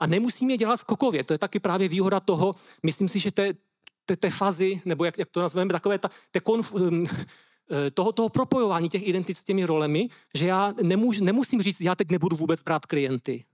A 0.00 0.06
nemusím 0.06 0.50
je 0.50 0.56
dělat 0.56 0.76
skokově. 0.76 1.24
To 1.24 1.34
je 1.34 1.38
taky 1.38 1.60
právě 1.60 1.88
výhoda 1.88 2.20
toho, 2.20 2.54
myslím 2.82 3.08
si, 3.08 3.18
že 3.18 3.30
té, 3.30 3.54
té, 4.06 4.16
té 4.16 4.30
fazy, 4.30 4.82
nebo 4.84 5.04
jak, 5.04 5.18
jak 5.18 5.28
to 5.30 5.40
nazveme, 5.40 5.72
takové 5.72 5.98
ta, 5.98 6.10
té 6.30 6.40
konf, 6.40 6.74
um, 6.74 7.06
eh, 7.06 7.90
toho, 7.90 8.12
toho 8.12 8.28
propojování 8.28 8.88
těch 8.88 9.08
identit 9.08 9.36
s 9.36 9.44
těmi 9.44 9.64
rolemi, 9.64 10.08
že 10.34 10.46
já 10.46 10.72
nemůž, 10.82 11.20
nemusím 11.20 11.62
říct, 11.62 11.80
já 11.80 11.94
teď 11.94 12.10
nebudu 12.10 12.36
vůbec 12.36 12.62
brát 12.62 12.86
klienty. 12.86 13.44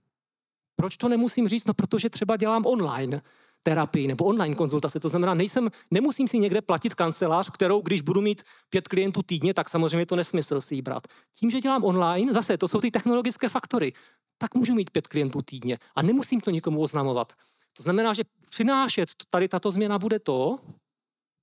Proč 0.75 0.97
to 0.97 1.09
nemusím 1.09 1.47
říct? 1.47 1.65
No, 1.65 1.73
protože 1.73 2.09
třeba 2.09 2.37
dělám 2.37 2.65
online 2.65 3.21
terapii 3.63 4.07
nebo 4.07 4.25
online 4.25 4.55
konzultace. 4.55 4.99
To 4.99 5.09
znamená, 5.09 5.33
nejsem, 5.33 5.69
nemusím 5.91 6.27
si 6.27 6.39
někde 6.39 6.61
platit 6.61 6.95
kancelář, 6.95 7.49
kterou, 7.49 7.81
když 7.81 8.01
budu 8.01 8.21
mít 8.21 8.43
pět 8.69 8.87
klientů 8.87 9.21
týdně, 9.23 9.53
tak 9.53 9.69
samozřejmě 9.69 10.05
to 10.05 10.15
nesmysl 10.15 10.61
si 10.61 10.75
ji 10.75 10.81
brát. 10.81 11.07
Tím, 11.39 11.51
že 11.51 11.61
dělám 11.61 11.83
online, 11.83 12.33
zase 12.33 12.57
to 12.57 12.67
jsou 12.67 12.81
ty 12.81 12.91
technologické 12.91 13.49
faktory, 13.49 13.93
tak 14.37 14.55
můžu 14.55 14.75
mít 14.75 14.89
pět 14.89 15.07
klientů 15.07 15.41
týdně 15.41 15.77
a 15.95 16.01
nemusím 16.01 16.41
to 16.41 16.51
nikomu 16.51 16.81
oznamovat. 16.81 17.33
To 17.77 17.83
znamená, 17.83 18.13
že 18.13 18.23
přinášet 18.49 19.09
tady 19.29 19.47
tato 19.47 19.71
změna 19.71 19.99
bude 19.99 20.19
to, 20.19 20.59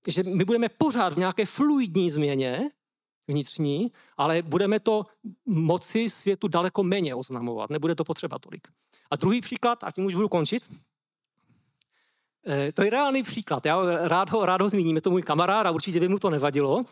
že 0.09 0.23
my 0.23 0.45
budeme 0.45 0.69
pořád 0.69 1.13
v 1.13 1.19
nějaké 1.19 1.47
fluidní 1.47 2.11
změně 2.11 2.71
vnitřní, 3.29 3.93
ale 4.17 4.43
budeme 4.43 4.81
to 4.81 5.07
moci 5.47 6.11
světu 6.11 6.49
daleko 6.49 6.83
méně 6.83 7.15
oznamovat. 7.15 7.71
Nebude 7.71 7.95
to 7.95 8.05
potřeba 8.05 8.39
tolik. 8.39 8.69
A 9.11 9.17
druhý 9.17 9.41
příklad, 9.41 9.85
a 9.85 9.91
tím 9.91 10.05
už 10.05 10.15
budu 10.15 10.29
končit, 10.29 10.71
to 12.75 12.83
je 12.83 12.91
reálný 12.91 13.23
příklad, 13.23 13.67
já 13.67 13.83
rád 14.09 14.31
ho, 14.31 14.47
rád 14.47 14.63
ho 14.63 14.69
zmíním, 14.69 14.97
je 14.97 15.03
to 15.03 15.11
můj 15.11 15.23
kamarád 15.23 15.67
a 15.67 15.71
určitě 15.71 16.01
by 16.01 16.09
mu 16.09 16.19
to 16.19 16.31
nevadilo. 16.31 16.85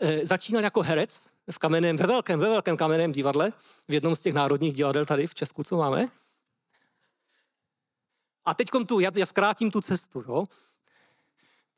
Eh, 0.00 0.26
začínal 0.26 0.62
jako 0.62 0.82
herec 0.82 1.30
v 1.50 1.58
kamenném, 1.58 1.96
ve 1.96 2.06
velkém, 2.06 2.40
ve 2.40 2.48
velkém 2.48 2.76
kamenném 2.76 3.12
divadle, 3.12 3.52
v 3.88 3.94
jednom 3.94 4.14
z 4.14 4.20
těch 4.20 4.34
národních 4.34 4.74
divadel 4.74 5.04
tady 5.04 5.26
v 5.26 5.34
Česku, 5.34 5.64
co 5.64 5.76
máme. 5.76 6.08
A 8.44 8.54
teď 8.54 8.68
tu, 8.88 9.00
já, 9.00 9.10
já 9.16 9.26
zkrátím 9.26 9.70
tu 9.70 9.80
cestu, 9.80 10.24
jo? 10.28 10.44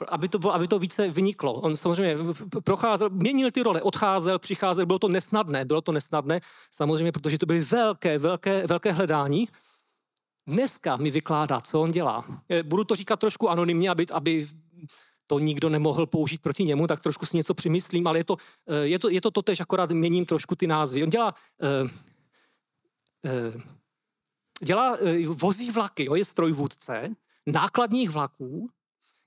Aby, 0.09 0.29
to 0.29 0.39
bylo, 0.39 0.55
aby 0.55 0.69
to 0.69 0.79
více 0.79 1.09
vyniklo. 1.09 1.55
On 1.55 1.77
samozřejmě 1.77 2.17
procházel, 2.65 3.11
měnil 3.11 3.51
ty 3.51 3.63
role, 3.63 3.83
odcházel, 3.83 4.39
přicházel, 4.39 4.87
bylo 4.87 4.99
to 4.99 5.09
nesnadné, 5.09 5.65
bylo 5.65 5.81
to 5.81 5.93
nesnadné, 5.93 6.41
samozřejmě, 6.71 7.13
protože 7.13 7.39
to 7.39 7.47
byly 7.47 7.61
velké, 7.61 8.19
velké, 8.19 8.67
velké 8.67 8.93
hledání 8.93 9.49
dneska 10.47 10.97
mi 10.97 11.11
vykládá, 11.11 11.61
co 11.61 11.81
on 11.81 11.91
dělá. 11.91 12.25
Eh, 12.49 12.63
budu 12.63 12.85
to 12.85 12.95
říkat 12.95 13.21
trošku 13.21 13.51
anonymně, 13.51 13.91
aby, 13.91 14.07
aby 14.13 14.49
to 15.27 15.39
nikdo 15.39 15.69
nemohl 15.69 16.07
použít 16.07 16.43
proti 16.43 16.65
němu, 16.65 16.87
tak 16.87 17.01
trošku 17.01 17.27
si 17.27 17.37
něco 17.37 17.55
přimyslím, 17.55 18.07
ale 18.07 18.19
je 18.19 18.25
to, 18.25 18.37
eh, 18.67 18.87
je 18.87 18.99
to, 18.99 19.09
je 19.09 19.21
to 19.21 19.31
totež, 19.31 19.61
akorát 19.61 19.91
měním 19.91 20.27
trošku 20.27 20.55
ty 20.55 20.67
názvy. 20.67 21.03
On 21.03 21.11
dělá 21.11 21.35
uh, 21.63 21.91
dělá, 24.63 24.97
eh, 25.01 25.27
vozí 25.27 25.71
vlaky, 25.71 26.05
jo, 26.05 26.15
je 26.15 26.25
strojvůdce 26.25 27.11
nákladních 27.47 28.11
vlaků, 28.11 28.71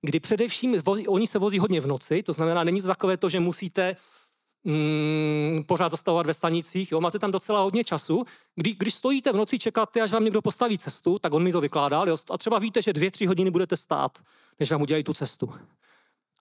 kdy 0.02 0.20
především 0.20 0.82
oni 1.08 1.28
se 1.28 1.40
vozí 1.40 1.60
hodně 1.60 1.82
v 1.82 1.88
noci, 1.88 2.24
to 2.24 2.34
znamená, 2.34 2.64
není 2.64 2.82
to 2.82 2.88
takové 2.88 3.18
to, 3.18 3.30
že 3.30 3.40
musíte 3.40 3.96
mm, 4.64 5.64
pořád 5.68 5.92
zastavovat 5.92 6.26
ve 6.26 6.34
stanicích, 6.34 6.92
jo, 6.92 7.02
máte 7.02 7.20
tam 7.20 7.32
docela 7.32 7.62
hodně 7.62 7.84
času. 7.84 8.24
Kdy, 8.56 8.76
když 8.80 8.94
stojíte 8.94 9.32
v 9.32 9.36
noci, 9.36 9.60
čekáte, 9.60 10.02
až 10.02 10.12
vám 10.12 10.24
někdo 10.24 10.42
postaví 10.42 10.78
cestu, 10.78 11.20
tak 11.20 11.34
on 11.34 11.44
mi 11.44 11.52
to 11.52 11.62
vykládal, 11.62 12.10
jo, 12.10 12.18
a 12.30 12.38
třeba 12.38 12.60
víte, 12.60 12.82
že 12.82 12.94
dvě, 12.94 13.12
tři 13.12 13.26
hodiny 13.26 13.52
budete 13.52 13.78
stát, 13.78 14.20
než 14.60 14.72
vám 14.72 14.82
udělají 14.82 15.04
tu 15.04 15.14
cestu. 15.14 15.54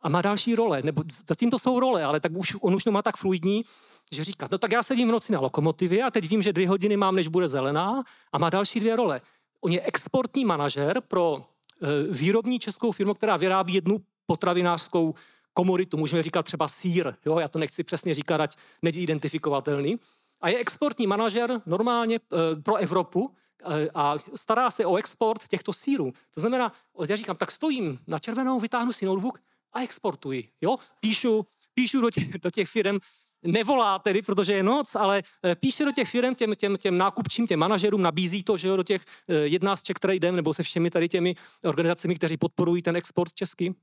A 0.02 0.08
má 0.08 0.22
další 0.22 0.54
role, 0.54 0.82
nebo 0.82 1.02
zatím 1.26 1.50
to 1.50 1.58
jsou 1.58 1.80
role, 1.80 2.04
ale 2.04 2.20
tak 2.20 2.32
už, 2.32 2.56
on 2.60 2.74
už 2.74 2.84
to 2.84 2.92
má 2.92 3.02
tak 3.02 3.16
fluidní, 3.16 3.64
že 4.12 4.24
říká, 4.24 4.48
no 4.52 4.58
tak 4.58 4.72
já 4.72 4.82
sedím 4.82 5.08
v 5.08 5.12
noci 5.12 5.32
na 5.32 5.40
lokomotivě 5.40 6.02
a 6.02 6.10
teď 6.10 6.28
vím, 6.28 6.42
že 6.42 6.52
dvě 6.52 6.68
hodiny 6.68 6.96
mám, 6.96 7.14
než 7.14 7.28
bude 7.28 7.48
zelená 7.48 8.02
a 8.32 8.38
má 8.38 8.50
další 8.50 8.80
dvě 8.80 8.96
role. 8.96 9.20
On 9.60 9.72
je 9.72 9.80
exportní 9.80 10.44
manažer 10.44 11.00
pro 11.08 11.44
e, 11.82 12.12
výrobní 12.12 12.58
českou 12.58 12.92
firmu, 12.92 13.14
která 13.14 13.36
vyrábí 13.36 13.74
jednu 13.74 13.98
potravinářskou 14.26 15.14
komoditu, 15.59 15.96
můžeme 15.96 16.22
říkat 16.22 16.42
třeba 16.42 16.68
sír, 16.68 17.14
jo, 17.26 17.38
já 17.38 17.48
to 17.48 17.59
nechci 17.59 17.84
přesně 17.84 18.14
říkat, 18.14 18.40
ať 18.40 18.56
není 18.82 18.98
identifikovatelný. 18.98 19.98
A 20.40 20.48
je 20.48 20.59
exportní 20.59 21.06
manažer 21.06 21.61
normálně 21.66 22.16
e, 22.16 22.62
pro 22.62 22.76
Evropu 22.76 23.30
e, 23.30 23.88
a 23.94 24.16
stará 24.34 24.70
se 24.70 24.86
o 24.86 24.96
export 24.96 25.48
těchto 25.48 25.72
sírů. 25.72 26.12
To 26.34 26.40
znamená, 26.40 26.72
já 27.09 27.16
říkám, 27.16 27.36
tak 27.36 27.50
stojím 27.50 27.98
na 28.06 28.18
červenou, 28.18 28.61
vytáhnu 28.61 28.92
si 28.92 29.06
notebook 29.06 29.38
a 29.72 29.82
exportuji. 29.82 30.48
Jo? 30.61 30.76
Píšu, 31.00 31.46
píšu 31.74 32.00
do 32.00 32.11
těch, 32.11 32.38
do 32.38 32.50
těch 32.50 32.68
firm, 32.68 32.98
nevolá 33.42 33.98
tedy, 33.98 34.22
protože 34.22 34.52
je 34.52 34.62
noc, 34.62 34.94
ale 34.94 35.22
eh, 35.44 35.54
píše 35.54 35.84
do 35.84 35.92
těch 35.92 36.09
firm, 36.11 36.34
těm, 36.34 36.54
těm, 36.54 36.76
těm 36.76 36.98
nákupčím, 36.98 37.46
těm 37.46 37.61
manažerům, 37.61 38.02
nabízí 38.02 38.44
to, 38.44 38.56
že 38.56 38.68
jo, 38.68 38.76
do 38.76 38.82
těch 38.82 39.04
jedná 39.28 39.76
z 39.76 39.82
Czech 39.82 39.98
Tradem 39.98 40.36
nebo 40.36 40.54
se 40.54 40.62
všemi 40.62 40.90
tady 40.90 41.09
těmi 41.09 41.34
organizacemi, 41.64 42.14
kteří 42.14 42.36
podporují 42.36 42.82
ten 42.82 42.96
export 42.96 43.34
český. 43.34 43.74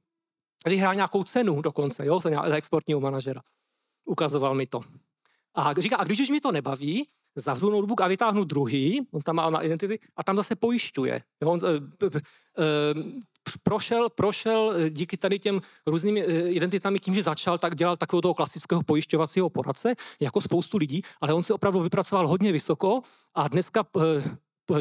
Vyhrál 0.67 0.95
nějakou 0.95 1.23
cenu 1.23 1.61
dokonce, 1.61 2.05
jo, 2.05 2.19
za 2.19 2.55
exportního 2.55 2.99
manažera. 2.99 3.41
Ukazoval 4.05 4.55
mi 4.55 4.65
to. 4.65 4.81
A 5.55 5.73
říká, 5.77 5.97
a 5.97 6.03
když 6.03 6.19
už 6.19 6.29
mi 6.29 6.41
to 6.41 6.51
nebaví, 6.51 7.05
zavřu 7.35 7.69
notebook 7.69 8.01
a 8.01 8.07
vytáhnu 8.07 8.43
druhý, 8.43 9.07
on 9.11 9.21
tam 9.21 9.35
má 9.35 9.49
na 9.49 9.61
identity, 9.61 9.99
a 10.15 10.23
tam 10.23 10.35
zase 10.35 10.55
pojišťuje. 10.55 11.21
Jo, 11.41 11.49
on, 11.49 11.59
e, 11.65 12.05
e, 12.05 12.21
prošel, 13.63 14.09
prošel 14.09 14.89
díky 14.89 15.17
tady 15.17 15.39
těm 15.39 15.61
různým 15.87 16.17
identitami 16.47 16.99
tím, 16.99 17.13
že 17.13 17.23
začal, 17.23 17.57
tak 17.57 17.75
dělal 17.75 17.97
takového 17.97 18.21
toho 18.21 18.33
klasického 18.33 18.83
pojišťovacího 18.83 19.49
poradce, 19.49 19.95
jako 20.19 20.41
spoustu 20.41 20.77
lidí, 20.77 21.01
ale 21.21 21.33
on 21.33 21.43
se 21.43 21.53
opravdu 21.53 21.79
vypracoval 21.79 22.27
hodně 22.27 22.51
vysoko 22.51 23.01
a 23.33 23.47
dneska 23.47 23.85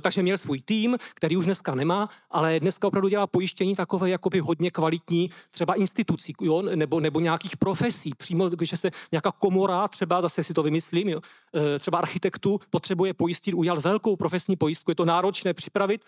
takže 0.02 0.22
měl 0.22 0.38
svůj 0.38 0.60
tým, 0.60 0.96
který 1.14 1.36
už 1.36 1.44
dneska 1.44 1.74
nemá, 1.74 2.08
ale 2.30 2.60
dneska 2.60 2.88
opravdu 2.88 3.08
dělá 3.08 3.26
pojištění 3.26 3.76
takové 3.76 4.10
jakoby 4.10 4.40
hodně 4.40 4.70
kvalitní 4.70 5.30
třeba 5.50 5.74
institucí, 5.74 6.32
jo, 6.40 6.62
nebo, 6.62 7.00
nebo 7.00 7.20
nějakých 7.20 7.56
profesí. 7.56 8.12
Přímo, 8.16 8.48
když 8.48 8.70
se 8.74 8.90
nějaká 9.12 9.32
komora, 9.32 9.88
třeba 9.88 10.20
zase 10.20 10.44
si 10.44 10.54
to 10.54 10.62
vymyslím, 10.62 11.08
jo, 11.08 11.20
e, 11.56 11.78
třeba 11.78 11.98
architektu 11.98 12.60
potřebuje 12.70 13.14
pojistit, 13.14 13.54
udělat 13.54 13.84
velkou 13.84 14.16
profesní 14.16 14.56
pojistku, 14.56 14.90
je 14.90 14.94
to 14.94 15.04
náročné 15.04 15.54
připravit, 15.54 16.04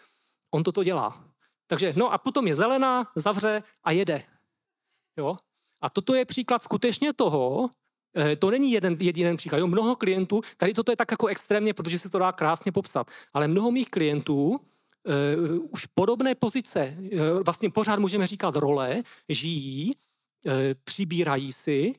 on 0.51 0.63
toto 0.63 0.85
dělá. 0.85 1.25
Takže 1.67 1.93
no 1.97 2.13
a 2.13 2.19
potom 2.19 2.47
je 2.47 2.55
zelená, 2.55 3.07
zavře 3.17 3.63
a 3.85 3.91
jede. 3.91 4.23
Jo? 5.17 5.37
A 5.81 5.91
toto 5.91 6.15
je 6.15 6.25
příklad 6.25 6.63
skutečně 6.63 7.13
toho, 7.13 7.69
Eh, 7.69 7.86
to 8.39 8.51
není 8.51 8.73
jeden 8.73 8.97
jediný 9.01 9.37
příklad. 9.37 9.59
Jo, 9.59 9.67
mnoho 9.67 9.97
klientů, 9.97 10.41
tady 10.57 10.73
toto 10.73 10.93
je 10.93 10.97
tak 10.97 11.11
jako 11.11 11.27
extrémně, 11.27 11.75
protože 11.75 11.99
se 11.99 12.09
to 12.09 12.19
dá 12.19 12.33
krásně 12.33 12.73
popsat, 12.73 13.11
ale 13.35 13.49
mnoho 13.49 13.71
mých 13.71 13.91
klientů 13.91 14.49
uh, 14.49 14.57
už 15.71 15.87
podobné 15.87 16.35
pozice, 16.35 16.97
uh, 16.99 17.43
vlastně 17.45 17.71
pořád 17.71 17.99
můžeme 17.99 18.27
říkat 18.27 18.57
role, 18.57 19.03
žijí, 19.29 19.93
uh, 20.47 20.53
přibírají 20.85 21.53
si, 21.53 21.95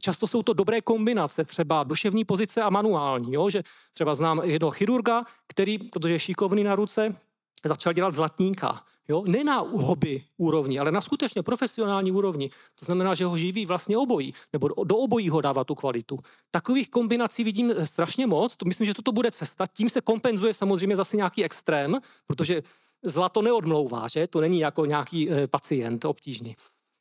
často 0.00 0.26
jsou 0.26 0.42
to 0.42 0.52
dobré 0.52 0.80
kombinace, 0.80 1.44
třeba 1.44 1.84
duševní 1.84 2.24
pozice 2.24 2.62
a 2.62 2.70
manuální, 2.70 3.34
jo? 3.34 3.50
že 3.50 3.62
třeba 3.92 4.14
znám 4.14 4.40
jednoho 4.44 4.70
chirurga, 4.70 5.24
který, 5.46 5.78
protože 5.78 6.14
je 6.14 6.18
šikovný 6.18 6.64
na 6.64 6.74
ruce, 6.74 7.16
začal 7.64 7.92
dělat 7.92 8.14
zlatníka. 8.14 8.80
Jo? 9.08 9.22
Ne 9.26 9.44
na 9.44 9.58
hobby 9.58 10.24
úrovni, 10.36 10.78
ale 10.78 10.92
na 10.92 11.00
skutečně 11.00 11.42
profesionální 11.42 12.12
úrovni. 12.12 12.50
To 12.78 12.84
znamená, 12.84 13.14
že 13.14 13.24
ho 13.24 13.38
živí 13.38 13.66
vlastně 13.66 13.98
obojí, 13.98 14.34
nebo 14.52 14.68
do 14.84 14.96
obojího 14.96 15.40
dává 15.40 15.64
tu 15.64 15.74
kvalitu. 15.74 16.18
Takových 16.50 16.90
kombinací 16.90 17.44
vidím 17.44 17.70
eh, 17.70 17.86
strašně 17.86 18.26
moc, 18.26 18.56
to 18.56 18.64
myslím, 18.64 18.86
že 18.86 18.94
toto 18.94 19.12
bude 19.12 19.30
cesta. 19.30 19.66
Tím 19.66 19.90
se 19.90 20.00
kompenzuje 20.00 20.54
samozřejmě 20.54 20.96
zase 20.96 21.16
nějaký 21.16 21.44
extrém, 21.44 21.98
protože 22.26 22.62
zlato 23.02 23.42
neodmlouvá, 23.42 24.08
že? 24.08 24.26
To 24.26 24.40
není 24.40 24.58
jako 24.58 24.86
nějaký 24.86 25.30
e, 25.30 25.46
pacient 25.46 26.04
obtížný. 26.04 26.56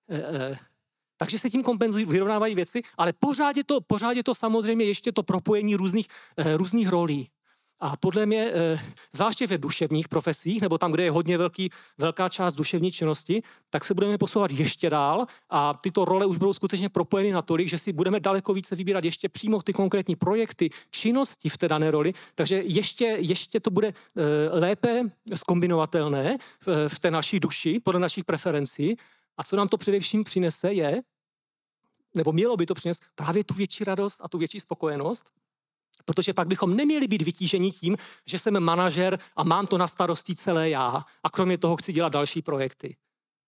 E, 0.09 0.17
e, 0.17 0.59
takže 1.17 1.37
se 1.37 1.49
tím 1.49 1.63
kompenzují, 1.63 2.05
vyrovnávají 2.05 2.55
věci, 2.55 2.81
ale 2.97 3.13
pořád 3.13 3.57
je 3.57 3.63
to, 3.63 3.81
pořád 3.81 4.11
je 4.11 4.23
to 4.23 4.35
samozřejmě 4.35 4.85
ještě 4.85 5.11
to 5.11 5.23
propojení 5.23 5.75
různých, 5.75 6.07
e, 6.37 6.57
různých 6.57 6.89
rolí. 6.89 7.29
A 7.81 7.97
podle 7.97 8.25
mě, 8.25 8.51
eh, 8.53 8.79
zvláště 9.13 9.47
ve 9.47 9.57
duševních 9.57 10.07
profesích, 10.07 10.61
nebo 10.61 10.77
tam, 10.77 10.91
kde 10.91 11.03
je 11.03 11.11
hodně 11.11 11.37
velký, 11.37 11.69
velká 11.97 12.29
část 12.29 12.53
duševní 12.53 12.91
činnosti, 12.91 13.43
tak 13.69 13.85
se 13.85 13.93
budeme 13.93 14.17
posouvat 14.17 14.51
ještě 14.51 14.89
dál 14.89 15.25
a 15.49 15.73
tyto 15.73 16.05
role 16.05 16.25
už 16.25 16.37
budou 16.37 16.53
skutečně 16.53 16.89
propojeny 16.89 17.31
natolik, 17.31 17.69
že 17.69 17.77
si 17.77 17.93
budeme 17.93 18.19
daleko 18.19 18.53
více 18.53 18.75
vybírat 18.75 19.03
ještě 19.03 19.29
přímo 19.29 19.61
ty 19.61 19.73
konkrétní 19.73 20.15
projekty, 20.15 20.69
činnosti 20.91 21.49
v 21.49 21.57
té 21.57 21.67
dané 21.67 21.91
roli, 21.91 22.13
takže 22.35 22.61
ještě, 22.65 23.05
ještě 23.05 23.59
to 23.59 23.71
bude 23.71 23.87
eh, 23.87 24.59
lépe 24.59 25.03
skombinovatelné 25.33 26.37
v 26.87 26.99
té 26.99 27.11
naší 27.11 27.39
duši, 27.39 27.79
podle 27.79 27.99
našich 27.99 28.25
preferencí. 28.25 28.95
A 29.37 29.43
co 29.43 29.55
nám 29.55 29.67
to 29.67 29.77
především 29.77 30.23
přinese 30.23 30.73
je, 30.73 31.01
nebo 32.15 32.31
mělo 32.31 32.57
by 32.57 32.65
to 32.65 32.73
přinést 32.73 33.03
právě 33.15 33.43
tu 33.43 33.53
větší 33.53 33.83
radost 33.83 34.17
a 34.21 34.29
tu 34.29 34.37
větší 34.37 34.59
spokojenost, 34.59 35.31
Protože 36.05 36.33
pak 36.33 36.47
bychom 36.47 36.75
neměli 36.75 37.07
být 37.07 37.21
vytíženi 37.21 37.71
tím, 37.71 37.97
že 38.27 38.39
jsem 38.39 38.59
manažer 38.59 39.19
a 39.35 39.43
mám 39.43 39.67
to 39.67 39.77
na 39.77 39.87
starosti 39.87 40.35
celé 40.35 40.69
já 40.69 41.05
a 41.23 41.29
kromě 41.29 41.57
toho 41.57 41.77
chci 41.77 41.93
dělat 41.93 42.13
další 42.13 42.41
projekty. 42.41 42.95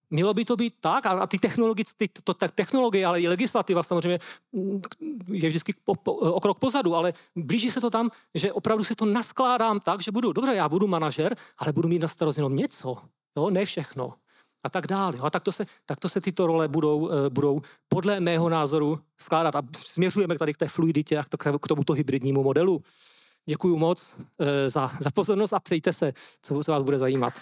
Mělo 0.10 0.34
by 0.34 0.46
to 0.46 0.56
být 0.56 0.74
tak 0.80 1.06
a 1.06 1.28
ty 1.28 1.40
technologie, 1.40 1.86
ty, 1.98 2.08
to, 2.08 2.34
to, 2.34 2.48
technologie, 2.56 3.06
ale 3.06 3.22
i 3.22 3.28
legislativa 3.28 3.84
samozřejmě 3.84 4.20
mm, 4.52 4.82
je 5.28 5.50
vždycky 5.50 5.74
po, 5.86 5.96
po, 5.96 6.14
o 6.14 6.40
krok 6.40 6.60
pozadu, 6.60 6.96
ale 6.96 7.14
blíží 7.36 7.72
se 7.72 7.82
to 7.82 7.90
tam, 7.90 8.12
že 8.36 8.54
opravdu 8.54 8.84
si 8.84 8.96
to 8.96 9.06
naskládám 9.06 9.80
tak, 9.80 10.02
že 10.02 10.12
budu, 10.12 10.34
dobře, 10.34 10.56
já 10.56 10.70
budu 10.70 10.88
manažer, 10.88 11.36
ale 11.58 11.74
budu 11.74 11.90
mít 11.90 12.00
na 12.00 12.08
starost 12.08 12.38
jenom 12.38 12.56
něco, 12.56 12.96
jo, 13.38 13.50
ne 13.50 13.66
všechno 13.66 14.10
a 14.64 14.70
tak 14.70 14.88
dále. 14.88 15.18
A 15.22 15.30
tak 15.30 15.44
to 15.44 15.52
se, 15.52 15.66
tak 15.86 16.00
to 16.00 16.10
se 16.10 16.22
tyto 16.22 16.48
role 16.48 16.68
budou, 16.68 17.10
eh, 17.12 17.30
budou 17.30 17.62
podle 17.90 18.20
mého 18.20 18.50
názoru 18.50 19.00
skládat. 19.18 19.56
A 19.56 19.62
směřujeme 19.76 20.38
tady 20.38 20.54
k 20.54 20.58
té 20.58 20.68
fluiditě 20.68 21.18
a 21.18 21.24
k 21.62 21.68
tomuto 21.68 21.94
hybridnímu 21.94 22.44
modelu. 22.44 22.82
Děkuji 23.46 23.78
moc 23.78 24.16
eh, 24.40 24.70
za, 24.70 24.92
za 25.00 25.10
pozornost 25.12 25.54
a 25.54 25.60
ptejte 25.60 25.94
se, 25.94 26.14
co 26.42 26.64
se 26.64 26.72
vás 26.72 26.84
bude 26.84 26.98
zajímat. 26.98 27.42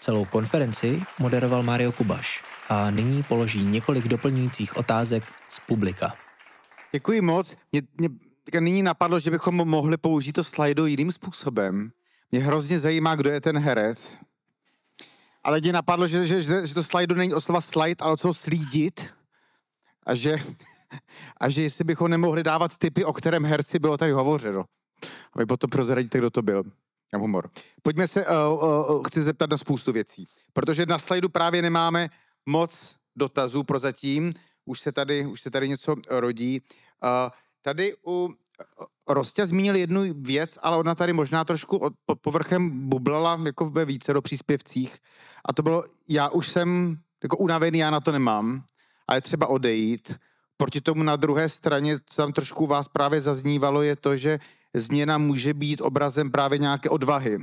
Celou 0.00 0.24
konferenci 0.24 1.02
moderoval 1.18 1.62
Mario 1.62 1.92
Kubaš 1.92 2.44
a 2.68 2.90
nyní 2.90 3.22
položí 3.22 3.64
několik 3.64 4.08
doplňujících 4.08 4.76
otázek 4.76 5.24
z 5.48 5.60
publika. 5.60 6.14
Děkuji 6.92 7.20
moc. 7.20 7.56
Mě, 7.72 7.82
mě 7.98 8.10
nyní 8.60 8.82
napadlo, 8.82 9.20
že 9.20 9.30
bychom 9.30 9.54
mohli 9.54 9.96
použít 9.96 10.32
to 10.32 10.44
slajdo 10.44 10.86
jiným 10.86 11.12
způsobem. 11.12 11.90
Mě 12.32 12.40
hrozně 12.40 12.78
zajímá, 12.78 13.14
kdo 13.14 13.30
je 13.30 13.40
ten 13.40 13.58
herec. 13.58 14.18
Ale 15.44 15.60
mě 15.60 15.72
napadlo, 15.72 16.06
že, 16.06 16.26
že, 16.26 16.42
že, 16.42 16.66
že 16.66 16.74
to 16.74 16.82
slajdu 16.82 17.14
není 17.14 17.34
o 17.34 17.40
slova 17.40 17.60
slide, 17.60 18.04
ale 18.04 18.12
o 18.12 18.16
slovo 18.16 18.34
slídit. 18.34 19.06
A 20.06 20.14
že, 20.14 20.36
a 21.40 21.48
že 21.48 21.62
jestli 21.62 21.84
bychom 21.84 22.10
nemohli 22.10 22.42
dávat 22.42 22.78
typy, 22.78 23.04
o 23.04 23.12
kterém 23.12 23.44
herci 23.44 23.78
bylo 23.78 23.96
tady 23.96 24.12
hovořeno. 24.12 24.64
A 25.32 25.38
vy 25.38 25.46
potom 25.46 25.70
prozradíte, 25.70 26.18
kdo 26.18 26.30
to 26.30 26.42
byl. 26.42 26.64
Já 27.12 27.18
humor. 27.18 27.50
Pojďme 27.82 28.06
se, 28.06 28.26
uh, 28.26 28.64
uh, 28.64 29.02
chci 29.02 29.22
zeptat 29.22 29.50
na 29.50 29.56
spoustu 29.56 29.92
věcí. 29.92 30.24
Protože 30.52 30.86
na 30.86 30.98
slajdu 30.98 31.28
právě 31.28 31.62
nemáme 31.62 32.08
moc 32.46 32.96
dotazů 33.16 33.62
prozatím. 33.62 34.34
Už 34.64 34.80
se 34.80 34.92
tady, 34.92 35.26
už 35.26 35.40
se 35.40 35.50
tady 35.50 35.68
něco 35.68 35.94
rodí. 36.10 36.62
Uh, 37.02 37.30
tady 37.62 37.96
u 38.06 38.34
Rostě 39.08 39.46
zmínil 39.46 39.76
jednu 39.76 40.02
věc, 40.14 40.58
ale 40.62 40.76
ona 40.76 40.94
tady 40.94 41.12
možná 41.12 41.44
trošku 41.44 41.80
pod 42.06 42.20
povrchem 42.20 42.88
bublala 42.88 43.40
jako 43.44 43.70
ve 43.70 43.84
více 43.84 44.12
do 44.12 44.22
příspěvcích. 44.22 44.98
A 45.44 45.52
to 45.52 45.62
bylo, 45.62 45.84
já 46.08 46.28
už 46.28 46.48
jsem 46.48 46.96
jako 47.22 47.36
unavený, 47.36 47.78
já 47.78 47.90
na 47.90 48.00
to 48.00 48.12
nemám, 48.12 48.62
a 49.08 49.14
je 49.14 49.20
třeba 49.20 49.46
odejít. 49.46 50.14
Proti 50.56 50.80
tomu 50.80 51.02
na 51.02 51.16
druhé 51.16 51.48
straně, 51.48 51.96
co 52.06 52.22
tam 52.22 52.32
trošku 52.32 52.66
vás 52.66 52.88
právě 52.88 53.20
zaznívalo, 53.20 53.82
je 53.82 53.96
to, 53.96 54.16
že 54.16 54.38
změna 54.74 55.18
může 55.18 55.54
být 55.54 55.80
obrazem 55.80 56.30
právě 56.30 56.58
nějaké 56.58 56.88
odvahy, 56.88 57.38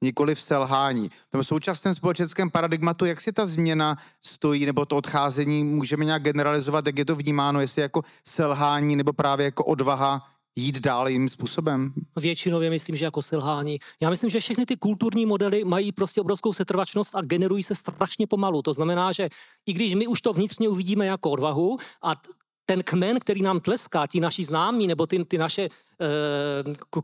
nikoli 0.00 0.34
v 0.34 0.40
selhání. 0.40 1.08
V 1.08 1.30
tom 1.30 1.42
současném 1.42 1.94
společenském 1.94 2.50
paradigmatu, 2.50 3.04
jak 3.04 3.20
si 3.20 3.32
ta 3.32 3.46
změna 3.46 3.96
stojí, 4.22 4.66
nebo 4.66 4.86
to 4.86 4.96
odcházení 4.96 5.64
můžeme 5.64 6.04
nějak 6.04 6.22
generalizovat, 6.22 6.86
jak 6.86 6.98
je 6.98 7.04
to 7.04 7.16
vnímáno, 7.16 7.60
jestli 7.60 7.82
jako 7.82 8.02
selhání, 8.24 8.96
nebo 8.96 9.12
právě 9.12 9.44
jako 9.44 9.64
odvaha 9.64 10.33
jít 10.56 10.80
dál 10.80 11.08
jiným 11.08 11.28
způsobem? 11.28 11.92
Většinově 12.16 12.70
myslím, 12.70 12.96
že 12.96 13.04
jako 13.04 13.22
selhání. 13.22 13.78
Já 14.00 14.10
myslím, 14.10 14.30
že 14.30 14.40
všechny 14.40 14.66
ty 14.66 14.76
kulturní 14.76 15.26
modely 15.26 15.64
mají 15.64 15.92
prostě 15.92 16.20
obrovskou 16.20 16.52
setrvačnost 16.52 17.14
a 17.14 17.20
generují 17.20 17.62
se 17.62 17.74
strašně 17.74 18.26
pomalu. 18.26 18.62
To 18.62 18.72
znamená, 18.72 19.12
že 19.12 19.28
i 19.66 19.72
když 19.72 19.94
my 19.94 20.06
už 20.06 20.20
to 20.20 20.32
vnitřně 20.32 20.68
uvidíme 20.68 21.06
jako 21.06 21.30
odvahu 21.30 21.78
a 22.02 22.22
ten 22.66 22.82
kmen, 22.82 23.20
který 23.20 23.42
nám 23.42 23.60
tleská, 23.60 24.06
ti 24.06 24.20
naši 24.20 24.44
známí 24.44 24.86
nebo 24.86 25.06
ty, 25.06 25.24
ty 25.24 25.38
naše 25.38 25.62
e, 25.62 25.70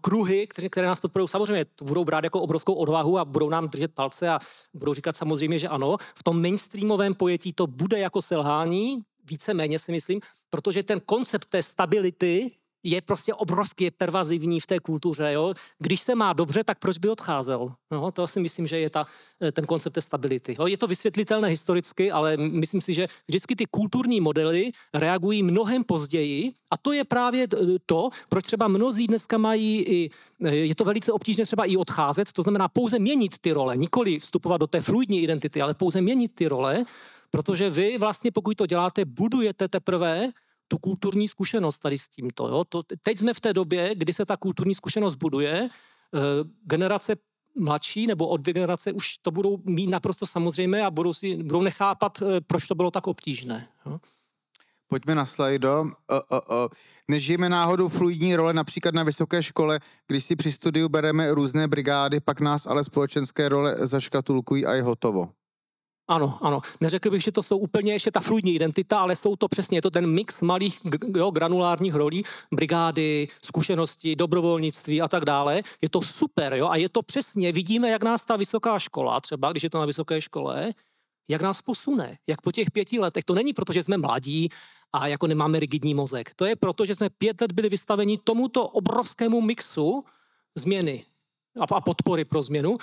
kruhy, 0.00 0.46
které, 0.46 0.68
které 0.68 0.86
nás 0.86 1.00
podporují, 1.00 1.28
samozřejmě 1.28 1.66
budou 1.82 2.04
brát 2.04 2.24
jako 2.24 2.40
obrovskou 2.40 2.74
odvahu 2.74 3.18
a 3.18 3.24
budou 3.24 3.50
nám 3.50 3.68
držet 3.68 3.94
palce 3.94 4.28
a 4.28 4.38
budou 4.74 4.94
říkat 4.94 5.16
samozřejmě, 5.16 5.58
že 5.58 5.68
ano. 5.68 5.96
V 6.14 6.22
tom 6.22 6.42
mainstreamovém 6.42 7.14
pojetí 7.14 7.52
to 7.52 7.66
bude 7.66 7.98
jako 7.98 8.22
selhání, 8.22 9.02
víceméně 9.30 9.78
si 9.78 9.92
myslím, 9.92 10.20
protože 10.50 10.82
ten 10.82 11.00
koncept 11.00 11.50
té 11.50 11.62
stability 11.62 12.50
je 12.82 13.00
prostě 13.00 13.34
obrovský, 13.34 13.84
je 13.84 13.90
pervazivní 13.90 14.60
v 14.60 14.66
té 14.66 14.78
kultuře. 14.78 15.32
Jo? 15.32 15.54
Když 15.78 16.00
se 16.00 16.14
má 16.14 16.32
dobře, 16.32 16.64
tak 16.64 16.78
proč 16.78 16.98
by 16.98 17.08
odcházel? 17.08 17.72
No, 17.90 18.10
to 18.10 18.26
si 18.26 18.40
myslím, 18.40 18.66
že 18.66 18.78
je 18.78 18.90
ta, 18.90 19.06
eh, 19.40 19.52
ten 19.52 19.66
koncept 19.66 19.92
té 19.92 20.00
stability. 20.00 20.56
Jo? 20.58 20.66
Je 20.66 20.78
to 20.78 20.86
vysvětlitelné 20.86 21.48
historicky, 21.48 22.12
ale 22.12 22.36
myslím 22.36 22.80
si, 22.80 22.94
že 22.94 23.08
vždycky 23.28 23.56
ty 23.56 23.66
kulturní 23.66 24.20
modely 24.20 24.72
reagují 24.94 25.42
mnohem 25.42 25.84
později 25.84 26.52
a 26.70 26.76
to 26.76 26.92
je 26.92 27.04
právě 27.04 27.48
to, 27.86 28.08
proč 28.28 28.44
třeba 28.44 28.68
mnozí 28.68 29.06
dneska 29.06 29.38
mají 29.38 29.82
i, 29.82 30.10
eh, 30.44 30.54
je 30.54 30.74
to 30.74 30.84
velice 30.84 31.12
obtížné 31.12 31.44
třeba 31.44 31.64
i 31.64 31.76
odcházet, 31.76 32.32
to 32.32 32.42
znamená 32.42 32.68
pouze 32.68 32.98
měnit 32.98 33.38
ty 33.38 33.52
role, 33.52 33.76
nikoli 33.76 34.18
vstupovat 34.18 34.56
do 34.56 34.66
té 34.66 34.80
fluidní 34.80 35.22
identity, 35.22 35.62
ale 35.62 35.74
pouze 35.74 36.00
měnit 36.00 36.32
ty 36.34 36.48
role, 36.48 36.84
protože 37.30 37.70
vy 37.70 37.98
vlastně, 37.98 38.30
pokud 38.30 38.56
to 38.56 38.66
děláte, 38.66 39.04
budujete 39.04 39.68
teprve 39.68 40.32
tu 40.70 40.78
kulturní 40.78 41.28
zkušenost 41.28 41.78
tady 41.78 41.98
s 41.98 42.08
tímto. 42.08 42.48
Jo? 42.48 42.64
To, 42.64 42.82
teď 43.02 43.18
jsme 43.18 43.34
v 43.34 43.40
té 43.40 43.52
době, 43.52 43.94
kdy 43.94 44.12
se 44.12 44.26
ta 44.26 44.36
kulturní 44.36 44.74
zkušenost 44.74 45.14
buduje, 45.14 45.68
eh, 45.68 46.18
generace 46.64 47.16
mladší 47.58 48.06
nebo 48.06 48.28
od 48.28 48.40
dvě 48.40 48.54
generace 48.54 48.92
už 48.92 49.18
to 49.18 49.30
budou 49.30 49.58
mít 49.64 49.90
naprosto 49.90 50.26
samozřejmé 50.26 50.82
a 50.82 50.90
budou, 50.90 51.14
si, 51.14 51.36
budou 51.36 51.62
nechápat, 51.62 52.22
eh, 52.22 52.40
proč 52.40 52.66
to 52.66 52.74
bylo 52.74 52.90
tak 52.90 53.06
obtížné. 53.06 53.68
Jo? 53.86 53.98
Pojďme 54.88 55.14
na 55.14 55.26
slajdo. 55.26 55.82
Uh. 55.82 56.68
Nežijeme 57.08 57.48
náhodou 57.48 57.88
fluidní 57.88 58.36
role 58.36 58.54
například 58.54 58.94
na 58.94 59.02
vysoké 59.02 59.42
škole, 59.42 59.80
když 60.06 60.24
si 60.24 60.36
při 60.36 60.52
studiu 60.52 60.88
bereme 60.88 61.34
různé 61.34 61.68
brigády, 61.68 62.20
pak 62.20 62.40
nás 62.40 62.66
ale 62.66 62.84
společenské 62.84 63.48
role 63.48 63.76
zaškatulkují 63.78 64.66
a 64.66 64.74
je 64.74 64.82
hotovo. 64.82 65.30
Ano, 66.10 66.38
ano. 66.40 66.60
Neřekl 66.80 67.10
bych, 67.10 67.22
že 67.22 67.32
to 67.32 67.42
jsou 67.42 67.58
úplně 67.58 67.92
ještě 67.92 68.10
ta 68.10 68.20
fluidní 68.20 68.54
identita, 68.54 68.98
ale 68.98 69.16
jsou 69.16 69.36
to 69.36 69.48
přesně, 69.48 69.78
je 69.78 69.82
to 69.82 69.90
ten 69.90 70.06
mix 70.06 70.40
malých 70.40 70.80
jo, 71.16 71.30
granulárních 71.30 71.94
rolí, 71.94 72.22
brigády, 72.54 73.28
zkušenosti, 73.42 74.16
dobrovolnictví 74.16 75.02
a 75.02 75.08
tak 75.08 75.24
dále. 75.24 75.62
Je 75.82 75.88
to 75.90 76.02
super, 76.02 76.54
jo, 76.54 76.68
a 76.68 76.76
je 76.76 76.88
to 76.88 77.02
přesně, 77.02 77.52
vidíme, 77.52 77.90
jak 77.90 78.02
nás 78.02 78.24
ta 78.24 78.36
vysoká 78.36 78.78
škola, 78.78 79.20
třeba 79.20 79.50
když 79.50 79.62
je 79.62 79.70
to 79.70 79.78
na 79.78 79.86
vysoké 79.86 80.20
škole, 80.20 80.74
jak 81.28 81.42
nás 81.42 81.62
posune, 81.62 82.18
jak 82.26 82.40
po 82.40 82.52
těch 82.52 82.70
pěti 82.70 82.98
letech. 82.98 83.24
To 83.24 83.34
není 83.34 83.52
proto, 83.52 83.72
že 83.72 83.82
jsme 83.82 83.96
mladí 83.96 84.48
a 84.92 85.06
jako 85.06 85.26
nemáme 85.26 85.60
rigidní 85.60 85.94
mozek. 85.94 86.34
To 86.34 86.44
je 86.44 86.56
proto, 86.56 86.86
že 86.86 86.94
jsme 86.94 87.10
pět 87.10 87.40
let 87.40 87.52
byli 87.52 87.68
vystaveni 87.68 88.18
tomuto 88.18 88.68
obrovskému 88.68 89.40
mixu 89.40 90.04
změny 90.58 91.04
a 91.60 91.80
podpory 91.80 92.24
pro 92.24 92.42
změnu, 92.42 92.78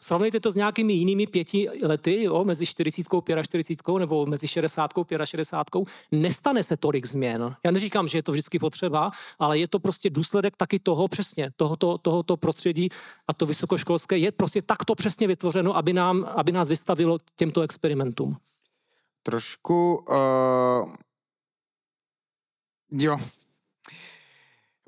Srovnejte 0.00 0.40
to 0.40 0.50
s 0.50 0.54
nějakými 0.54 0.92
jinými 0.92 1.26
pěti 1.26 1.68
lety, 1.82 2.22
jo, 2.22 2.44
mezi 2.44 2.66
40 2.66 3.02
a 3.38 3.42
40 3.42 3.88
nebo 3.98 4.26
mezi 4.26 4.48
60 4.48 4.90
a 5.20 5.26
65. 5.26 5.84
Nestane 6.12 6.62
se 6.62 6.76
tolik 6.76 7.06
změn. 7.06 7.56
Já 7.64 7.70
neříkám, 7.70 8.08
že 8.08 8.18
je 8.18 8.22
to 8.22 8.32
vždycky 8.32 8.58
potřeba, 8.58 9.10
ale 9.38 9.58
je 9.58 9.68
to 9.68 9.78
prostě 9.78 10.10
důsledek 10.10 10.56
taky 10.56 10.78
toho 10.78 11.08
přesně, 11.08 11.50
tohoto, 11.56 11.98
tohoto 11.98 12.36
prostředí 12.36 12.88
a 13.28 13.34
to 13.34 13.46
vysokoškolské 13.46 14.18
je 14.18 14.32
prostě 14.32 14.62
takto 14.62 14.94
přesně 14.94 15.26
vytvořeno, 15.26 15.76
aby, 15.76 15.92
nám, 15.92 16.24
aby 16.36 16.52
nás 16.52 16.68
vystavilo 16.68 17.18
těmto 17.36 17.60
experimentům. 17.60 18.36
Trošku, 19.22 20.04
uh... 20.08 20.94
jo. 22.92 23.18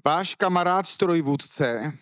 Váš 0.04 0.34
kamarád 0.34 0.86
strojvůdce 0.86 1.92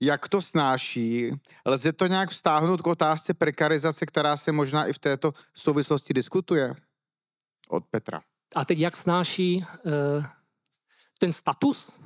jak 0.00 0.28
to 0.28 0.42
snáší. 0.42 1.30
Lze 1.66 1.92
to 1.92 2.06
nějak 2.06 2.30
vztáhnout 2.30 2.82
k 2.82 2.86
otázce 2.86 3.34
prekarizace, 3.34 4.06
která 4.06 4.36
se 4.36 4.52
možná 4.52 4.86
i 4.86 4.92
v 4.92 4.98
této 4.98 5.32
souvislosti 5.54 6.14
diskutuje? 6.14 6.74
Od 7.68 7.84
Petra. 7.90 8.20
A 8.54 8.64
teď 8.64 8.78
jak 8.78 8.96
snáší 8.96 9.64
uh, 9.84 10.24
ten 11.18 11.32
status? 11.32 12.00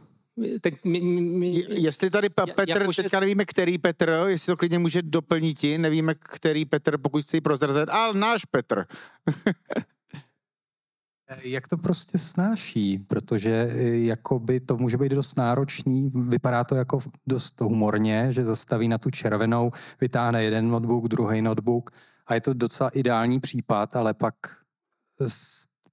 Teď 0.60 0.84
my, 0.84 1.00
my, 1.00 1.64
jestli 1.68 2.10
tady 2.10 2.28
Petr, 2.28 2.64
jako, 2.66 2.92
teďka 2.92 3.20
nevíme, 3.20 3.44
který 3.44 3.78
Petr, 3.78 4.24
jestli 4.26 4.46
to 4.46 4.56
klidně 4.56 4.78
může 4.78 5.02
doplnit 5.02 5.58
nevíme, 5.76 6.14
který 6.14 6.64
Petr, 6.64 6.98
pokud 6.98 7.24
chci 7.24 7.40
prozrazit, 7.40 7.88
ale 7.88 8.14
náš 8.14 8.44
Petr. 8.44 8.84
Jak 11.42 11.68
to 11.68 11.76
prostě 11.76 12.18
snáší, 12.18 12.98
protože 12.98 13.68
e, 13.70 13.98
jakoby 13.98 14.60
to 14.60 14.76
může 14.76 14.96
být 14.96 15.12
dost 15.12 15.36
náročný, 15.36 16.10
vypadá 16.14 16.64
to 16.64 16.74
jako 16.74 17.00
dost 17.26 17.60
humorně, 17.60 18.28
že 18.30 18.44
zastaví 18.44 18.88
na 18.88 18.98
tu 18.98 19.10
červenou, 19.10 19.70
vytáhne 20.00 20.44
jeden 20.44 20.70
notebook, 20.70 21.08
druhý 21.08 21.42
notebook 21.42 21.90
a 22.26 22.34
je 22.34 22.40
to 22.40 22.54
docela 22.54 22.90
ideální 22.90 23.40
případ, 23.40 23.96
ale 23.96 24.14
pak 24.14 24.34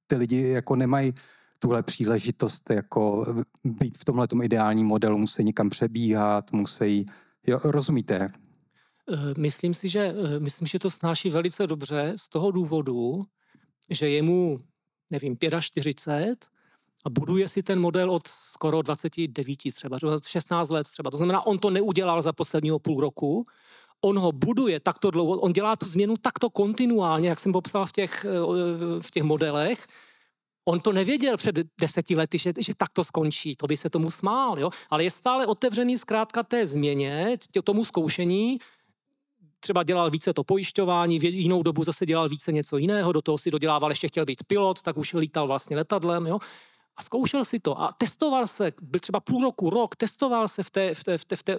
ty 0.08 0.16
lidi 0.16 0.48
jako 0.48 0.76
nemají 0.76 1.14
tuhle 1.60 1.84
příležitost 1.84 2.70
jako 2.70 3.26
být 3.64 3.98
v 3.98 4.06
tomhle 4.06 4.28
ideálním 4.44 4.88
modelu, 4.88 5.18
musí 5.18 5.44
někam 5.44 5.70
přebíhat, 5.70 6.52
musí, 6.52 7.06
jo, 7.48 7.60
rozumíte? 7.64 8.16
E, 8.16 8.32
myslím 9.38 9.74
si, 9.74 9.90
že, 9.90 10.14
myslím, 10.40 10.68
že 10.68 10.80
to 10.80 10.90
snáší 10.90 11.30
velice 11.30 11.68
dobře 11.68 12.14
z 12.16 12.30
toho 12.30 12.52
důvodu, 12.52 13.22
že 13.90 14.10
je 14.10 14.22
mu 14.22 14.60
nevím, 15.10 15.38
45 15.60 16.46
a 17.06 17.10
buduje 17.10 17.50
si 17.50 17.64
ten 17.64 17.80
model 17.80 18.12
od 18.12 18.28
skoro 18.28 18.82
29 18.82 19.58
třeba, 19.74 19.98
16 20.28 20.70
let 20.70 20.88
třeba. 20.92 21.12
To 21.12 21.18
znamená, 21.18 21.46
on 21.46 21.58
to 21.58 21.70
neudělal 21.70 22.22
za 22.22 22.34
posledního 22.34 22.80
půl 22.80 23.02
roku, 23.02 23.46
on 24.02 24.20
ho 24.20 24.32
buduje 24.32 24.80
takto 24.80 25.12
dlouho, 25.12 25.40
on 25.40 25.54
dělá 25.54 25.76
tu 25.76 25.86
změnu 25.86 26.18
takto 26.18 26.50
kontinuálně, 26.50 27.30
jak 27.30 27.40
jsem 27.40 27.52
popsal 27.52 27.86
v 27.86 27.92
těch, 27.92 28.26
eh, 28.26 29.02
v 29.02 29.12
těch 29.12 29.24
modelech, 29.24 29.88
On 30.70 30.80
to 30.80 30.94
nevěděl 30.94 31.38
před 31.38 31.56
deseti 31.80 32.16
lety, 32.16 32.38
že, 32.38 32.54
že 32.60 32.74
tak 32.78 32.90
to 32.94 33.04
skončí, 33.04 33.56
to 33.56 33.68
by 33.68 33.78
se 33.78 33.90
tomu 33.90 34.12
smál, 34.12 34.60
jo? 34.60 34.70
ale 34.90 35.04
je 35.04 35.12
stále 35.12 35.48
otevřený 35.48 35.98
zkrátka 35.98 36.44
té 36.44 36.68
změně, 36.68 37.38
tomu 37.64 37.86
zkoušení, 37.86 38.60
třeba 39.68 39.84
dělal 39.84 40.10
více 40.10 40.34
to 40.34 40.44
pojišťování, 40.44 41.20
v 41.20 41.24
jinou 41.24 41.64
dobu 41.64 41.84
zase 41.84 42.06
dělal 42.06 42.30
více 42.30 42.52
něco 42.52 42.78
jiného, 42.78 43.12
do 43.12 43.22
toho 43.22 43.38
si 43.38 43.52
dodělával, 43.52 43.92
ještě 43.92 44.08
chtěl 44.08 44.26
být 44.26 44.44
pilot, 44.44 44.82
tak 44.82 44.98
už 44.98 45.14
lítal 45.14 45.48
vlastně 45.48 45.76
letadlem, 45.76 46.28
jo. 46.28 46.40
A 46.98 47.04
zkoušel 47.04 47.46
si 47.46 47.60
to 47.60 47.82
a 47.82 47.92
testoval 47.98 48.48
se, 48.48 48.72
byl 48.82 49.00
třeba 49.00 49.20
půl 49.20 49.44
roku, 49.44 49.70
rok, 49.70 49.96
testoval 49.96 50.48
se 50.48 50.64
v 50.64 50.70
té, 50.70 50.94
v 50.94 51.04
té, 51.04 51.18
v 51.18 51.26
té, 51.26 51.36
v 51.36 51.44
té 51.44 51.58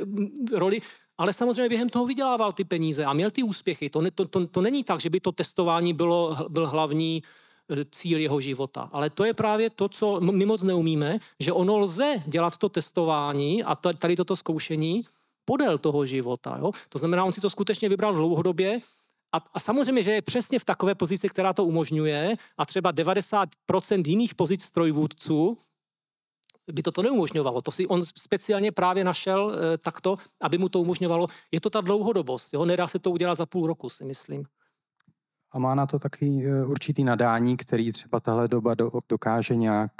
roli, 0.52 0.80
ale 1.18 1.32
samozřejmě 1.32 1.68
během 1.68 1.88
toho 1.88 2.06
vydělával 2.06 2.52
ty 2.52 2.64
peníze 2.64 3.04
a 3.04 3.12
měl 3.12 3.30
ty 3.30 3.42
úspěchy. 3.42 3.90
To, 3.90 4.00
to, 4.10 4.24
to, 4.24 4.46
to 4.46 4.60
není 4.60 4.84
tak, 4.84 5.00
že 5.00 5.10
by 5.10 5.20
to 5.20 5.32
testování 5.32 5.92
bylo, 5.92 6.36
byl 6.48 6.68
hlavní 6.68 7.22
e, 7.68 7.84
cíl 7.92 8.18
jeho 8.18 8.40
života. 8.40 8.88
Ale 8.92 9.10
to 9.10 9.24
je 9.24 9.34
právě 9.34 9.70
to, 9.70 9.88
co 9.88 10.20
my 10.20 10.46
moc 10.46 10.62
neumíme, 10.62 11.18
že 11.40 11.52
ono 11.52 11.78
lze 11.78 12.22
dělat 12.26 12.56
to 12.56 12.68
testování 12.68 13.64
a 13.64 13.74
tady 13.74 14.16
toto 14.16 14.36
zkoušení, 14.36 15.04
podél 15.48 15.78
toho 15.78 16.06
života. 16.06 16.60
Jo? 16.60 16.72
To 16.88 16.98
znamená, 16.98 17.24
on 17.24 17.32
si 17.32 17.40
to 17.40 17.50
skutečně 17.50 17.88
vybral 17.88 18.12
dlouhodobě 18.14 18.80
a, 19.32 19.36
a 19.54 19.58
samozřejmě, 19.60 20.02
že 20.02 20.12
je 20.12 20.22
přesně 20.22 20.58
v 20.58 20.64
takové 20.64 20.94
pozici, 20.94 21.28
která 21.28 21.52
to 21.52 21.64
umožňuje 21.64 22.36
a 22.58 22.66
třeba 22.66 22.92
90% 22.92 23.48
jiných 24.06 24.34
pozic 24.34 24.64
strojvůdců 24.64 25.58
by 26.72 26.82
to 26.82 26.92
to 26.92 27.02
neumožňovalo. 27.02 27.60
To 27.64 27.70
si 27.70 27.86
on 27.86 28.04
speciálně 28.04 28.72
právě 28.72 29.04
našel 29.04 29.40
e, 29.48 29.78
takto, 29.78 30.16
aby 30.40 30.58
mu 30.58 30.68
to 30.68 30.80
umožňovalo. 30.80 31.26
Je 31.52 31.60
to 31.60 31.70
ta 31.70 31.80
dlouhodobost. 31.80 32.54
Jo? 32.54 32.64
Nedá 32.64 32.88
se 32.88 32.98
to 32.98 33.10
udělat 33.10 33.38
za 33.38 33.46
půl 33.46 33.66
roku, 33.66 33.88
si 33.88 34.04
myslím. 34.04 34.44
A 35.52 35.58
má 35.58 35.74
na 35.74 35.86
to 35.86 35.98
taky 35.98 36.44
eh, 36.44 36.64
určitý 36.66 37.04
nadání, 37.04 37.56
který 37.56 37.92
třeba 37.92 38.20
tahle 38.20 38.48
doba 38.48 38.74
do, 38.74 38.90
dokáže 39.08 39.56
nějak 39.56 39.92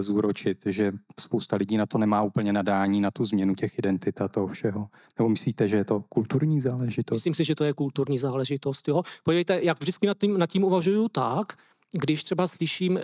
zúročit, 0.00 0.58
že 0.66 0.92
spousta 1.20 1.56
lidí 1.56 1.76
na 1.76 1.86
to 1.86 1.98
nemá 1.98 2.22
úplně 2.22 2.52
nadání, 2.52 3.00
na 3.00 3.10
tu 3.10 3.24
změnu 3.24 3.54
těch 3.54 3.78
identit 3.78 4.20
a 4.20 4.28
toho 4.28 4.46
všeho. 4.46 4.88
Nebo 5.18 5.28
myslíte, 5.28 5.68
že 5.68 5.76
je 5.76 5.84
to 5.84 6.00
kulturní 6.08 6.60
záležitost? 6.60 7.16
Myslím 7.16 7.34
si, 7.34 7.44
že 7.44 7.54
to 7.54 7.64
je 7.64 7.72
kulturní 7.72 8.18
záležitost. 8.18 8.88
Jo. 8.88 9.02
Podívejte, 9.22 9.60
jak 9.62 9.80
vždycky 9.80 10.06
nad 10.06 10.18
tím, 10.18 10.38
nad 10.38 10.50
tím 10.50 10.64
uvažuju 10.64 11.08
tak, 11.08 11.52
když 11.92 12.24
třeba 12.24 12.46
slyším, 12.46 13.00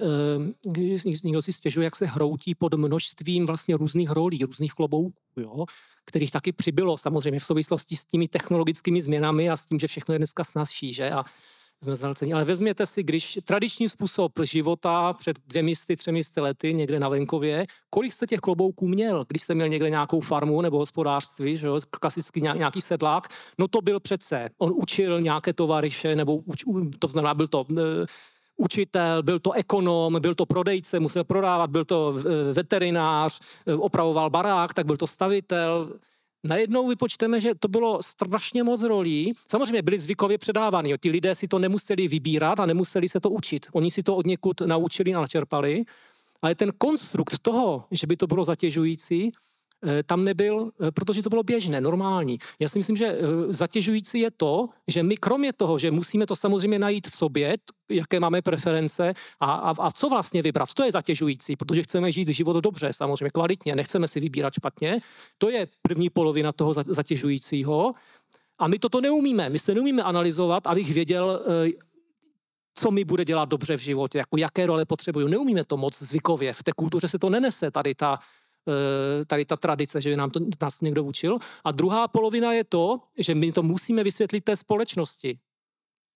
když 0.72 1.06
eh, 1.06 1.10
někdo 1.24 1.42
si 1.42 1.52
stěžuje, 1.52 1.84
jak 1.84 1.96
se 1.96 2.06
hroutí 2.06 2.54
pod 2.54 2.74
množstvím 2.74 3.46
vlastně 3.46 3.76
různých 3.76 4.10
rolí, 4.10 4.44
různých 4.44 4.72
klobouků, 4.72 5.14
jo, 5.36 5.64
kterých 6.04 6.30
taky 6.30 6.52
přibylo 6.52 6.98
samozřejmě 6.98 7.40
v 7.40 7.44
souvislosti 7.44 7.96
s 7.96 8.04
těmi 8.04 8.28
technologickými 8.28 9.02
změnami 9.02 9.50
a 9.50 9.56
s 9.56 9.66
tím, 9.66 9.78
že 9.78 9.86
všechno 9.86 10.14
je 10.14 10.18
dneska 10.18 10.44
snazší, 10.44 10.92
že? 10.92 11.10
A 11.10 11.24
jsme 11.84 11.96
zalcení. 11.96 12.34
Ale 12.34 12.44
vezměte 12.44 12.86
si, 12.86 13.02
když 13.02 13.38
tradiční 13.44 13.88
způsob 13.88 14.32
života 14.42 15.12
před 15.12 15.38
dvěmi 15.46 15.72
třemi 15.96 16.20
lety 16.36 16.74
někde 16.74 17.00
na 17.00 17.08
venkově, 17.08 17.66
kolik 17.90 18.12
jste 18.12 18.26
těch 18.26 18.40
klobouků 18.40 18.88
měl, 18.88 19.24
když 19.28 19.42
jste 19.42 19.54
měl 19.54 19.68
někde 19.68 19.90
nějakou 19.90 20.20
farmu 20.20 20.62
nebo 20.62 20.78
hospodářství, 20.78 21.56
že 21.56 21.66
jo, 21.66 21.78
klasicky 21.90 22.40
nějaký 22.40 22.80
sedlák, 22.80 23.28
no 23.58 23.68
to 23.68 23.80
byl 23.80 24.00
přece. 24.00 24.48
On 24.58 24.72
učil 24.76 25.20
nějaké 25.20 25.52
tovariše, 25.52 26.16
nebo 26.16 26.36
uč, 26.36 26.64
to 26.98 27.08
znamená, 27.08 27.34
byl 27.34 27.46
to 27.46 27.66
e, 27.70 27.82
učitel, 28.56 29.22
byl 29.22 29.38
to 29.38 29.52
ekonom, 29.52 30.20
byl 30.20 30.34
to 30.34 30.46
prodejce, 30.46 31.00
musel 31.00 31.24
prodávat, 31.24 31.70
byl 31.70 31.84
to 31.84 32.14
e, 32.18 32.52
veterinář, 32.52 33.40
e, 33.66 33.74
opravoval 33.74 34.30
barák, 34.30 34.74
tak 34.74 34.86
byl 34.86 34.96
to 34.96 35.06
stavitel, 35.06 35.92
najednou 36.44 36.88
vypočteme, 36.88 37.40
že 37.40 37.54
to 37.54 37.68
bylo 37.68 38.02
strašně 38.02 38.62
moc 38.62 38.82
rolí. 38.82 39.32
Samozřejmě 39.48 39.82
byly 39.82 39.98
zvykově 39.98 40.38
předávány. 40.38 40.94
Ti 41.00 41.10
lidé 41.10 41.34
si 41.34 41.48
to 41.48 41.58
nemuseli 41.58 42.08
vybírat 42.08 42.60
a 42.60 42.66
nemuseli 42.66 43.08
se 43.08 43.20
to 43.20 43.30
učit. 43.30 43.66
Oni 43.72 43.90
si 43.90 44.02
to 44.02 44.16
od 44.16 44.26
někud 44.26 44.60
naučili 44.60 45.14
a 45.14 45.20
načerpali. 45.20 45.84
Ale 46.42 46.54
ten 46.54 46.72
konstrukt 46.78 47.38
toho, 47.42 47.84
že 47.90 48.06
by 48.06 48.16
to 48.16 48.26
bylo 48.26 48.44
zatěžující, 48.44 49.32
tam 50.06 50.24
nebyl, 50.24 50.70
eh, 50.80 50.90
protože 50.90 51.22
to 51.22 51.28
bylo 51.28 51.42
běžné, 51.42 51.80
normální. 51.80 52.38
Já 52.58 52.68
si 52.68 52.78
myslím, 52.78 52.96
že 52.96 53.06
eh, 53.06 53.18
zatěžující 53.52 54.20
je 54.20 54.30
to, 54.30 54.68
že 54.88 55.02
my 55.02 55.16
kromě 55.16 55.52
toho, 55.52 55.78
že 55.78 55.90
musíme 55.90 56.26
to 56.26 56.36
samozřejmě 56.36 56.78
najít 56.78 57.06
v 57.06 57.16
sobě, 57.16 57.56
jaké 57.90 58.20
máme 58.20 58.42
preference 58.42 59.14
a, 59.40 59.52
a, 59.52 59.74
a 59.78 59.90
co 59.90 60.08
vlastně 60.08 60.42
vybrat, 60.42 60.74
to 60.74 60.84
je 60.84 60.92
zatěžující, 60.92 61.56
protože 61.56 61.82
chceme 61.82 62.12
žít 62.12 62.28
život 62.28 62.56
dobře, 62.56 62.92
samozřejmě 62.92 63.30
kvalitně, 63.30 63.76
nechceme 63.76 64.08
si 64.08 64.20
vybírat 64.20 64.54
špatně. 64.54 65.00
To 65.38 65.50
je 65.50 65.68
první 65.82 66.10
polovina 66.10 66.52
toho 66.52 66.72
zatěžujícího. 66.72 67.92
A 68.58 68.68
my 68.68 68.78
toto 68.78 69.00
neumíme. 69.00 69.50
My 69.50 69.58
se 69.58 69.74
neumíme 69.74 70.02
analyzovat, 70.02 70.66
abych 70.66 70.94
věděl, 70.94 71.42
co 72.74 72.90
mi 72.90 73.04
bude 73.04 73.24
dělat 73.24 73.48
dobře 73.48 73.76
v 73.76 73.80
životě, 73.80 74.18
jako 74.18 74.36
jaké 74.36 74.66
role 74.66 74.84
potřebuju. 74.84 75.28
Neumíme 75.28 75.64
to 75.64 75.76
moc 75.76 76.02
zvykově. 76.02 76.52
V 76.52 76.62
té 76.62 76.72
kultuře 76.76 77.08
se 77.08 77.18
to 77.18 77.30
nenese, 77.30 77.70
tady 77.70 77.94
ta 77.94 78.18
Eh, 78.18 78.51
tady 79.26 79.44
ta 79.44 79.56
tradice, 79.56 80.00
že 80.00 80.16
nám 80.16 80.30
to 80.30 80.40
nás 80.62 80.80
někdo 80.80 81.04
učil. 81.04 81.38
A 81.64 81.72
druhá 81.72 82.08
polovina 82.08 82.52
je 82.52 82.64
to, 82.64 83.00
že 83.18 83.34
my 83.34 83.52
to 83.52 83.62
musíme 83.62 84.04
vysvětlit 84.04 84.40
té 84.40 84.56
společnosti, 84.56 85.38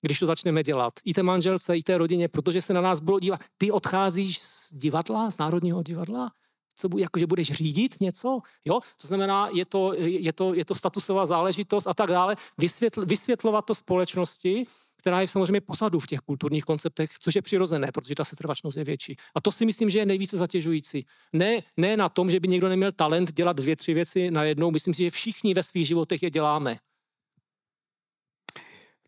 když 0.02 0.18
to 0.18 0.26
začneme 0.26 0.62
dělat. 0.62 0.94
I 1.04 1.14
té 1.14 1.22
manželce, 1.22 1.76
i 1.76 1.82
té 1.82 1.98
rodině, 1.98 2.28
protože 2.28 2.62
se 2.62 2.72
na 2.72 2.80
nás 2.80 3.00
budou 3.00 3.18
dívat. 3.18 3.40
Ty 3.58 3.70
odcházíš 3.70 4.38
z 4.38 4.74
divadla, 4.74 5.30
z 5.30 5.38
Národního 5.38 5.82
divadla, 5.82 6.30
co 6.76 6.88
bude, 6.88 7.02
jakože 7.02 7.26
budeš 7.26 7.52
řídit 7.52 8.00
něco, 8.00 8.40
jo? 8.64 8.80
To 9.00 9.08
znamená, 9.08 9.48
je 9.52 9.64
to, 9.64 9.92
je 9.96 10.32
to, 10.32 10.54
je 10.54 10.64
to 10.64 10.74
statusová 10.74 11.26
záležitost 11.26 11.86
a 11.86 11.94
tak 11.94 12.10
dále. 12.10 12.36
Vysvětl, 12.58 13.06
vysvětlovat 13.06 13.64
to 13.64 13.74
společnosti, 13.74 14.66
která 15.06 15.20
je 15.20 15.28
samozřejmě 15.28 15.60
posadu 15.60 16.00
v 16.00 16.06
těch 16.06 16.20
kulturních 16.20 16.64
konceptech, 16.64 17.10
což 17.20 17.34
je 17.34 17.42
přirozené, 17.42 17.92
protože 17.92 18.14
ta 18.14 18.24
setrvačnost 18.24 18.76
je 18.76 18.84
větší. 18.84 19.16
A 19.34 19.40
to 19.40 19.52
si 19.52 19.66
myslím, 19.66 19.90
že 19.90 19.98
je 19.98 20.06
nejvíce 20.06 20.36
zatěžující. 20.36 21.06
Ne, 21.32 21.60
ne 21.76 21.96
na 21.96 22.08
tom, 22.08 22.30
že 22.30 22.40
by 22.40 22.48
někdo 22.48 22.68
neměl 22.68 22.92
talent 22.92 23.32
dělat 23.32 23.56
dvě, 23.56 23.76
tři 23.76 23.94
věci 23.94 24.30
najednou. 24.30 24.70
Myslím 24.70 24.94
si, 24.94 25.02
že 25.02 25.10
všichni 25.10 25.54
ve 25.54 25.62
svých 25.62 25.86
životech 25.86 26.22
je 26.22 26.30
děláme. 26.30 26.78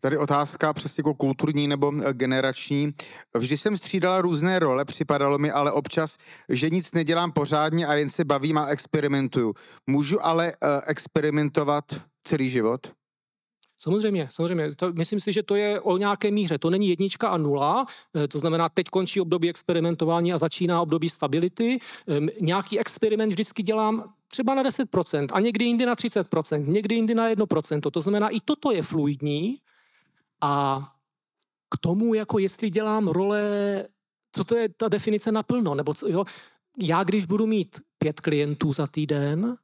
Tady 0.01 0.17
otázka 0.17 0.73
přesně 0.73 1.01
jako 1.01 1.13
kulturní 1.13 1.67
nebo 1.67 1.91
eh, 1.91 2.13
generační. 2.13 2.93
Vždy 3.37 3.57
jsem 3.57 3.77
střídala 3.77 4.21
různé 4.21 4.59
role, 4.59 4.85
připadalo 4.85 5.37
mi 5.37 5.51
ale 5.51 5.71
občas, 5.71 6.17
že 6.49 6.69
nic 6.69 6.91
nedělám 6.91 7.31
pořádně 7.31 7.87
a 7.87 7.93
jen 7.93 8.09
se 8.09 8.25
bavím 8.25 8.57
a 8.57 8.65
experimentuju. 8.65 9.53
Můžu 9.87 10.25
ale 10.25 10.47
uh, 10.47 10.69
experimentovat 10.87 11.83
celý 12.23 12.49
život? 12.49 12.98
Samozřejmě, 13.79 14.27
samozřejmě. 14.31 14.75
To, 14.75 14.93
myslím 14.93 15.19
si, 15.19 15.31
že 15.31 15.43
to 15.43 15.55
je 15.55 15.79
o 15.79 15.97
nějaké 15.97 16.31
míře. 16.31 16.57
To 16.57 16.69
není 16.69 16.89
jednička 16.89 17.27
a 17.29 17.37
nula, 17.37 17.85
eh, 18.15 18.27
to 18.27 18.39
znamená, 18.39 18.69
teď 18.69 18.87
končí 18.89 19.21
období 19.21 19.49
experimentování 19.49 20.33
a 20.33 20.37
začíná 20.37 20.81
období 20.81 21.09
stability. 21.09 21.79
Ehm, 22.07 22.27
nějaký 22.41 22.79
experiment 22.79 23.31
vždycky 23.31 23.63
dělám 23.63 24.13
třeba 24.27 24.55
na 24.55 24.63
10% 24.63 25.31
a 25.33 25.39
někdy 25.39 25.65
jindy 25.65 25.85
na 25.85 25.95
30%, 25.95 26.67
někdy 26.67 26.95
jindy 26.95 27.15
na 27.15 27.27
1%. 27.27 27.91
To 27.91 28.01
znamená, 28.01 28.29
i 28.29 28.39
toto 28.39 28.71
je 28.71 28.83
fluidní 28.83 29.57
a 30.41 30.83
k 31.69 31.77
tomu, 31.77 32.13
jako 32.13 32.39
jestli 32.39 32.69
dělám 32.69 33.07
role, 33.07 33.41
co 34.31 34.43
to 34.43 34.55
je 34.55 34.69
ta 34.69 34.87
definice 34.89 35.31
naplno, 35.31 35.75
nebo 35.75 35.93
co, 35.93 36.07
jo, 36.07 36.25
já 36.81 37.03
když 37.03 37.25
budu 37.25 37.47
mít 37.47 37.79
pět 37.97 38.19
klientů 38.19 38.73
za 38.73 38.87
týden, 38.87 39.57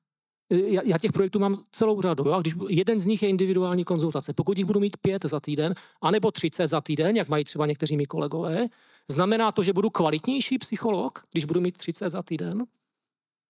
já, 0.50 0.82
já 0.86 0.98
těch 0.98 1.12
projektů 1.12 1.39
mám 1.39 1.58
celou 1.72 2.02
řadu. 2.02 2.30
Jo? 2.30 2.41
Když 2.41 2.54
jeden 2.70 3.00
z 3.00 3.06
nich 3.06 3.24
je 3.24 3.30
individuální 3.30 3.84
konzultace, 3.84 4.34
pokud 4.34 4.58
jich 4.58 4.66
budu 4.66 4.80
mít 4.80 4.98
pět 4.98 5.26
za 5.26 5.39
týden, 5.39 5.74
anebo 6.02 6.32
třicet 6.32 6.68
za 6.68 6.82
týden, 6.82 7.18
jak 7.18 7.30
mají 7.30 7.43
třeba 7.43 7.66
někteří 7.66 7.98
mý 7.98 8.06
kolegové, 8.06 8.68
znamená 9.08 9.52
to, 9.52 9.64
že 9.64 9.74
budu 9.74 9.89
kvalitnější 9.89 10.58
psycholog, 10.58 11.24
když 11.32 11.46
budu 11.46 11.62
mít 11.62 11.78
třicet 11.78 12.10
za 12.10 12.24
týden? 12.24 12.64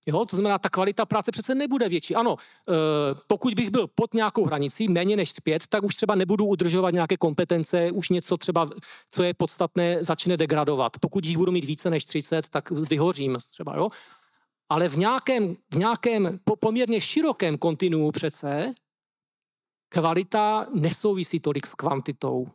Jo, 0.08 0.26
to 0.26 0.36
znamená, 0.36 0.60
ta 0.60 0.70
kvalita 0.70 1.06
práce 1.06 1.32
přece 1.32 1.56
nebude 1.56 1.89
větší. 1.89 2.16
Ano, 2.16 2.36
e, 2.70 2.74
pokud 3.28 3.54
bych 3.54 3.70
byl 3.70 3.88
pod 3.88 4.14
nějakou 4.14 4.46
hranicí, 4.46 4.88
méně 4.88 5.16
než 5.16 5.34
pět, 5.43 5.68
tak 5.68 5.84
už 5.84 5.96
třeba 5.96 6.16
nebudu 6.16 6.46
udržovat 6.46 6.93
nějaké 6.93 7.18
kompetence, 7.18 7.91
už 7.91 8.10
něco 8.10 8.38
třeba, 8.38 8.70
co 9.10 9.24
je 9.24 9.34
podstatné, 9.34 10.04
začne 10.04 10.38
degradovat. 10.38 10.91
Pokud 11.02 11.26
jich 11.26 11.38
budu 11.38 11.52
mít 11.52 11.66
více 11.66 11.89
než 11.89 12.06
30, 12.06 12.50
tak 12.50 12.72
vyhořím 12.72 13.38
třeba, 13.52 13.76
jo 13.76 13.89
ale 14.70 14.88
v 14.88 14.97
nějakém, 14.97 15.55
v 15.74 15.78
nějakém 15.78 16.39
poměrně 16.59 17.01
širokém 17.01 17.57
kontinuu 17.57 18.11
přece 18.11 18.74
kvalita 19.89 20.68
nesouvisí 20.74 21.39
tolik 21.39 21.68
s 21.68 21.76
kvantitou. 21.76 22.47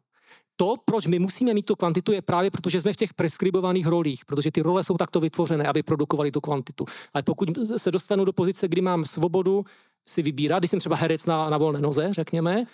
To, 0.57 0.75
proč 0.85 1.07
my 1.07 1.19
musíme 1.19 1.55
mít 1.55 1.67
tu 1.67 1.77
kvantitu, 1.77 2.13
je 2.13 2.23
právě 2.23 2.51
proto, 2.51 2.71
že 2.71 2.81
jsme 2.81 2.93
v 2.93 2.97
těch 2.97 3.15
preskribovaných 3.15 3.87
rolích, 3.87 4.25
protože 4.25 4.51
ty 4.51 4.61
role 4.61 4.85
jsou 4.85 4.97
takto 4.97 5.21
vytvořené, 5.21 5.67
aby 5.67 5.83
produkovali 5.83 6.31
tu 6.31 6.41
kvantitu. 6.41 6.85
Ale 7.15 7.23
pokud 7.23 7.49
se 7.77 7.91
dostanu 7.91 8.25
do 8.25 8.33
pozice, 8.33 8.69
kdy 8.69 8.81
mám 8.81 9.05
svobodu 9.05 9.65
si 10.09 10.23
vybírat, 10.23 10.59
když 10.59 10.71
jsem 10.71 10.81
třeba 10.81 10.97
herec 10.97 11.27
na, 11.27 11.49
na 11.49 11.59
volné 11.59 11.81
noze, 11.81 12.13
řekněme, 12.13 12.65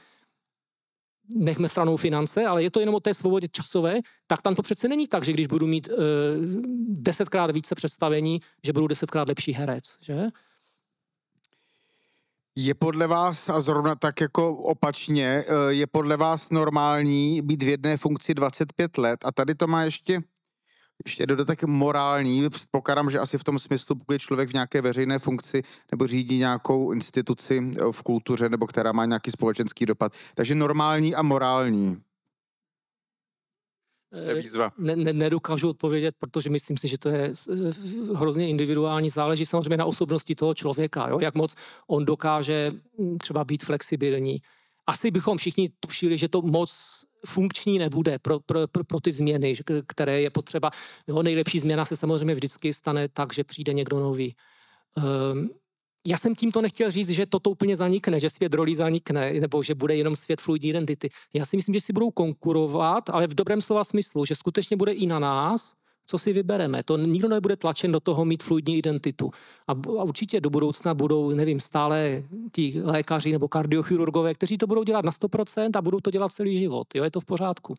nechme 1.34 1.68
stranou 1.68 1.96
finance, 1.96 2.46
ale 2.46 2.62
je 2.62 2.70
to 2.70 2.80
jenom 2.80 2.94
o 2.94 3.00
té 3.00 3.14
svobodě 3.14 3.48
časové, 3.48 3.98
tak 4.26 4.42
tam 4.42 4.54
to 4.54 4.62
přece 4.62 4.88
není 4.88 5.06
tak, 5.06 5.24
že 5.24 5.32
když 5.32 5.46
budu 5.46 5.66
mít 5.66 5.88
uh, 5.88 5.96
desetkrát 6.88 7.50
více 7.50 7.74
představení, 7.74 8.40
že 8.64 8.72
budu 8.72 8.86
desetkrát 8.86 9.28
lepší 9.28 9.52
herec, 9.52 9.84
že? 10.00 10.26
Je 12.58 12.74
podle 12.74 13.06
vás, 13.06 13.48
a 13.48 13.60
zrovna 13.60 13.94
tak 13.94 14.20
jako 14.20 14.56
opačně, 14.56 15.44
eh, 15.48 15.72
je 15.72 15.86
podle 15.86 16.16
vás 16.16 16.50
normální 16.50 17.42
být 17.42 17.62
v 17.62 17.68
jedné 17.68 17.96
funkci 17.96 18.34
25 18.34 18.98
let 18.98 19.20
a 19.24 19.32
tady 19.32 19.54
to 19.54 19.66
má 19.66 19.82
ještě 19.82 20.20
ještě 21.04 21.26
dodatek 21.26 21.64
morální, 21.64 22.48
pokládám, 22.70 23.10
že 23.10 23.18
asi 23.18 23.38
v 23.38 23.44
tom 23.44 23.58
smyslu, 23.58 23.96
pokud 23.96 24.12
je 24.12 24.18
člověk 24.18 24.48
v 24.48 24.52
nějaké 24.52 24.82
veřejné 24.82 25.18
funkci 25.18 25.62
nebo 25.90 26.06
řídí 26.06 26.38
nějakou 26.38 26.92
instituci 26.92 27.70
eh, 27.80 27.92
v 27.92 28.02
kultuře 28.02 28.48
nebo 28.48 28.66
která 28.66 28.92
má 28.92 29.04
nějaký 29.04 29.30
společenský 29.30 29.86
dopad. 29.86 30.12
Takže 30.34 30.54
normální 30.54 31.14
a 31.14 31.22
morální. 31.22 31.96
Je 34.28 34.34
výzva. 34.34 34.72
Ne, 34.78 34.96
ne, 34.96 35.12
nedokážu 35.12 35.70
odpovědět, 35.70 36.14
protože 36.18 36.50
myslím 36.50 36.78
si, 36.78 36.88
že 36.88 36.98
to 36.98 37.08
je 37.08 37.32
hrozně 38.14 38.48
individuální. 38.48 39.10
Záleží 39.10 39.46
samozřejmě 39.46 39.76
na 39.76 39.84
osobnosti 39.84 40.34
toho 40.34 40.54
člověka, 40.54 41.08
jo? 41.08 41.20
jak 41.20 41.34
moc 41.34 41.54
on 41.86 42.04
dokáže 42.04 42.72
hm, 42.98 43.18
třeba 43.18 43.44
být 43.44 43.64
flexibilní. 43.64 44.42
Asi 44.86 45.10
bychom 45.10 45.36
všichni 45.38 45.68
tušili, 45.80 46.18
že 46.18 46.28
to 46.28 46.42
moc 46.42 46.74
funkční 47.26 47.78
nebude 47.78 48.18
pro, 48.18 48.40
pro, 48.40 48.68
pro, 48.68 48.84
pro 48.84 49.00
ty 49.00 49.12
změny, 49.12 49.54
které 49.86 50.20
je 50.20 50.30
potřeba. 50.30 50.70
Jo, 51.06 51.22
nejlepší 51.22 51.58
změna 51.58 51.84
se 51.84 51.96
samozřejmě 51.96 52.34
vždycky 52.34 52.72
stane 52.72 53.08
tak, 53.08 53.34
že 53.34 53.44
přijde 53.44 53.72
někdo 53.72 54.00
nový. 54.00 54.36
Um, 55.32 55.50
já 56.06 56.16
jsem 56.16 56.34
tímto 56.34 56.62
nechtěl 56.62 56.90
říct, 56.90 57.10
že 57.10 57.26
toto 57.26 57.50
úplně 57.50 57.76
zanikne, 57.76 58.20
že 58.20 58.30
svět 58.30 58.54
rolí 58.54 58.74
zanikne, 58.74 59.32
nebo 59.32 59.62
že 59.62 59.74
bude 59.74 59.96
jenom 59.96 60.16
svět 60.16 60.40
fluidní 60.40 60.68
identity. 60.68 61.08
Já 61.34 61.44
si 61.44 61.56
myslím, 61.56 61.74
že 61.74 61.80
si 61.80 61.92
budou 61.92 62.10
konkurovat, 62.10 63.10
ale 63.10 63.26
v 63.26 63.34
dobrém 63.34 63.60
slova 63.60 63.84
smyslu, 63.84 64.24
že 64.24 64.34
skutečně 64.34 64.76
bude 64.76 64.92
i 64.92 65.06
na 65.06 65.18
nás, 65.18 65.74
co 66.06 66.18
si 66.18 66.32
vybereme. 66.32 66.82
To 66.82 66.96
nikdo 66.96 67.28
nebude 67.28 67.56
tlačen 67.56 67.92
do 67.92 68.00
toho 68.00 68.24
mít 68.24 68.42
fluidní 68.42 68.78
identitu. 68.78 69.30
A, 69.68 69.72
a 69.72 70.04
určitě 70.04 70.40
do 70.40 70.50
budoucna 70.50 70.94
budou, 70.94 71.30
nevím, 71.30 71.60
stále 71.60 72.22
ti 72.52 72.82
lékaři 72.84 73.32
nebo 73.32 73.48
kardiochirurgové, 73.48 74.34
kteří 74.34 74.58
to 74.58 74.66
budou 74.66 74.82
dělat 74.82 75.04
na 75.04 75.10
100% 75.10 75.70
a 75.74 75.82
budou 75.82 76.00
to 76.00 76.10
dělat 76.10 76.32
celý 76.32 76.58
život. 76.58 76.86
Jo, 76.94 77.04
je 77.04 77.10
to 77.10 77.20
v 77.20 77.24
pořádku. 77.24 77.74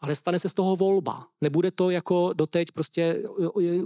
Ale 0.00 0.14
stane 0.14 0.38
se 0.38 0.48
z 0.48 0.54
toho 0.54 0.76
volba. 0.76 1.26
Nebude 1.40 1.70
to 1.70 1.90
jako 1.90 2.32
doteď 2.32 2.72
prostě 2.72 3.22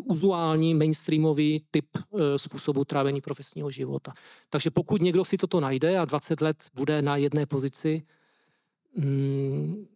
uzuální 0.05 0.75
mainstreamový 0.75 1.65
typ 1.71 1.87
e, 1.97 2.39
způsobu 2.39 2.85
trávení 2.85 3.21
profesního 3.21 3.71
života. 3.71 4.13
Takže 4.51 4.71
pokud 4.71 5.03
někdo 5.03 5.25
si 5.25 5.37
toto 5.37 5.61
najde 5.61 5.99
a 5.99 6.05
20 6.05 6.41
let 6.41 6.57
bude 6.75 7.03
na 7.03 7.17
jedné 7.17 7.47
pozici, 7.47 8.03
mm, 8.97 9.87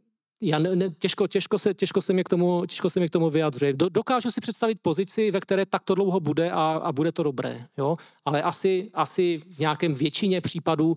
já 0.40 0.58
ne, 0.58 0.76
ne, 0.76 0.90
těžko, 0.98 1.26
těžko, 1.26 1.58
se, 1.58 1.74
těžko, 1.74 2.02
se 2.02 2.12
mi 2.12 2.24
k 2.24 2.28
tomu, 2.28 2.66
těžko 2.66 2.90
se 2.90 3.00
mi 3.00 3.08
k 3.08 3.10
tomu 3.10 3.30
vyjadřuje. 3.30 3.72
Do, 3.72 3.88
dokážu 3.88 4.30
si 4.30 4.40
představit 4.40 4.78
pozici, 4.82 5.30
ve 5.30 5.40
které 5.40 5.66
takto 5.66 5.94
dlouho 5.94 6.20
bude 6.20 6.50
a, 6.50 6.80
a 6.84 6.92
bude 6.92 7.12
to 7.12 7.22
dobré, 7.22 7.66
jo? 7.78 7.96
ale 8.24 8.42
asi, 8.42 8.90
asi 8.94 9.38
v 9.38 9.58
nějakém 9.58 9.94
většině 9.94 10.40
případů 10.40 10.96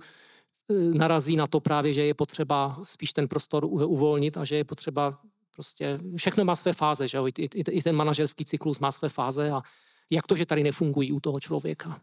narazí 0.94 1.36
na 1.36 1.48
to 1.48 1.60
právě, 1.60 1.94
že 1.94 2.06
je 2.06 2.14
potřeba 2.14 2.80
spíš 2.84 3.14
ten 3.14 3.28
prostor 3.28 3.66
uvolnit 3.66 4.38
a 4.38 4.46
že 4.46 4.56
je 4.56 4.64
potřeba 4.64 5.20
prostě, 5.56 6.00
všechno 6.16 6.46
má 6.46 6.56
své 6.56 6.74
fáze, 6.74 7.08
že 7.08 7.18
jo? 7.18 7.28
I, 7.28 7.32
i, 7.38 7.48
i 7.72 7.82
ten 7.82 7.96
manažerský 7.96 8.46
cyklus 8.46 8.80
má 8.80 8.92
své 8.92 9.10
fáze 9.10 9.52
a 9.52 9.62
jak 10.10 10.28
to, 10.28 10.36
že 10.36 10.46
tady 10.46 10.64
nefungují 10.64 11.12
u 11.12 11.20
toho 11.20 11.40
člověka. 11.40 12.02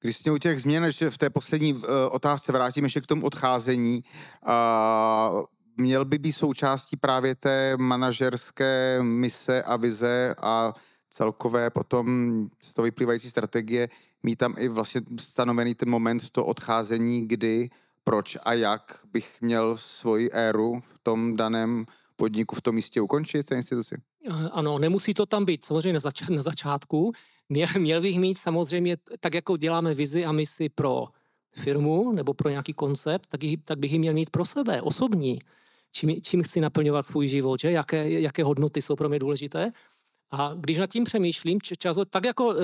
Když 0.00 0.16
jsme 0.16 0.32
u 0.32 0.38
těch 0.38 0.60
změn, 0.60 0.90
že 0.90 1.10
v 1.10 1.18
té 1.18 1.30
poslední 1.30 1.74
uh, 1.74 1.82
otázce 2.10 2.52
vrátíme 2.52 2.86
ještě 2.86 3.00
k 3.00 3.06
tomu 3.06 3.26
odcházení, 3.26 4.04
uh, 4.46 5.44
měl 5.76 6.04
by 6.04 6.18
být 6.18 6.32
součástí 6.32 6.96
právě 6.96 7.34
té 7.34 7.76
manažerské 7.76 8.98
mise 9.02 9.62
a 9.62 9.76
vize 9.76 10.34
a 10.42 10.72
celkové 11.10 11.70
potom 11.70 12.06
z 12.60 12.74
toho 12.74 12.84
vyplývající 12.84 13.30
strategie 13.30 13.88
mít 14.22 14.36
tam 14.36 14.54
i 14.58 14.68
vlastně 14.68 15.00
stanovený 15.18 15.74
ten 15.74 15.90
moment 15.90 16.30
to 16.30 16.44
odcházení, 16.44 17.28
kdy, 17.28 17.70
proč 18.04 18.36
a 18.44 18.52
jak 18.52 19.00
bych 19.12 19.40
měl 19.40 19.76
svoji 19.78 20.30
éru 20.30 20.80
v 20.80 20.98
tom 21.02 21.36
daném 21.36 21.86
podniku 22.16 22.56
v 22.56 22.62
tom 22.62 22.74
místě 22.74 23.00
ukončit, 23.00 23.46
té 23.46 23.54
instituci? 23.54 23.96
Eh, 24.30 24.48
ano, 24.52 24.78
nemusí 24.78 25.14
to 25.14 25.26
tam 25.26 25.44
být 25.44 25.64
samozřejmě 25.64 25.92
na, 25.92 26.00
zač- 26.00 26.28
na 26.28 26.42
začátku. 26.42 27.12
Měl, 27.48 27.68
měl 27.78 28.00
bych 28.00 28.18
mít 28.18 28.38
samozřejmě, 28.38 28.96
tak 29.20 29.34
jako 29.34 29.56
děláme 29.56 29.94
vizi 29.94 30.24
a 30.24 30.32
misi 30.32 30.68
pro 30.68 31.04
firmu 31.52 32.12
nebo 32.12 32.34
pro 32.34 32.50
nějaký 32.50 32.72
koncept, 32.72 33.26
tak, 33.28 33.42
jí, 33.42 33.56
tak 33.56 33.78
bych 33.78 33.92
ji 33.92 33.98
měl 33.98 34.14
mít 34.14 34.30
pro 34.30 34.44
sebe, 34.44 34.82
osobní. 34.82 35.38
Čím, 35.94 36.22
čím 36.22 36.42
chci 36.42 36.60
naplňovat 36.60 37.06
svůj 37.06 37.28
život, 37.28 37.60
že? 37.60 37.70
Jaké, 37.70 38.10
jaké 38.10 38.44
hodnoty 38.44 38.82
jsou 38.82 38.96
pro 38.96 39.08
mě 39.08 39.18
důležité. 39.18 39.70
A 40.30 40.52
když 40.56 40.78
nad 40.78 40.90
tím 40.90 41.04
přemýšlím, 41.04 41.58
čas, 41.78 41.96
tak 42.10 42.24
jako, 42.24 42.46
uh, 42.46 42.54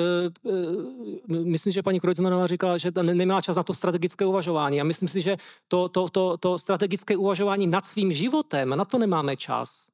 uh, 0.43 1.45
myslím, 1.45 1.73
že 1.73 1.83
paní 1.83 2.01
Krojcmanová 2.01 2.47
říkala, 2.47 2.79
že 2.79 2.91
ne, 3.03 3.15
neměla 3.15 3.41
čas 3.41 3.57
na 3.57 3.63
to 3.63 3.75
strategické 3.75 4.27
uvažování. 4.27 4.81
A 4.81 4.85
myslím 4.85 5.09
si, 5.09 5.21
že 5.21 5.37
to, 5.69 5.89
to, 5.89 6.09
to, 6.09 6.37
to 6.37 6.59
strategické 6.59 7.17
uvažování 7.17 7.67
nad 7.67 7.87
svým 7.87 8.13
životem, 8.13 8.69
na 8.69 8.85
to 8.85 8.99
nemáme 8.99 9.37
čas. 9.37 9.89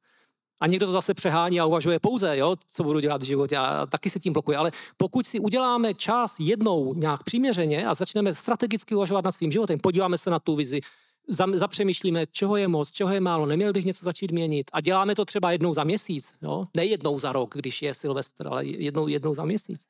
A 0.61 0.66
někdo 0.66 0.87
to 0.87 0.93
zase 0.93 1.14
přehání 1.14 1.61
a 1.61 1.66
uvažuje 1.66 1.99
pouze, 2.01 2.39
jo, 2.39 2.57
co 2.66 2.84
budu 2.84 3.01
dělat 3.01 3.22
v 3.22 3.26
životě 3.26 3.57
a 3.57 3.87
taky 3.87 4.11
se 4.11 4.18
tím 4.18 4.32
blokuje. 4.32 4.57
Ale 4.57 4.70
pokud 4.97 5.26
si 5.26 5.41
uděláme 5.41 5.95
čas 5.95 6.37
jednou 6.39 6.95
nějak 6.95 7.24
přiměřeně 7.24 7.87
a 7.87 7.95
začneme 7.95 8.34
strategicky 8.34 8.95
uvažovat 8.95 9.24
nad 9.24 9.32
svým 9.32 9.53
životem, 9.53 9.78
podíváme 9.78 10.18
se 10.18 10.30
na 10.30 10.39
tu 10.39 10.57
vizi, 10.57 10.80
zapřemýšlíme, 11.29 12.27
čeho 12.27 12.57
je 12.57 12.68
moc, 12.68 12.91
čeho 12.91 13.14
je 13.14 13.20
málo, 13.20 13.47
neměl 13.47 13.72
bych 13.72 13.85
něco 13.85 14.05
začít 14.05 14.31
měnit. 14.31 14.70
A 14.72 14.81
děláme 14.81 15.14
to 15.14 15.24
třeba 15.24 15.53
jednou 15.53 15.74
za 15.74 15.85
měsíc, 15.85 16.35
jo? 16.43 16.64
ne 16.77 16.85
jednou 16.85 17.18
za 17.18 17.33
rok, 17.33 17.55
když 17.55 17.83
je 17.83 17.95
Silvestr, 17.95 18.47
ale 18.47 18.66
jednou, 18.66 19.09
jednou 19.09 19.35
za 19.35 19.45
měsíc. 19.45 19.87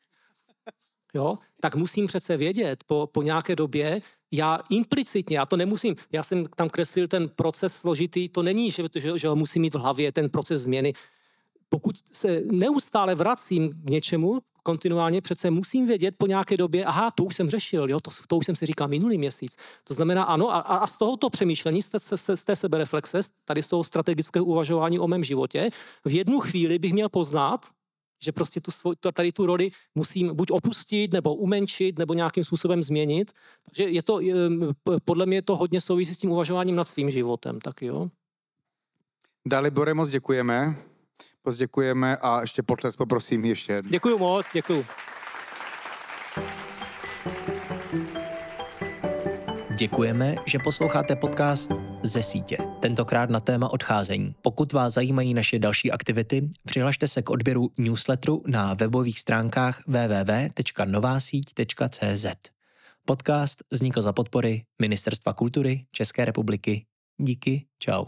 Jo? 1.15 1.39
Tak 1.61 1.75
musím 1.75 2.07
přece 2.07 2.37
vědět 2.37 2.85
po, 2.87 3.09
po 3.13 3.23
nějaké 3.23 3.57
době, 3.57 4.01
já 4.33 4.61
implicitně, 4.71 5.39
já 5.39 5.47
to 5.47 5.57
nemusím, 5.57 5.97
já 6.13 6.23
jsem 6.23 6.47
tam 6.57 6.69
kreslil 6.69 7.09
ten 7.09 7.29
proces 7.29 7.77
složitý, 7.77 8.29
to 8.29 8.43
není, 8.43 8.71
že, 8.71 8.83
že, 8.95 9.19
že 9.19 9.29
ho 9.29 9.37
musím 9.37 9.63
mít 9.63 9.75
v 9.75 9.79
hlavě, 9.79 10.13
ten 10.13 10.31
proces 10.31 10.61
změny. 10.61 10.93
Pokud 11.69 11.97
se 12.13 12.41
neustále 12.51 13.15
vracím 13.15 13.71
k 13.73 13.91
něčemu, 13.91 14.41
kontinuálně 14.63 15.21
přece 15.21 15.51
musím 15.51 15.87
vědět 15.87 16.15
po 16.19 16.27
nějaké 16.27 16.57
době, 16.57 16.85
aha, 16.85 17.11
to 17.11 17.25
už 17.25 17.35
jsem 17.35 17.51
řešil, 17.51 17.91
jo, 17.91 18.01
to, 18.01 18.11
to 18.27 18.37
už 18.37 18.47
jsem 18.47 18.57
si 18.57 18.67
říkal 18.67 18.89
minulý 18.89 19.19
měsíc. 19.19 19.57
To 19.85 19.95
znamená, 19.95 20.25
ano, 20.25 20.51
a, 20.51 20.61
a 20.61 20.87
z 20.87 20.99
tohoto 20.99 21.31
přemýšlení, 21.31 21.83
z 21.83 21.87
té, 21.87 21.99
z 22.37 22.45
té 22.45 22.57
sebereflexe, 22.57 23.21
tady 23.45 23.63
z 23.63 23.69
toho 23.69 23.85
strategického 23.85 24.45
uvažování 24.45 24.99
o 24.99 25.09
mém 25.09 25.25
životě, 25.25 25.71
v 26.05 26.13
jednu 26.15 26.41
chvíli 26.41 26.79
bych 26.79 26.93
měl 26.93 27.09
poznat, 27.09 27.67
že 28.23 28.33
prostě 28.33 28.61
tu 28.61 28.71
svoj, 28.71 28.95
tady 29.15 29.33
tu 29.33 29.47
roli 29.47 29.71
musím 29.95 30.37
buď 30.37 30.51
opustit, 30.51 31.13
nebo 31.13 31.35
umenšit, 31.35 31.99
nebo 31.99 32.15
nějakým 32.15 32.45
způsobem 32.45 32.83
změnit. 32.83 33.33
Takže 33.67 33.85
je 33.85 34.03
to, 34.03 34.21
podle 35.05 35.27
mě 35.27 35.43
to 35.43 35.57
hodně 35.57 35.81
souvisí 35.81 36.15
s 36.15 36.19
tím 36.19 36.31
uvažováním 36.31 36.77
nad 36.77 36.89
svým 36.89 37.11
životem, 37.11 37.61
tak 37.61 37.83
jo. 37.83 38.09
Dalibore, 39.47 39.95
moc 39.95 40.11
děkujeme. 40.11 40.77
Moc 41.47 41.57
děkujeme 41.57 42.17
a 42.17 42.41
ještě 42.41 42.63
potles 42.63 42.97
poprosím 42.97 43.45
ještě 43.45 43.73
jednou. 43.73 43.91
Děkuji 43.91 44.19
moc, 44.19 44.47
děkuji. 44.53 44.87
Děkujeme, 49.79 50.35
že 50.47 50.59
posloucháte 50.59 51.17
podcast 51.17 51.71
ze 52.03 52.23
sítě, 52.23 52.57
tentokrát 52.81 53.31
na 53.31 53.41
téma 53.41 53.73
odcházení. 53.73 54.35
Pokud 54.43 54.73
vás 54.73 54.95
zajímají 54.95 55.35
naše 55.35 55.59
další 55.59 55.93
aktivity, 55.93 56.49
přihlašte 56.65 57.09
se 57.09 57.23
k 57.23 57.31
odběru 57.31 57.71
newsletteru 57.79 58.43
na 58.47 58.75
webových 58.75 59.21
stránkách 59.21 59.83
www.novasíť.cz. 59.87 62.27
Podcast 63.05 63.63
vznikl 63.71 64.03
za 64.03 64.13
podpory 64.13 64.65
Ministerstva 64.81 65.33
kultury 65.33 65.87
České 65.93 66.25
republiky. 66.25 66.87
Díky, 67.19 67.67
čau. 67.79 68.05